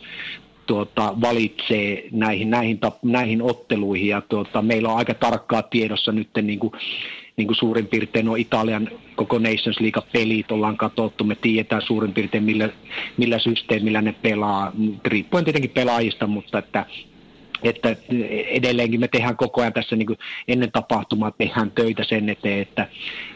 tuota, 0.66 1.14
valitsee 1.20 2.08
näihin, 2.12 2.50
näihin, 2.50 2.80
näihin 3.02 3.42
otteluihin. 3.42 4.08
Ja 4.08 4.20
tuota, 4.20 4.62
meillä 4.62 4.88
on 4.88 4.98
aika 4.98 5.14
tarkkaa 5.14 5.62
tiedossa 5.62 6.12
nyt 6.12 6.28
niin 6.42 6.58
kuin, 6.58 6.72
niin 7.40 7.48
kuin 7.48 7.56
suurin 7.56 7.86
piirtein 7.86 8.26
nuo 8.26 8.36
Italian 8.36 8.88
koko 9.16 9.38
Nations 9.38 9.80
League-pelit 9.80 10.52
ollaan 10.52 10.76
katsottu, 10.76 11.24
me 11.24 11.34
tiedetään 11.34 11.82
suurin 11.82 12.12
piirtein 12.12 12.44
millä, 12.44 12.68
millä 13.16 13.38
systeemillä 13.38 14.02
ne 14.02 14.12
pelaa, 14.12 14.72
riippuen 15.04 15.44
tietenkin 15.44 15.70
pelaajista, 15.70 16.26
mutta 16.26 16.58
että 16.58 16.86
että 17.62 17.96
edelleenkin 18.50 19.00
me 19.00 19.08
tehdään 19.08 19.36
koko 19.36 19.60
ajan 19.60 19.72
tässä 19.72 19.96
niin 19.96 20.06
kuin 20.06 20.18
ennen 20.48 20.72
tapahtumaa 20.72 21.30
tehdään 21.30 21.70
töitä 21.70 22.04
sen 22.04 22.28
eteen, 22.28 22.60
että, 22.60 22.86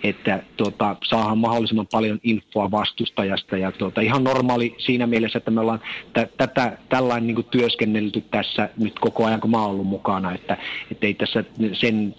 että 0.03 0.43
tuota, 0.57 0.97
saadaan 1.05 1.39
mahdollisimman 1.39 1.87
paljon 1.93 2.21
infoa 2.23 2.71
vastustajasta. 2.71 3.57
Ja 3.57 3.73
tuota, 3.73 4.01
ihan 4.01 4.25
normaali 4.25 4.75
siinä 4.79 5.07
mielessä, 5.07 5.39
että 5.39 5.51
me 5.51 5.61
ollaan 5.61 5.81
t- 6.13 6.37
tätä, 6.37 6.79
tällainen 6.89 7.27
niin 7.27 7.35
kuin 7.35 7.47
työskennelty 7.51 8.21
tässä 8.21 8.69
nyt 8.79 8.99
koko 8.99 9.25
ajan, 9.25 9.41
kun 9.41 9.51
mä 9.51 9.63
oon 9.63 9.71
ollut 9.71 9.87
mukana, 9.87 10.35
että, 10.35 10.57
että 10.91 11.07
ei 11.07 11.15
tässä 11.15 11.45
sen 11.73 12.15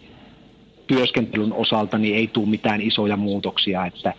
työskentelyn 0.88 1.54
osalta 1.54 1.98
niin 1.98 2.16
ei 2.16 2.28
tule 2.28 2.50
mitään 2.50 2.82
isoja 2.82 3.18
muutoksia, 3.18 3.86
että, 3.86 4.14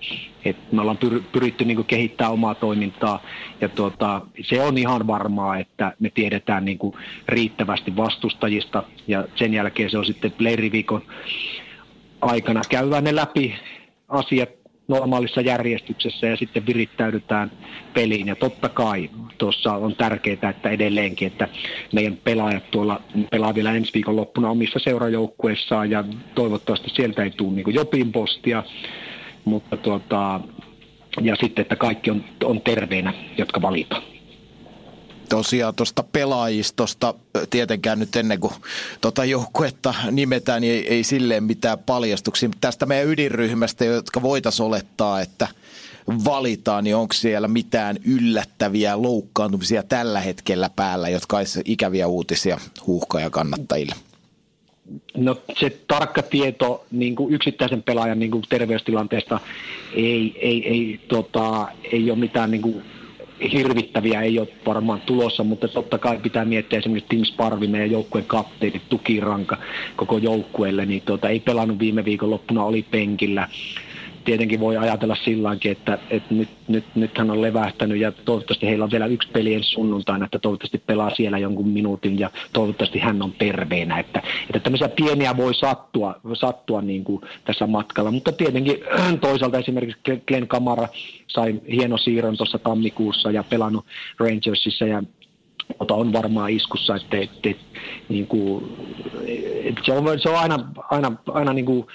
että 0.44 0.74
me 0.74 0.80
ollaan 0.80 0.96
pyr, 0.96 1.22
pyritty 1.32 1.64
niin 1.64 1.76
kuin 1.76 1.86
kehittämään 1.86 2.32
omaa 2.32 2.54
toimintaa. 2.54 3.22
Ja 3.60 3.68
tuota, 3.68 4.20
se 4.42 4.62
on 4.62 4.78
ihan 4.78 5.06
varmaa, 5.06 5.58
että 5.58 5.92
me 6.00 6.10
tiedetään 6.10 6.64
niin 6.64 6.78
kuin 6.78 6.94
riittävästi 7.28 7.96
vastustajista 7.96 8.82
ja 9.06 9.24
sen 9.36 9.54
jälkeen 9.54 9.90
se 9.90 9.98
on 9.98 10.06
sitten 10.06 10.32
leiriviikon 10.38 11.02
aikana 12.20 12.60
käydään 12.70 13.04
ne 13.04 13.14
läpi 13.14 13.54
asiat 14.08 14.48
normaalissa 14.88 15.40
järjestyksessä 15.40 16.26
ja 16.26 16.36
sitten 16.36 16.66
virittäydytään 16.66 17.50
peliin. 17.94 18.26
Ja 18.26 18.36
totta 18.36 18.68
kai 18.68 19.10
tuossa 19.38 19.72
on 19.72 19.96
tärkeää, 19.96 20.50
että 20.50 20.70
edelleenkin, 20.70 21.26
että 21.26 21.48
meidän 21.92 22.16
pelaajat 22.24 22.70
tuolla 22.70 23.00
pelaa 23.30 23.54
vielä 23.54 23.72
ensi 23.72 23.94
viikon 23.94 24.16
loppuna 24.16 24.50
omissa 24.50 24.78
seurajoukkueissaan 24.78 25.90
ja 25.90 26.04
toivottavasti 26.34 26.90
sieltä 26.90 27.22
ei 27.22 27.30
tule 27.30 27.54
niin 27.54 27.74
jopin 27.74 28.12
postia, 28.12 28.62
mutta 29.44 29.76
tuota, 29.76 30.40
ja 31.20 31.36
sitten, 31.36 31.62
että 31.62 31.76
kaikki 31.76 32.10
on, 32.10 32.24
on 32.44 32.60
terveenä, 32.60 33.12
jotka 33.38 33.62
valitaan 33.62 34.02
tosiaan 35.28 35.74
tuosta 35.74 36.02
pelaajistosta, 36.12 37.14
tietenkään 37.50 37.98
nyt 37.98 38.16
ennen 38.16 38.40
kuin 38.40 38.54
tuota 39.00 39.24
joukkuetta 39.24 39.94
nimetään, 40.10 40.62
niin 40.62 40.74
ei, 40.74 40.94
ei 40.94 41.04
silleen 41.04 41.44
mitään 41.44 41.78
paljastuksia. 41.78 42.48
Tästä 42.60 42.86
meidän 42.86 43.08
ydinryhmästä, 43.08 43.84
jotka 43.84 44.22
voitaisiin 44.22 44.66
olettaa, 44.66 45.20
että 45.20 45.48
valitaan, 46.24 46.84
niin 46.84 46.96
onko 46.96 47.12
siellä 47.14 47.48
mitään 47.48 47.96
yllättäviä 48.04 49.02
loukkaantumisia 49.02 49.82
tällä 49.82 50.20
hetkellä 50.20 50.70
päällä, 50.76 51.08
jotka 51.08 51.36
olisi 51.36 51.60
ikäviä 51.64 52.06
uutisia 52.06 52.58
huuhkaja 52.86 53.30
kannattajille? 53.30 53.94
No 55.16 55.40
se 55.58 55.78
tarkka 55.88 56.22
tieto 56.22 56.86
niin 56.90 57.16
kuin 57.16 57.34
yksittäisen 57.34 57.82
pelaajan 57.82 58.18
niin 58.18 58.30
kuin 58.30 58.44
terveystilanteesta 58.48 59.40
ei, 59.94 60.38
ei, 60.40 60.68
ei, 60.68 61.00
tota, 61.08 61.68
ei 61.92 62.10
ole 62.10 62.18
mitään 62.18 62.50
niin 62.50 62.62
kuin 62.62 62.82
hirvittäviä 63.52 64.22
ei 64.22 64.38
ole 64.38 64.48
varmaan 64.66 65.00
tulossa, 65.00 65.44
mutta 65.44 65.68
totta 65.68 65.98
kai 65.98 66.18
pitää 66.18 66.44
miettiä 66.44 66.78
esimerkiksi 66.78 67.08
Tim 67.08 67.24
Sparvi, 67.24 67.66
meidän 67.66 67.90
joukkueen 67.90 68.26
kapteeni, 68.26 68.82
tukiranka 68.88 69.56
koko 69.96 70.18
joukkueelle, 70.18 70.86
niin 70.86 71.02
tuota, 71.02 71.28
ei 71.28 71.40
pelannut 71.40 71.78
viime 71.78 72.04
viikon 72.04 72.30
loppuna, 72.30 72.64
oli 72.64 72.82
penkillä 72.90 73.48
tietenkin 74.26 74.60
voi 74.60 74.76
ajatella 74.76 75.16
silläkin, 75.24 75.72
että, 75.72 75.98
että 76.10 76.34
nyt, 76.34 76.48
nyt, 76.68 76.84
nyt 76.94 77.18
hän 77.18 77.30
on 77.30 77.42
levähtänyt 77.42 77.98
ja 77.98 78.12
toivottavasti 78.12 78.66
heillä 78.66 78.84
on 78.84 78.90
vielä 78.90 79.06
yksi 79.06 79.28
peli 79.32 79.54
ensi 79.54 79.70
sunnuntaina, 79.70 80.24
että 80.24 80.38
toivottavasti 80.38 80.78
pelaa 80.78 81.14
siellä 81.14 81.38
jonkun 81.38 81.68
minuutin 81.68 82.18
ja 82.18 82.30
toivottavasti 82.52 82.98
hän 82.98 83.22
on 83.22 83.32
terveenä. 83.32 83.98
Että, 83.98 84.22
että 84.46 84.60
tämmöisiä 84.60 84.88
pieniä 84.88 85.36
voi 85.36 85.54
sattua, 85.54 86.14
sattua 86.32 86.82
niin 86.82 87.04
kuin 87.04 87.20
tässä 87.44 87.66
matkalla, 87.66 88.10
mutta 88.10 88.32
tietenkin 88.32 88.76
toisaalta 89.20 89.58
esimerkiksi 89.58 90.22
Glenn 90.28 90.48
Kamara 90.48 90.88
sai 91.26 91.60
hieno 91.70 91.98
siirron 91.98 92.36
tuossa 92.36 92.58
tammikuussa 92.58 93.30
ja 93.30 93.44
pelannut 93.44 93.84
Rangersissa 94.18 94.86
ja 94.86 95.02
mutta 95.78 95.94
on 95.94 96.12
varmaan 96.12 96.50
iskussa, 96.50 96.96
että, 96.96 97.16
että, 97.16 97.50
että 97.50 97.64
niin 98.08 98.26
kuin, 98.26 98.64
että 99.64 99.80
se, 99.84 99.92
on, 99.92 100.20
se 100.20 100.28
on 100.28 100.36
aina, 100.36 100.58
aina, 100.90 101.12
aina 101.26 101.52
niin 101.52 101.64
kuin, 101.64 101.86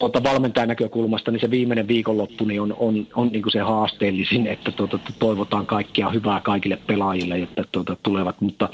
tuota, 0.00 0.22
valmentajan 0.22 0.68
näkökulmasta 0.68 1.30
niin 1.30 1.40
se 1.40 1.50
viimeinen 1.50 1.88
viikonloppu 1.88 2.44
niin 2.44 2.60
on, 2.60 2.76
on, 2.78 3.06
on 3.14 3.28
niin 3.28 3.42
kuin 3.42 3.52
se 3.52 3.60
haasteellisin, 3.60 4.46
että 4.46 4.72
tuota, 4.72 4.98
toivotaan 5.18 5.66
kaikkia 5.66 6.10
hyvää 6.10 6.40
kaikille 6.40 6.78
pelaajille, 6.86 7.42
että 7.42 7.64
tuota, 7.72 7.96
tulevat, 8.02 8.40
mutta, 8.40 8.68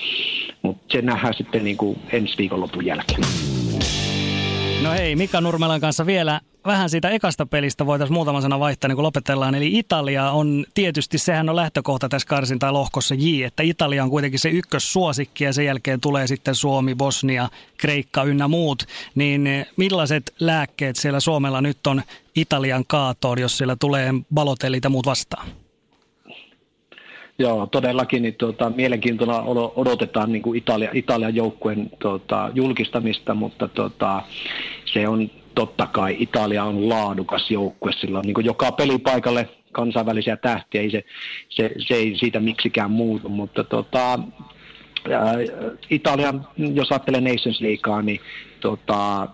mutta 0.63 0.93
se 0.93 1.03
nähdään 1.03 1.35
sitten 1.35 1.65
niin 1.65 1.77
kuin 1.77 1.99
ensi 2.13 2.39
viikonlopun 2.39 2.87
jälkeen. 2.87 3.21
No 4.83 4.91
hei, 4.93 5.17
Mika 5.17 5.41
Nurmelan 5.41 5.81
kanssa 5.81 6.07
vielä 6.07 6.41
vähän 6.67 6.91
siitä 6.91 7.11
ekasta 7.11 7.47
pelistä 7.47 7.87
voitaisiin 7.87 8.15
muutama 8.15 8.41
sana 8.41 8.61
vaihtaa, 8.61 8.89
niin 8.89 8.97
kun 8.97 9.03
lopetellaan. 9.03 9.55
Eli 9.55 9.79
Italia 9.79 10.31
on 10.31 10.65
tietysti, 10.75 11.19
sehän 11.19 11.49
on 11.49 11.57
lähtökohta 11.57 12.09
tässä 12.09 12.29
karsinta 12.29 12.73
lohkossa 12.73 13.15
J, 13.15 13.45
että 13.45 13.63
Italia 13.63 14.03
on 14.03 14.11
kuitenkin 14.11 14.41
se 14.41 14.49
ykkössuosikki 14.49 15.45
ja 15.45 15.53
sen 15.53 15.65
jälkeen 15.65 16.01
tulee 16.01 16.27
sitten 16.27 16.55
Suomi, 16.55 16.95
Bosnia, 16.95 17.49
Kreikka 17.77 18.25
ynnä 18.25 18.49
muut. 18.49 18.83
Niin 19.15 19.67
millaiset 19.77 20.35
lääkkeet 20.41 20.97
siellä 20.97 21.21
Suomella 21.21 21.61
nyt 21.61 21.87
on 21.87 22.03
Italian 22.37 22.85
kaatoon, 22.87 23.41
jos 23.41 23.59
siellä 23.59 23.77
tulee 23.77 24.15
balotellit 24.35 24.85
ja 24.85 24.91
muut 24.91 25.07
vastaan? 25.07 25.47
Joo, 27.39 27.67
todellakin 27.67 28.23
niin 28.23 28.35
tuota, 28.35 28.73
mielenkiintoina 28.77 29.43
odotetaan 29.77 30.33
niin 30.33 30.43
kuin 30.43 30.59
Italia, 30.59 30.91
Italian 30.93 31.35
joukkueen 31.35 31.91
tuota, 31.99 32.51
julkistamista, 32.55 33.35
mutta 33.35 33.69
tuota, 33.69 34.23
se 34.85 35.09
on 35.09 35.31
totta 35.57 35.87
kai 35.87 36.17
Italia 36.19 36.65
on 36.65 36.89
laadukas 36.89 37.51
joukkue, 37.51 37.93
sillä 37.93 38.19
on 38.19 38.25
niin 38.25 38.45
joka 38.45 38.73
pelipaikalle 38.73 39.49
kansainvälisiä 39.73 40.37
tähtiä, 40.37 40.81
ei 40.81 40.91
se, 40.91 41.05
se, 41.49 41.71
se 41.79 41.95
ei 41.95 42.17
siitä 42.19 42.41
miksikään 42.41 42.91
muutu, 42.91 43.29
mutta 43.29 43.65
tota, 43.65 44.19
Italian, 45.91 46.49
jos 46.57 46.91
ajattelee 46.93 47.21
Nations 47.21 47.61
Leaguea, 47.61 48.03
niin 48.03 48.21
tota, 48.61 49.29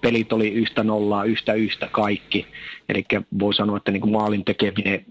pelit 0.00 0.32
oli 0.32 0.52
yhtä 0.52 0.84
nollaa, 0.84 1.24
yhtä 1.24 1.52
yhtä 1.52 1.88
kaikki. 1.92 2.46
Eli 2.88 3.04
voi 3.38 3.54
sanoa, 3.54 3.76
että 3.76 3.90
niin 3.90 4.00
kuin 4.00 4.12
maalin 4.12 4.44
tekeminen 4.44 5.04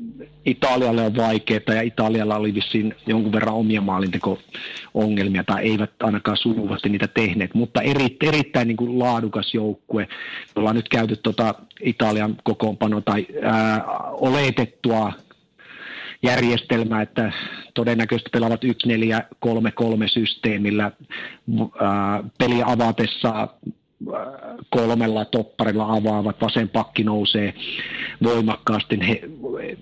Italialle 0.46 1.02
on 1.02 1.16
vaikeaa 1.16 1.76
ja 1.76 1.82
Italialla 1.82 2.36
oli 2.36 2.54
vissiin 2.54 2.96
jonkun 3.08 3.32
verran 3.32 3.56
omia 3.56 3.82
maalinteko-ongelmia 3.82 5.44
tai 5.44 5.64
eivät 5.64 5.92
ainakaan 6.04 6.38
sujuvasti 6.38 6.90
niitä 6.90 7.08
tehneet, 7.08 7.54
mutta 7.54 7.82
eri, 7.82 8.18
erittäin 8.24 8.68
niin 8.68 8.78
kuin 8.78 9.00
laadukas 9.00 9.54
joukkue. 9.54 10.08
Me 10.56 10.60
ollaan 10.60 10.76
nyt 10.76 10.90
käyty 10.90 11.16
tuota 11.16 11.56
Italian 11.82 12.36
kokoonpano 12.44 13.02
tai 13.02 13.28
ää, 13.42 13.84
oletettua 14.12 15.14
järjestelmä, 16.24 17.02
että 17.02 17.32
todennäköisesti 17.74 18.30
pelaavat 18.34 18.62
1-4-3-3 18.64 18.70
systeemillä 20.08 20.92
ää, 21.80 22.24
peli 22.38 22.64
avatessa 22.66 23.48
kolmella 24.70 25.26
topparilla 25.26 25.94
avaavat, 25.94 26.42
vasen 26.42 26.70
pakki 26.70 27.04
nousee 27.04 27.54
voimakkaasti, 28.24 29.00
he 29.08 29.22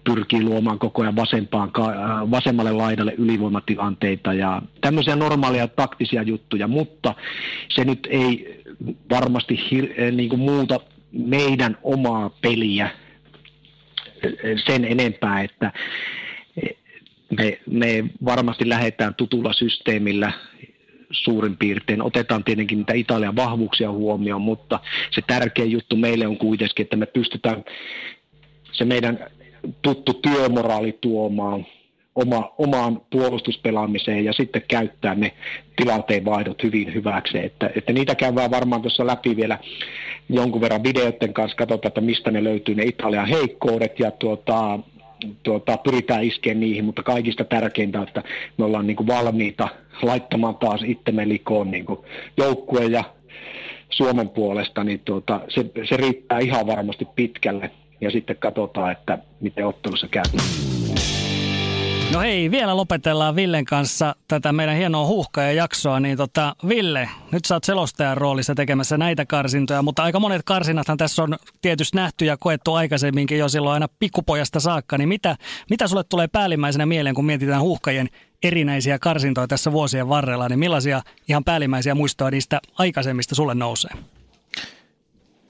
pyrkii 0.03 0.43
luomaan 0.43 0.79
koko 0.79 1.01
ajan 1.01 1.15
vasempaan, 1.15 1.71
äh, 1.79 2.31
vasemmalle 2.31 2.71
laidalle 2.71 3.13
ylivoimatilanteita 3.17 4.33
ja 4.33 4.61
tämmöisiä 4.81 5.15
normaaleja 5.15 5.67
taktisia 5.67 6.23
juttuja, 6.23 6.67
mutta 6.67 7.15
se 7.69 7.85
nyt 7.85 8.07
ei 8.11 8.61
varmasti 9.09 9.55
hir- 9.55 10.01
eh, 10.01 10.11
niin 10.11 10.29
kuin 10.29 10.39
muuta 10.39 10.79
meidän 11.11 11.77
omaa 11.83 12.29
peliä 12.41 12.89
sen 14.65 14.85
enempää, 14.85 15.41
että 15.41 15.71
me, 17.37 17.59
me 17.69 18.05
varmasti 18.25 18.69
lähdetään 18.69 19.15
tutulla 19.15 19.53
systeemillä 19.53 20.31
suurin 21.13 21.57
piirtein. 21.57 22.01
Otetaan 22.01 22.43
tietenkin 22.43 22.77
niitä 22.77 22.93
Italian 22.93 23.35
vahvuuksia 23.35 23.91
huomioon, 23.91 24.41
mutta 24.41 24.79
se 25.11 25.21
tärkeä 25.27 25.65
juttu 25.65 25.95
meille 25.95 26.27
on 26.27 26.37
kuitenkin, 26.37 26.83
että 26.83 26.95
me 26.95 27.05
pystytään 27.05 27.63
se 28.71 28.85
meidän 28.85 29.19
tuttu 29.81 30.13
työmoraali 30.13 30.97
tuomaan 31.01 31.65
oma, 32.15 32.53
omaan 32.57 33.01
puolustuspelaamiseen 33.09 34.25
ja 34.25 34.33
sitten 34.33 34.61
käyttää 34.67 35.15
ne 35.15 35.31
tilanteen 35.75 36.25
vaihdot 36.25 36.63
hyvin 36.63 36.93
hyväksi. 36.93 37.37
Että, 37.37 37.69
että 37.75 37.93
niitä 37.93 38.15
käydään 38.15 38.51
varmaan 38.51 38.81
tuossa 38.81 39.07
läpi 39.07 39.35
vielä 39.35 39.59
jonkun 40.29 40.61
verran 40.61 40.83
videoiden 40.83 41.33
kanssa, 41.33 41.57
katsotaan, 41.57 41.89
että 41.89 42.01
mistä 42.01 42.31
ne 42.31 42.43
löytyy 42.43 42.75
ne 42.75 42.83
Italian 42.83 43.27
heikkoudet 43.27 43.99
ja 43.99 44.11
tuota, 44.11 44.79
tuota, 45.43 45.77
pyritään 45.77 46.23
iskeä 46.23 46.53
niihin, 46.53 46.85
mutta 46.85 47.03
kaikista 47.03 47.43
tärkeintä, 47.43 48.01
että 48.01 48.23
me 48.57 48.65
ollaan 48.65 48.87
niin 48.87 48.97
kuin 48.97 49.07
valmiita 49.07 49.69
laittamaan 50.01 50.55
taas 50.55 50.81
itsemme 50.85 51.27
likoon 51.27 51.71
niin 51.71 51.85
kuin 51.85 51.99
joukkue 52.37 52.85
ja 52.85 53.03
Suomen 53.89 54.29
puolesta, 54.29 54.83
niin 54.83 54.99
tuota, 54.99 55.41
se, 55.49 55.65
se 55.89 55.97
riittää 55.97 56.39
ihan 56.39 56.67
varmasti 56.67 57.07
pitkälle 57.15 57.71
ja 58.01 58.11
sitten 58.11 58.35
katsotaan, 58.35 58.91
että 58.91 59.17
miten 59.41 59.67
ottelussa 59.67 60.07
käy. 60.07 60.23
No 62.13 62.19
hei, 62.19 62.51
vielä 62.51 62.77
lopetellaan 62.77 63.35
Villen 63.35 63.65
kanssa 63.65 64.15
tätä 64.27 64.53
meidän 64.53 64.75
hienoa 64.75 65.05
huuhkaa 65.05 65.43
ja 65.43 65.51
jaksoa. 65.51 65.99
Niin 65.99 66.17
tota, 66.17 66.55
Ville, 66.67 67.09
nyt 67.31 67.45
sä 67.45 67.55
oot 67.55 67.63
selostajan 67.63 68.17
roolissa 68.17 68.55
tekemässä 68.55 68.97
näitä 68.97 69.25
karsintoja, 69.25 69.81
mutta 69.81 70.03
aika 70.03 70.19
monet 70.19 70.41
karsinathan 70.45 70.97
tässä 70.97 71.23
on 71.23 71.37
tietysti 71.61 71.97
nähty 71.97 72.25
ja 72.25 72.37
koettu 72.37 72.73
aikaisemminkin 72.73 73.37
jo 73.37 73.49
silloin 73.49 73.73
aina 73.73 73.87
pikkupojasta 73.99 74.59
saakka. 74.59 74.97
Niin 74.97 75.09
mitä, 75.09 75.35
mitä 75.69 75.87
sulle 75.87 76.03
tulee 76.03 76.27
päällimmäisenä 76.27 76.85
mieleen, 76.85 77.15
kun 77.15 77.25
mietitään 77.25 77.61
huuhkajien 77.61 78.09
erinäisiä 78.43 78.99
karsintoja 78.99 79.47
tässä 79.47 79.71
vuosien 79.71 80.09
varrella, 80.09 80.49
niin 80.49 80.59
millaisia 80.59 81.01
ihan 81.29 81.43
päällimmäisiä 81.43 81.95
muistoja 81.95 82.31
niistä 82.31 82.61
aikaisemmista 82.77 83.35
sulle 83.35 83.55
nousee? 83.55 83.91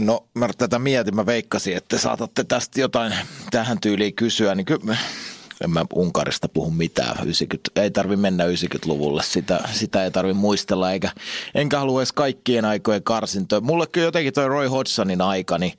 No 0.02 0.28
mä 0.34 0.50
tätä 0.58 0.80
mietin, 0.80 1.16
mä 1.16 1.26
veikkasin, 1.26 1.78
että 1.78 1.98
saatatte 1.98 2.44
tästä 2.44 2.82
jotain 2.82 3.14
tähän 3.52 3.80
tyyliin 3.82 4.14
kysyä, 4.14 4.56
niin 4.56 4.66
kyllä 4.66 4.98
en 5.64 5.70
mä 5.70 5.86
Unkarista 5.94 6.50
puhu 6.50 6.72
mitään. 6.72 7.16
90, 7.24 7.82
ei 7.82 7.92
tarvi 7.92 8.16
mennä 8.16 8.44
90-luvulle, 8.46 9.24
sitä, 9.24 9.60
sitä 9.72 10.04
ei 10.04 10.12
tarvi 10.12 10.34
muistella, 10.34 10.92
eikä, 10.92 11.12
enkä 11.56 11.80
halua 11.80 12.02
edes 12.02 12.12
kaikkien 12.12 12.66
aikojen 12.66 13.04
karsintoja. 13.04 13.62
Mulle 13.62 13.88
kyllä 13.88 14.08
jotenkin 14.08 14.34
toi 14.34 14.48
Roy 14.48 14.68
Hodgsonin 14.68 15.22
aika, 15.22 15.58
niin 15.58 15.74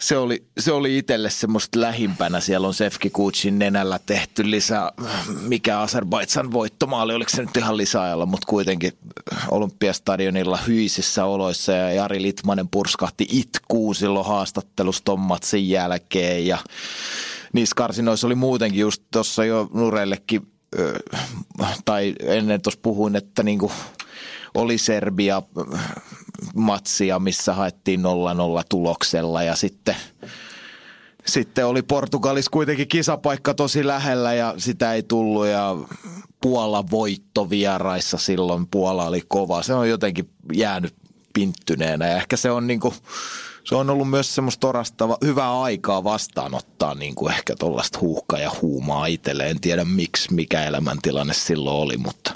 se 0.00 0.16
oli, 0.16 0.44
se 0.58 0.72
oli 0.72 0.98
itselle 0.98 1.30
semmoista 1.30 1.80
lähimpänä. 1.80 2.40
Siellä 2.40 2.66
on 2.66 2.74
Sefki 2.74 3.10
Kutsin 3.10 3.58
nenällä 3.58 4.00
tehty 4.06 4.50
lisää, 4.50 4.92
mikä 5.40 5.80
Azerbaidsan 5.80 6.52
voittomaali, 6.52 7.14
oliko 7.14 7.30
se 7.30 7.42
nyt 7.42 7.56
ihan 7.56 7.76
lisäajalla, 7.76 8.26
mutta 8.26 8.46
kuitenkin 8.46 8.92
Olympiastadionilla 9.50 10.56
hyisissä 10.66 11.24
oloissa 11.24 11.72
ja 11.72 11.92
Jari 11.92 12.22
Litmanen 12.22 12.68
purskahti 12.68 13.26
itkuun 13.30 13.94
silloin 13.94 14.26
haastattelussa 14.26 15.04
Tommatsin 15.04 15.68
jälkeen 15.68 16.46
ja 16.46 16.58
niissä 17.52 17.74
karsinoissa 17.76 18.26
oli 18.26 18.34
muutenkin 18.34 18.80
just 18.80 19.02
tuossa 19.12 19.44
jo 19.44 19.68
Nurellekin, 19.74 20.52
tai 21.84 22.14
ennen 22.20 22.62
tuossa 22.62 22.80
puhuin, 22.82 23.16
että 23.16 23.42
niinku 23.42 23.72
oli 24.54 24.78
Serbia 24.78 25.42
matsia, 26.54 27.18
missä 27.18 27.54
haettiin 27.54 28.00
0-0 28.00 28.04
tuloksella 28.68 29.42
ja 29.42 29.56
sitten 29.56 29.96
sitten 31.26 31.66
oli 31.66 31.82
Portugalissa 31.82 32.50
kuitenkin 32.50 32.88
kisapaikka 32.88 33.54
tosi 33.54 33.86
lähellä 33.86 34.34
ja 34.34 34.54
sitä 34.56 34.94
ei 34.94 35.02
tullut 35.02 35.46
ja 35.46 35.76
Puola 36.40 36.84
voitto 36.90 37.50
vieraissa 37.50 38.18
silloin. 38.18 38.66
Puola 38.66 39.06
oli 39.06 39.22
kova. 39.28 39.62
Se 39.62 39.74
on 39.74 39.88
jotenkin 39.88 40.30
jäänyt 40.52 40.94
pinttyneenä 41.34 42.06
ja 42.06 42.16
ehkä 42.16 42.36
se 42.36 42.50
on 42.50 42.66
niinku, 42.66 42.94
se 43.68 43.74
on 43.74 43.90
ollut 43.90 44.10
myös 44.10 44.34
semmoista 44.34 44.68
orastava, 44.68 45.16
hyvää 45.24 45.60
aikaa 45.60 46.04
vastaanottaa 46.04 46.94
niin 46.94 47.14
kuin 47.14 47.32
ehkä 47.32 47.56
tuollaista 47.56 47.98
huuhkaa 48.00 48.38
ja 48.38 48.50
huumaa 48.62 49.06
itselle. 49.06 49.50
En 49.50 49.60
tiedä 49.60 49.84
miksi, 49.84 50.34
mikä 50.34 50.64
elämäntilanne 50.64 51.34
silloin 51.34 51.76
oli, 51.76 51.96
mutta 51.96 52.34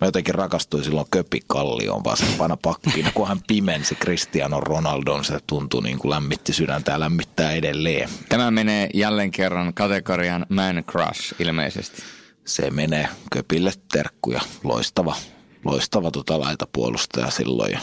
mä 0.00 0.06
jotenkin 0.06 0.34
rakastuin 0.34 0.84
silloin 0.84 1.06
Köpi 1.10 1.40
Kallioon 1.46 2.04
vasempana 2.04 2.56
pakkiin. 2.56 3.06
Kun 3.14 3.28
hän 3.28 3.40
pimensi 3.46 3.94
Cristiano 3.94 4.60
Ronaldon, 4.60 5.24
se 5.24 5.38
tuntui 5.46 5.82
niin 5.82 5.98
kuin 5.98 6.10
lämmitti 6.10 6.52
sydäntä 6.52 6.92
ja 6.92 7.00
lämmittää 7.00 7.52
edelleen. 7.52 8.08
Tämä 8.28 8.50
menee 8.50 8.88
jälleen 8.94 9.30
kerran 9.30 9.74
kategorian 9.74 10.46
man 10.48 10.84
crush 10.90 11.34
ilmeisesti. 11.38 12.02
Se 12.44 12.70
menee 12.70 13.08
Köpille 13.32 13.72
terkkuja. 13.92 14.40
Loistava, 14.64 15.16
loistava 15.64 16.10
tota 16.10 16.40
laitapuolustaja 16.40 17.30
silloin 17.30 17.72
ja 17.72 17.78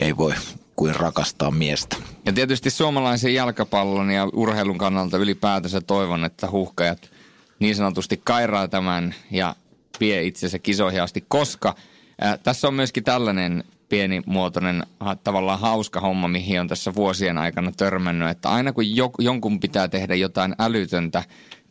ei 0.00 0.16
voi 0.16 0.34
kuin 0.76 0.96
rakastaa 0.96 1.50
miestä. 1.50 1.96
Ja 2.26 2.32
tietysti 2.32 2.70
suomalaisen 2.70 3.34
jalkapallon 3.34 4.10
ja 4.10 4.28
urheilun 4.32 4.78
kannalta 4.78 5.18
ylipäätänsä 5.18 5.80
toivon, 5.80 6.24
että 6.24 6.50
huhkajat 6.50 7.10
niin 7.58 7.76
sanotusti 7.76 8.20
kairaa 8.24 8.68
tämän 8.68 9.14
ja 9.30 9.56
vie 10.00 10.22
itsensä 10.22 10.58
kisoihin 10.58 11.02
asti, 11.02 11.24
koska 11.28 11.74
ää, 12.20 12.38
tässä 12.38 12.68
on 12.68 12.74
myöskin 12.74 13.04
tällainen 13.04 13.64
pienimuotoinen 13.88 14.86
tavallaan 15.24 15.60
hauska 15.60 16.00
homma, 16.00 16.28
mihin 16.28 16.60
on 16.60 16.68
tässä 16.68 16.94
vuosien 16.94 17.38
aikana 17.38 17.72
törmännyt, 17.72 18.28
että 18.28 18.48
aina 18.48 18.72
kun 18.72 18.96
jo, 18.96 19.10
jonkun 19.18 19.60
pitää 19.60 19.88
tehdä 19.88 20.14
jotain 20.14 20.54
älytöntä, 20.58 21.22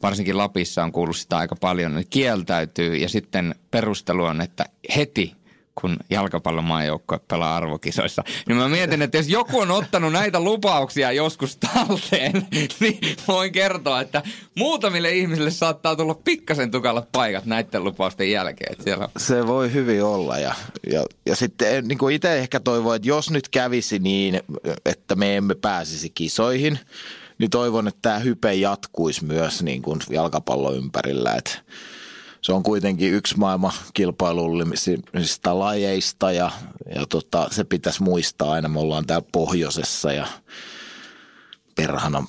varsinkin 0.01 0.37
Lapissa 0.37 0.83
on 0.83 0.91
kuullut 0.91 1.17
sitä 1.17 1.37
aika 1.37 1.55
paljon, 1.55 1.95
niin 1.95 2.07
kieltäytyy 2.09 2.95
ja 2.95 3.09
sitten 3.09 3.55
perustelu 3.71 4.23
on, 4.23 4.41
että 4.41 4.65
heti 4.95 5.42
kun 5.75 5.97
jalkapallomaajoukkue 6.09 7.19
pelaa 7.27 7.55
arvokisoissa. 7.55 8.23
Niin 8.47 8.57
mä 8.57 8.69
mietin, 8.69 9.01
että 9.01 9.17
jos 9.17 9.27
joku 9.27 9.59
on 9.59 9.71
ottanut 9.71 10.11
näitä 10.11 10.39
lupauksia 10.39 11.11
joskus 11.11 11.57
talteen, 11.57 12.47
niin 12.79 12.99
voin 13.27 13.51
kertoa, 13.51 14.01
että 14.01 14.23
muutamille 14.55 15.11
ihmisille 15.11 15.51
saattaa 15.51 15.95
tulla 15.95 16.15
pikkasen 16.15 16.71
tukalat 16.71 17.11
paikat 17.11 17.45
näiden 17.45 17.83
lupausten 17.83 18.31
jälkeen. 18.31 18.75
siellä... 18.83 19.09
Se 19.17 19.47
voi 19.47 19.73
hyvin 19.73 20.03
olla 20.03 20.39
ja, 20.39 20.55
ja, 20.91 21.05
ja 21.25 21.35
sitten 21.35 21.75
eh, 21.75 21.83
niin 21.83 21.97
kuin 21.97 22.15
itse 22.15 22.39
ehkä 22.39 22.59
toivon, 22.59 22.95
että 22.95 23.07
jos 23.07 23.31
nyt 23.31 23.49
kävisi 23.49 23.99
niin, 23.99 24.41
että 24.85 25.15
me 25.15 25.37
emme 25.37 25.55
pääsisi 25.55 26.09
kisoihin, 26.09 26.79
niin 27.37 27.49
toivon, 27.49 27.87
että 27.87 27.99
tämä 28.01 28.19
hype 28.19 28.53
jatkuisi 28.53 29.25
myös 29.25 29.63
niin 29.63 29.81
kuin 29.81 29.99
jalkapallon 30.09 30.75
ympärillä, 30.75 31.35
että 31.35 31.51
se 32.43 32.53
on 32.53 32.63
kuitenkin 32.63 33.13
yksi 33.13 33.37
maailman 33.37 33.71
kilpailullisista 33.93 35.59
lajeista 35.59 36.31
ja, 36.31 36.51
ja 36.95 37.05
tota, 37.09 37.47
se 37.51 37.63
pitäisi 37.63 38.03
muistaa 38.03 38.51
aina. 38.51 38.69
Me 38.69 38.79
ollaan 38.79 39.05
täällä 39.05 39.27
pohjoisessa 39.31 40.13
ja 40.13 40.27
perhana 41.75 42.27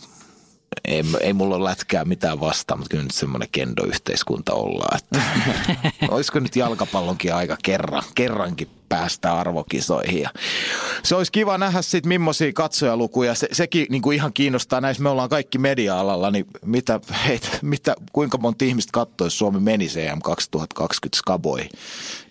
ei, 0.84 1.04
ei 1.20 1.32
mulla 1.32 1.56
ole 1.56 1.64
lätkää 1.64 2.04
mitään 2.04 2.40
vastaan, 2.40 2.80
mutta 2.80 2.90
kyllä 2.90 3.02
nyt 3.02 3.14
semmoinen 3.14 3.48
kendoyhteiskunta 3.52 4.54
ollaan. 4.54 4.98
Että, 4.98 5.22
olisiko 6.14 6.40
nyt 6.40 6.56
jalkapallonkin 6.56 7.34
aika 7.34 7.56
kerran, 7.62 8.02
kerrankin 8.14 8.68
päästä 8.94 9.34
arvokisoihin. 9.34 10.22
Ja 10.22 10.30
se 11.02 11.14
olisi 11.14 11.32
kiva 11.32 11.58
nähdä 11.58 11.82
sitten 11.82 12.08
millaisia 12.08 12.52
katsojalukuja. 12.52 13.34
Se, 13.34 13.48
sekin 13.52 13.86
niin 13.90 14.02
kuin 14.02 14.14
ihan 14.14 14.32
kiinnostaa 14.32 14.80
näissä. 14.80 15.02
Me 15.02 15.08
ollaan 15.08 15.28
kaikki 15.28 15.58
media-alalla, 15.58 16.30
niin 16.30 16.46
mitä, 16.64 17.00
heitä, 17.26 17.48
mitä, 17.62 17.94
kuinka 18.12 18.38
monta 18.38 18.64
ihmistä 18.64 18.90
katsoisi 18.92 19.36
Suomi 19.36 19.60
meni 19.60 19.86
CM 19.86 20.20
2020 20.22 21.16
skaboihin? 21.16 21.70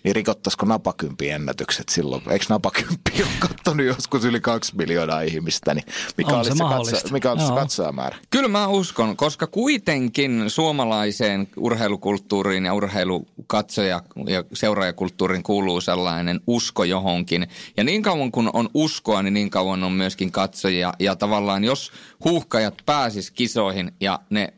Niin 0.04 0.14
rikottaisiko 0.14 0.66
napakympi 0.66 1.28
ennätykset 1.28 1.88
silloin? 1.88 2.22
Eikö 2.30 2.44
napakympi 2.48 3.12
ole 3.22 3.28
katsonut 3.38 3.86
joskus 3.86 4.24
yli 4.24 4.40
kaksi 4.40 4.76
miljoonaa 4.76 5.20
ihmistä? 5.20 5.74
Niin 5.74 5.84
mikä 6.16 6.30
On 6.30 6.36
olisi 6.36 6.50
se 6.50 6.56
se, 6.56 6.92
katso, 6.92 7.12
mikä 7.12 7.32
olisi 7.32 7.46
se 7.46 7.52
katsojamäärä? 7.52 8.16
Kyllä 8.30 8.48
mä 8.48 8.68
uskon, 8.68 9.16
koska 9.16 9.46
kuitenkin 9.46 10.44
suomalaiseen 10.50 11.48
urheilukulttuuriin 11.56 12.64
ja 12.64 12.72
urheilukatsoja- 12.74 14.02
ja 14.26 14.44
seuraajakulttuuriin 14.52 15.42
kuuluu 15.42 15.80
sellainen 15.80 16.40
usko 16.54 16.84
johonkin. 16.84 17.46
Ja 17.76 17.84
niin 17.84 18.02
kauan 18.02 18.32
kun 18.32 18.50
on 18.52 18.68
uskoa, 18.74 19.22
niin 19.22 19.34
niin 19.34 19.50
kauan 19.50 19.84
on 19.84 19.92
myöskin 19.92 20.32
katsojia. 20.32 20.92
Ja 20.98 21.16
tavallaan 21.16 21.64
jos 21.64 21.92
huuhkajat 22.24 22.74
pääsis 22.86 23.30
kisoihin 23.30 23.92
ja 24.00 24.20
ne 24.30 24.54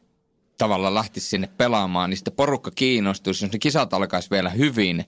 tavallaan 0.59 0.95
lähtisi 0.95 1.29
sinne 1.29 1.49
pelaamaan, 1.59 2.11
niin 2.11 2.19
sitten 2.19 2.35
porukka 2.35 2.71
kiinnostuisi. 2.71 3.45
Jos 3.45 3.53
ne 3.53 3.59
kisat 3.59 3.95
alkaisi 3.95 4.31
vielä 4.31 4.51
hyvin, 4.51 5.05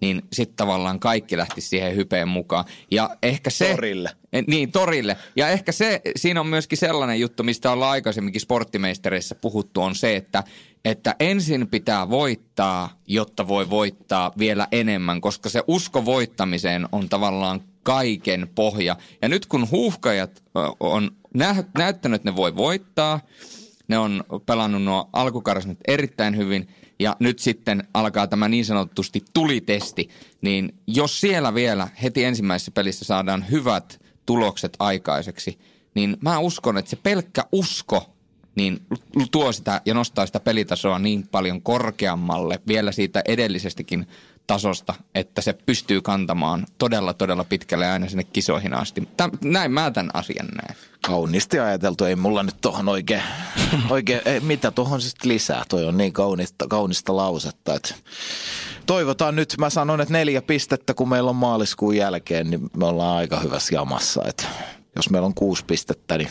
niin 0.00 0.22
sitten 0.32 0.56
tavallaan 0.56 1.00
kaikki 1.00 1.36
lähti 1.36 1.60
siihen 1.60 1.96
hypeen 1.96 2.28
mukaan. 2.28 2.64
Ja 2.90 3.16
ehkä 3.22 3.50
se... 3.50 3.70
Torille. 3.70 4.10
Eh, 4.32 4.44
Niin, 4.46 4.72
torille. 4.72 5.16
Ja 5.36 5.48
ehkä 5.48 5.72
se, 5.72 6.00
siinä 6.16 6.40
on 6.40 6.46
myöskin 6.46 6.78
sellainen 6.78 7.20
juttu, 7.20 7.42
mistä 7.42 7.72
ollaan 7.72 7.90
aikaisemminkin 7.90 8.40
sporttimeistereissä 8.40 9.34
puhuttu, 9.34 9.82
on 9.82 9.94
se, 9.94 10.16
että, 10.16 10.44
että 10.84 11.14
ensin 11.20 11.68
pitää 11.68 12.10
voittaa, 12.10 13.00
jotta 13.06 13.48
voi 13.48 13.70
voittaa 13.70 14.32
vielä 14.38 14.68
enemmän, 14.72 15.20
koska 15.20 15.48
se 15.48 15.62
usko 15.66 16.04
voittamiseen 16.04 16.88
on 16.92 17.08
tavallaan 17.08 17.60
kaiken 17.82 18.48
pohja. 18.54 18.96
Ja 19.22 19.28
nyt 19.28 19.46
kun 19.46 19.70
huuhkajat 19.70 20.42
on 20.80 21.10
nä- 21.34 21.64
näyttänyt, 21.78 22.16
että 22.16 22.30
ne 22.30 22.36
voi 22.36 22.56
voittaa, 22.56 23.20
ne 23.88 23.98
on 23.98 24.24
pelannut 24.46 24.82
nuo 24.82 25.08
alkukarsinat 25.12 25.78
erittäin 25.88 26.36
hyvin 26.36 26.68
ja 26.98 27.16
nyt 27.18 27.38
sitten 27.38 27.88
alkaa 27.94 28.26
tämä 28.26 28.48
niin 28.48 28.64
sanotusti 28.64 29.24
tulitesti, 29.34 30.08
niin 30.40 30.74
jos 30.86 31.20
siellä 31.20 31.54
vielä 31.54 31.88
heti 32.02 32.24
ensimmäisessä 32.24 32.70
pelissä 32.70 33.04
saadaan 33.04 33.50
hyvät 33.50 34.00
tulokset 34.26 34.76
aikaiseksi, 34.78 35.58
niin 35.94 36.16
mä 36.20 36.38
uskon, 36.38 36.78
että 36.78 36.90
se 36.90 36.96
pelkkä 36.96 37.44
usko 37.52 38.14
niin 38.54 38.80
tuo 39.30 39.52
sitä 39.52 39.80
ja 39.84 39.94
nostaa 39.94 40.26
sitä 40.26 40.40
pelitasoa 40.40 40.98
niin 40.98 41.28
paljon 41.28 41.62
korkeammalle 41.62 42.60
vielä 42.66 42.92
siitä 42.92 43.22
edellisestäkin 43.24 44.06
tasosta, 44.46 44.94
että 45.14 45.42
se 45.42 45.52
pystyy 45.52 46.00
kantamaan 46.00 46.66
todella, 46.78 47.14
todella 47.14 47.44
pitkälle 47.44 47.90
aina 47.90 48.08
sinne 48.08 48.24
kisoihin 48.24 48.74
asti. 48.74 49.08
Täm, 49.16 49.30
näin 49.44 49.72
mä 49.72 49.90
tämän 49.90 50.10
asian 50.14 50.46
näen. 50.46 50.76
Kauniisti 51.06 51.58
ajateltu, 51.58 52.04
ei 52.04 52.16
mulla 52.16 52.42
nyt 52.42 52.56
tohon 52.60 52.88
oikein, 52.88 53.22
oikein 53.90 54.20
ei, 54.24 54.40
mitä 54.40 54.70
tohon 54.70 55.00
sitten 55.00 55.28
lisää, 55.28 55.64
toi 55.68 55.84
on 55.84 55.96
niin 55.96 56.12
kaunista, 56.12 56.66
kaunista 56.68 57.16
lausetta, 57.16 57.74
että 57.74 57.94
toivotaan 58.86 59.36
nyt, 59.36 59.54
mä 59.58 59.70
sanon, 59.70 60.00
että 60.00 60.12
neljä 60.12 60.42
pistettä, 60.42 60.94
kun 60.94 61.08
meillä 61.08 61.30
on 61.30 61.36
maaliskuun 61.36 61.96
jälkeen, 61.96 62.50
niin 62.50 62.70
me 62.76 62.86
ollaan 62.86 63.16
aika 63.16 63.40
hyvässä 63.40 63.74
jamassa, 63.74 64.22
että 64.26 64.46
jos 64.96 65.10
meillä 65.10 65.26
on 65.26 65.34
kuusi 65.34 65.64
pistettä, 65.64 66.18
niin 66.18 66.30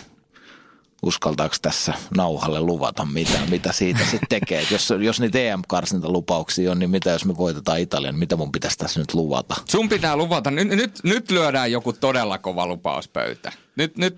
uskaltaako 1.02 1.56
tässä 1.62 1.94
nauhalle 2.16 2.60
luvata 2.60 3.06
mitään, 3.06 3.50
mitä 3.50 3.72
siitä 3.72 4.00
sitten 4.00 4.30
tekee. 4.30 4.62
Et 4.62 4.72
jos, 4.72 4.94
jos 5.00 5.20
niitä 5.20 5.40
EM-karsintalupauksia 5.40 6.72
on, 6.72 6.80
niin 6.80 6.90
mitä 6.90 7.10
jos 7.10 7.26
me 7.26 7.38
voitetaan 7.38 7.80
Italian, 7.80 8.20
mitä 8.20 8.36
mun 8.36 8.52
pitäisi 8.52 8.78
tässä 8.78 9.00
nyt 9.00 9.14
luvata? 9.14 9.56
Sun 9.70 9.90
pitää 9.90 10.16
luvata. 10.16 10.52
Nyt, 10.52 10.68
nyt, 10.68 11.00
nyt 11.04 11.32
lyödään 11.32 11.72
joku 11.72 11.94
todella 11.94 12.38
kova 12.38 12.68
lupauspöytä. 12.68 13.52
Nyt, 13.76 13.98
nyt 13.98 14.18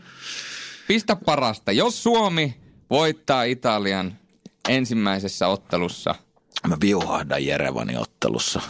pistä 0.87 1.15
parasta. 1.15 1.71
Jos 1.71 2.03
Suomi 2.03 2.55
voittaa 2.89 3.43
Italian 3.43 4.17
ensimmäisessä 4.69 5.47
ottelussa– 5.47 6.15
Mä 6.67 6.77
viuhahdan 6.81 7.45
Jerevanin 7.45 7.97
ottelussa. 7.97 8.61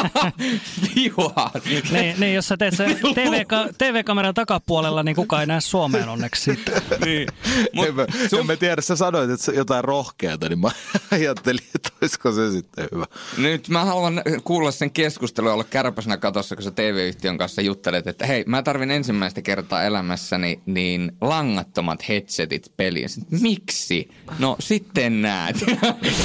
Viuhaan. 0.96 1.50
niin, 1.90 2.14
niin, 2.20 2.34
jos 2.34 2.48
sä 2.48 2.56
teet 2.56 2.76
se 2.76 2.84
TV-ka- 3.14 3.68
TV-kameran 3.78 4.34
takapuolella, 4.34 5.02
niin 5.02 5.16
kukaan 5.16 5.40
ei 5.40 5.46
näe 5.46 5.60
Suomeen 5.60 6.08
onneksi 6.08 6.42
siitä. 6.42 6.72
niin. 7.04 7.28
Mut 7.72 7.86
en, 7.86 7.94
mä, 7.94 8.06
sun... 8.30 8.40
en 8.40 8.46
mä 8.46 8.56
tiedä, 8.56 8.82
sä 8.82 8.96
sanoit, 8.96 9.30
että 9.30 9.52
jotain 9.52 9.84
rohkeata, 9.84 10.48
niin 10.48 10.58
mä 10.58 10.70
ajattelin, 11.10 11.64
että 11.74 11.90
olisiko 12.02 12.32
se 12.32 12.50
sitten 12.50 12.88
hyvä. 12.92 13.04
Nyt 13.38 13.68
mä 13.68 13.84
haluan 13.84 14.22
kuulla 14.44 14.70
sen 14.70 14.90
keskustelun 14.90 15.52
olla 15.52 15.64
kärpäsenä 15.64 16.16
katossa, 16.16 16.56
kun 16.56 16.62
sä 16.62 16.70
TV-yhtiön 16.70 17.38
kanssa 17.38 17.62
juttelet, 17.62 18.06
että 18.06 18.26
hei, 18.26 18.44
mä 18.46 18.62
tarvin 18.62 18.90
ensimmäistä 18.90 19.42
kertaa 19.42 19.82
elämässäni 19.82 20.60
niin 20.66 21.12
langattomat 21.20 22.08
headsetit 22.08 22.72
peliin. 22.76 23.08
Miksi? 23.30 24.08
No 24.38 24.56
sitten 24.60 25.22
näet. 25.22 25.56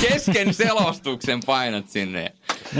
Kesken 0.01 0.53
se 0.53 0.72
selostuksen 0.77 1.39
painat 1.45 1.89
sinne. 1.89 2.33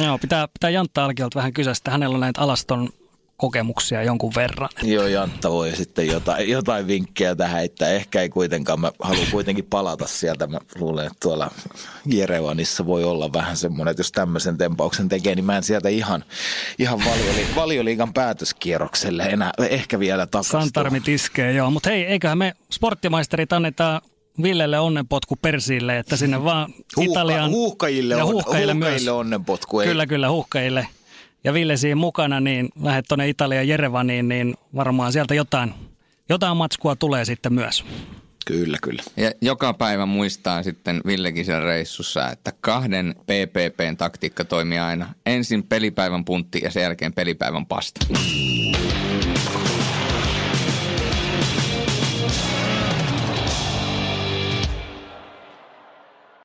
Joo, 0.03 0.17
pitää, 0.17 0.47
pitää 0.47 0.69
Jantta 0.69 1.05
Alkiolta 1.05 1.35
vähän 1.35 1.53
kysyä, 1.53 1.71
että 1.71 1.91
hänellä 1.91 2.13
on 2.13 2.19
näitä 2.19 2.41
alaston 2.41 2.89
kokemuksia 3.37 4.03
jonkun 4.03 4.31
verran. 4.35 4.69
Että. 4.71 4.87
Joo, 4.87 5.07
Jantta 5.07 5.51
voi 5.51 5.75
sitten 5.75 6.07
jotain, 6.07 6.49
jotain 6.49 6.87
vinkkejä 6.87 7.35
tähän, 7.35 7.63
että 7.63 7.89
ehkä 7.89 8.21
ei 8.21 8.29
kuitenkaan, 8.29 8.79
mä 8.79 8.91
haluan 8.99 9.27
kuitenkin 9.31 9.65
palata 9.65 10.07
sieltä. 10.07 10.47
Mä 10.47 10.59
luulen, 10.75 11.05
että 11.05 11.17
tuolla 11.21 11.51
Jerevanissa 12.05 12.85
voi 12.85 13.03
olla 13.03 13.33
vähän 13.33 13.57
semmoinen, 13.57 13.91
että 13.91 13.99
jos 13.99 14.11
tämmöisen 14.11 14.57
tempauksen 14.57 15.09
tekee, 15.09 15.35
niin 15.35 15.45
mä 15.45 15.57
en 15.57 15.63
sieltä 15.63 15.89
ihan, 15.89 16.23
ihan 16.79 16.99
valioli, 16.99 17.47
valioliigan 17.55 18.13
päätöskierrokselle 18.13 19.23
enää 19.23 19.51
ehkä 19.69 19.99
vielä 19.99 20.27
takaisin. 20.27 20.51
Santarmit 20.51 21.07
iskee, 21.07 21.53
joo. 21.53 21.71
Mutta 21.71 21.89
hei, 21.89 22.05
eiköhän 22.05 22.37
me 22.37 22.53
sporttimaisterit 22.71 23.53
annetaan 23.53 24.01
Villelle 24.41 24.79
onnenpotku 24.79 25.36
Persiille, 25.36 25.99
että 25.99 26.17
sinne 26.17 26.43
vaan 26.43 26.69
Huuhka, 26.95 27.11
Italian... 27.11 27.51
Huuhkajille, 27.51 28.13
ja 28.13 28.25
huuhkajille, 28.25 28.73
huuhkajille 28.73 28.99
myös. 28.99 29.07
onnenpotku. 29.07 29.79
Ei. 29.79 29.88
Kyllä, 29.88 30.07
kyllä, 30.07 30.29
huuhkajille. 30.29 30.88
Ja 31.43 31.53
Ville 31.53 31.77
siinä 31.77 31.95
mukana, 31.95 32.39
niin 32.39 32.69
lähdet 32.84 33.05
tuonne 33.07 33.29
Italian 33.29 33.67
Jerevaniin, 33.67 34.27
niin 34.27 34.55
varmaan 34.75 35.13
sieltä 35.13 35.36
jotain, 35.36 35.73
jotain 36.29 36.57
matskua 36.57 36.95
tulee 36.95 37.25
sitten 37.25 37.53
myös. 37.53 37.86
Kyllä, 38.45 38.77
kyllä. 38.81 39.03
Ja 39.17 39.31
joka 39.41 39.73
päivä 39.73 40.05
muistaa 40.05 40.63
sitten 40.63 41.01
Villekin 41.05 41.45
siellä 41.45 41.65
reissussa, 41.65 42.29
että 42.29 42.53
kahden 42.61 43.15
PPPn 43.21 43.97
taktiikka 43.97 44.45
toimii 44.45 44.79
aina. 44.79 45.13
Ensin 45.25 45.63
pelipäivän 45.63 46.25
puntti 46.25 46.61
ja 46.63 46.71
sen 46.71 46.84
jälkeen 46.84 47.13
pelipäivän 47.13 47.65
pasta. 47.65 48.05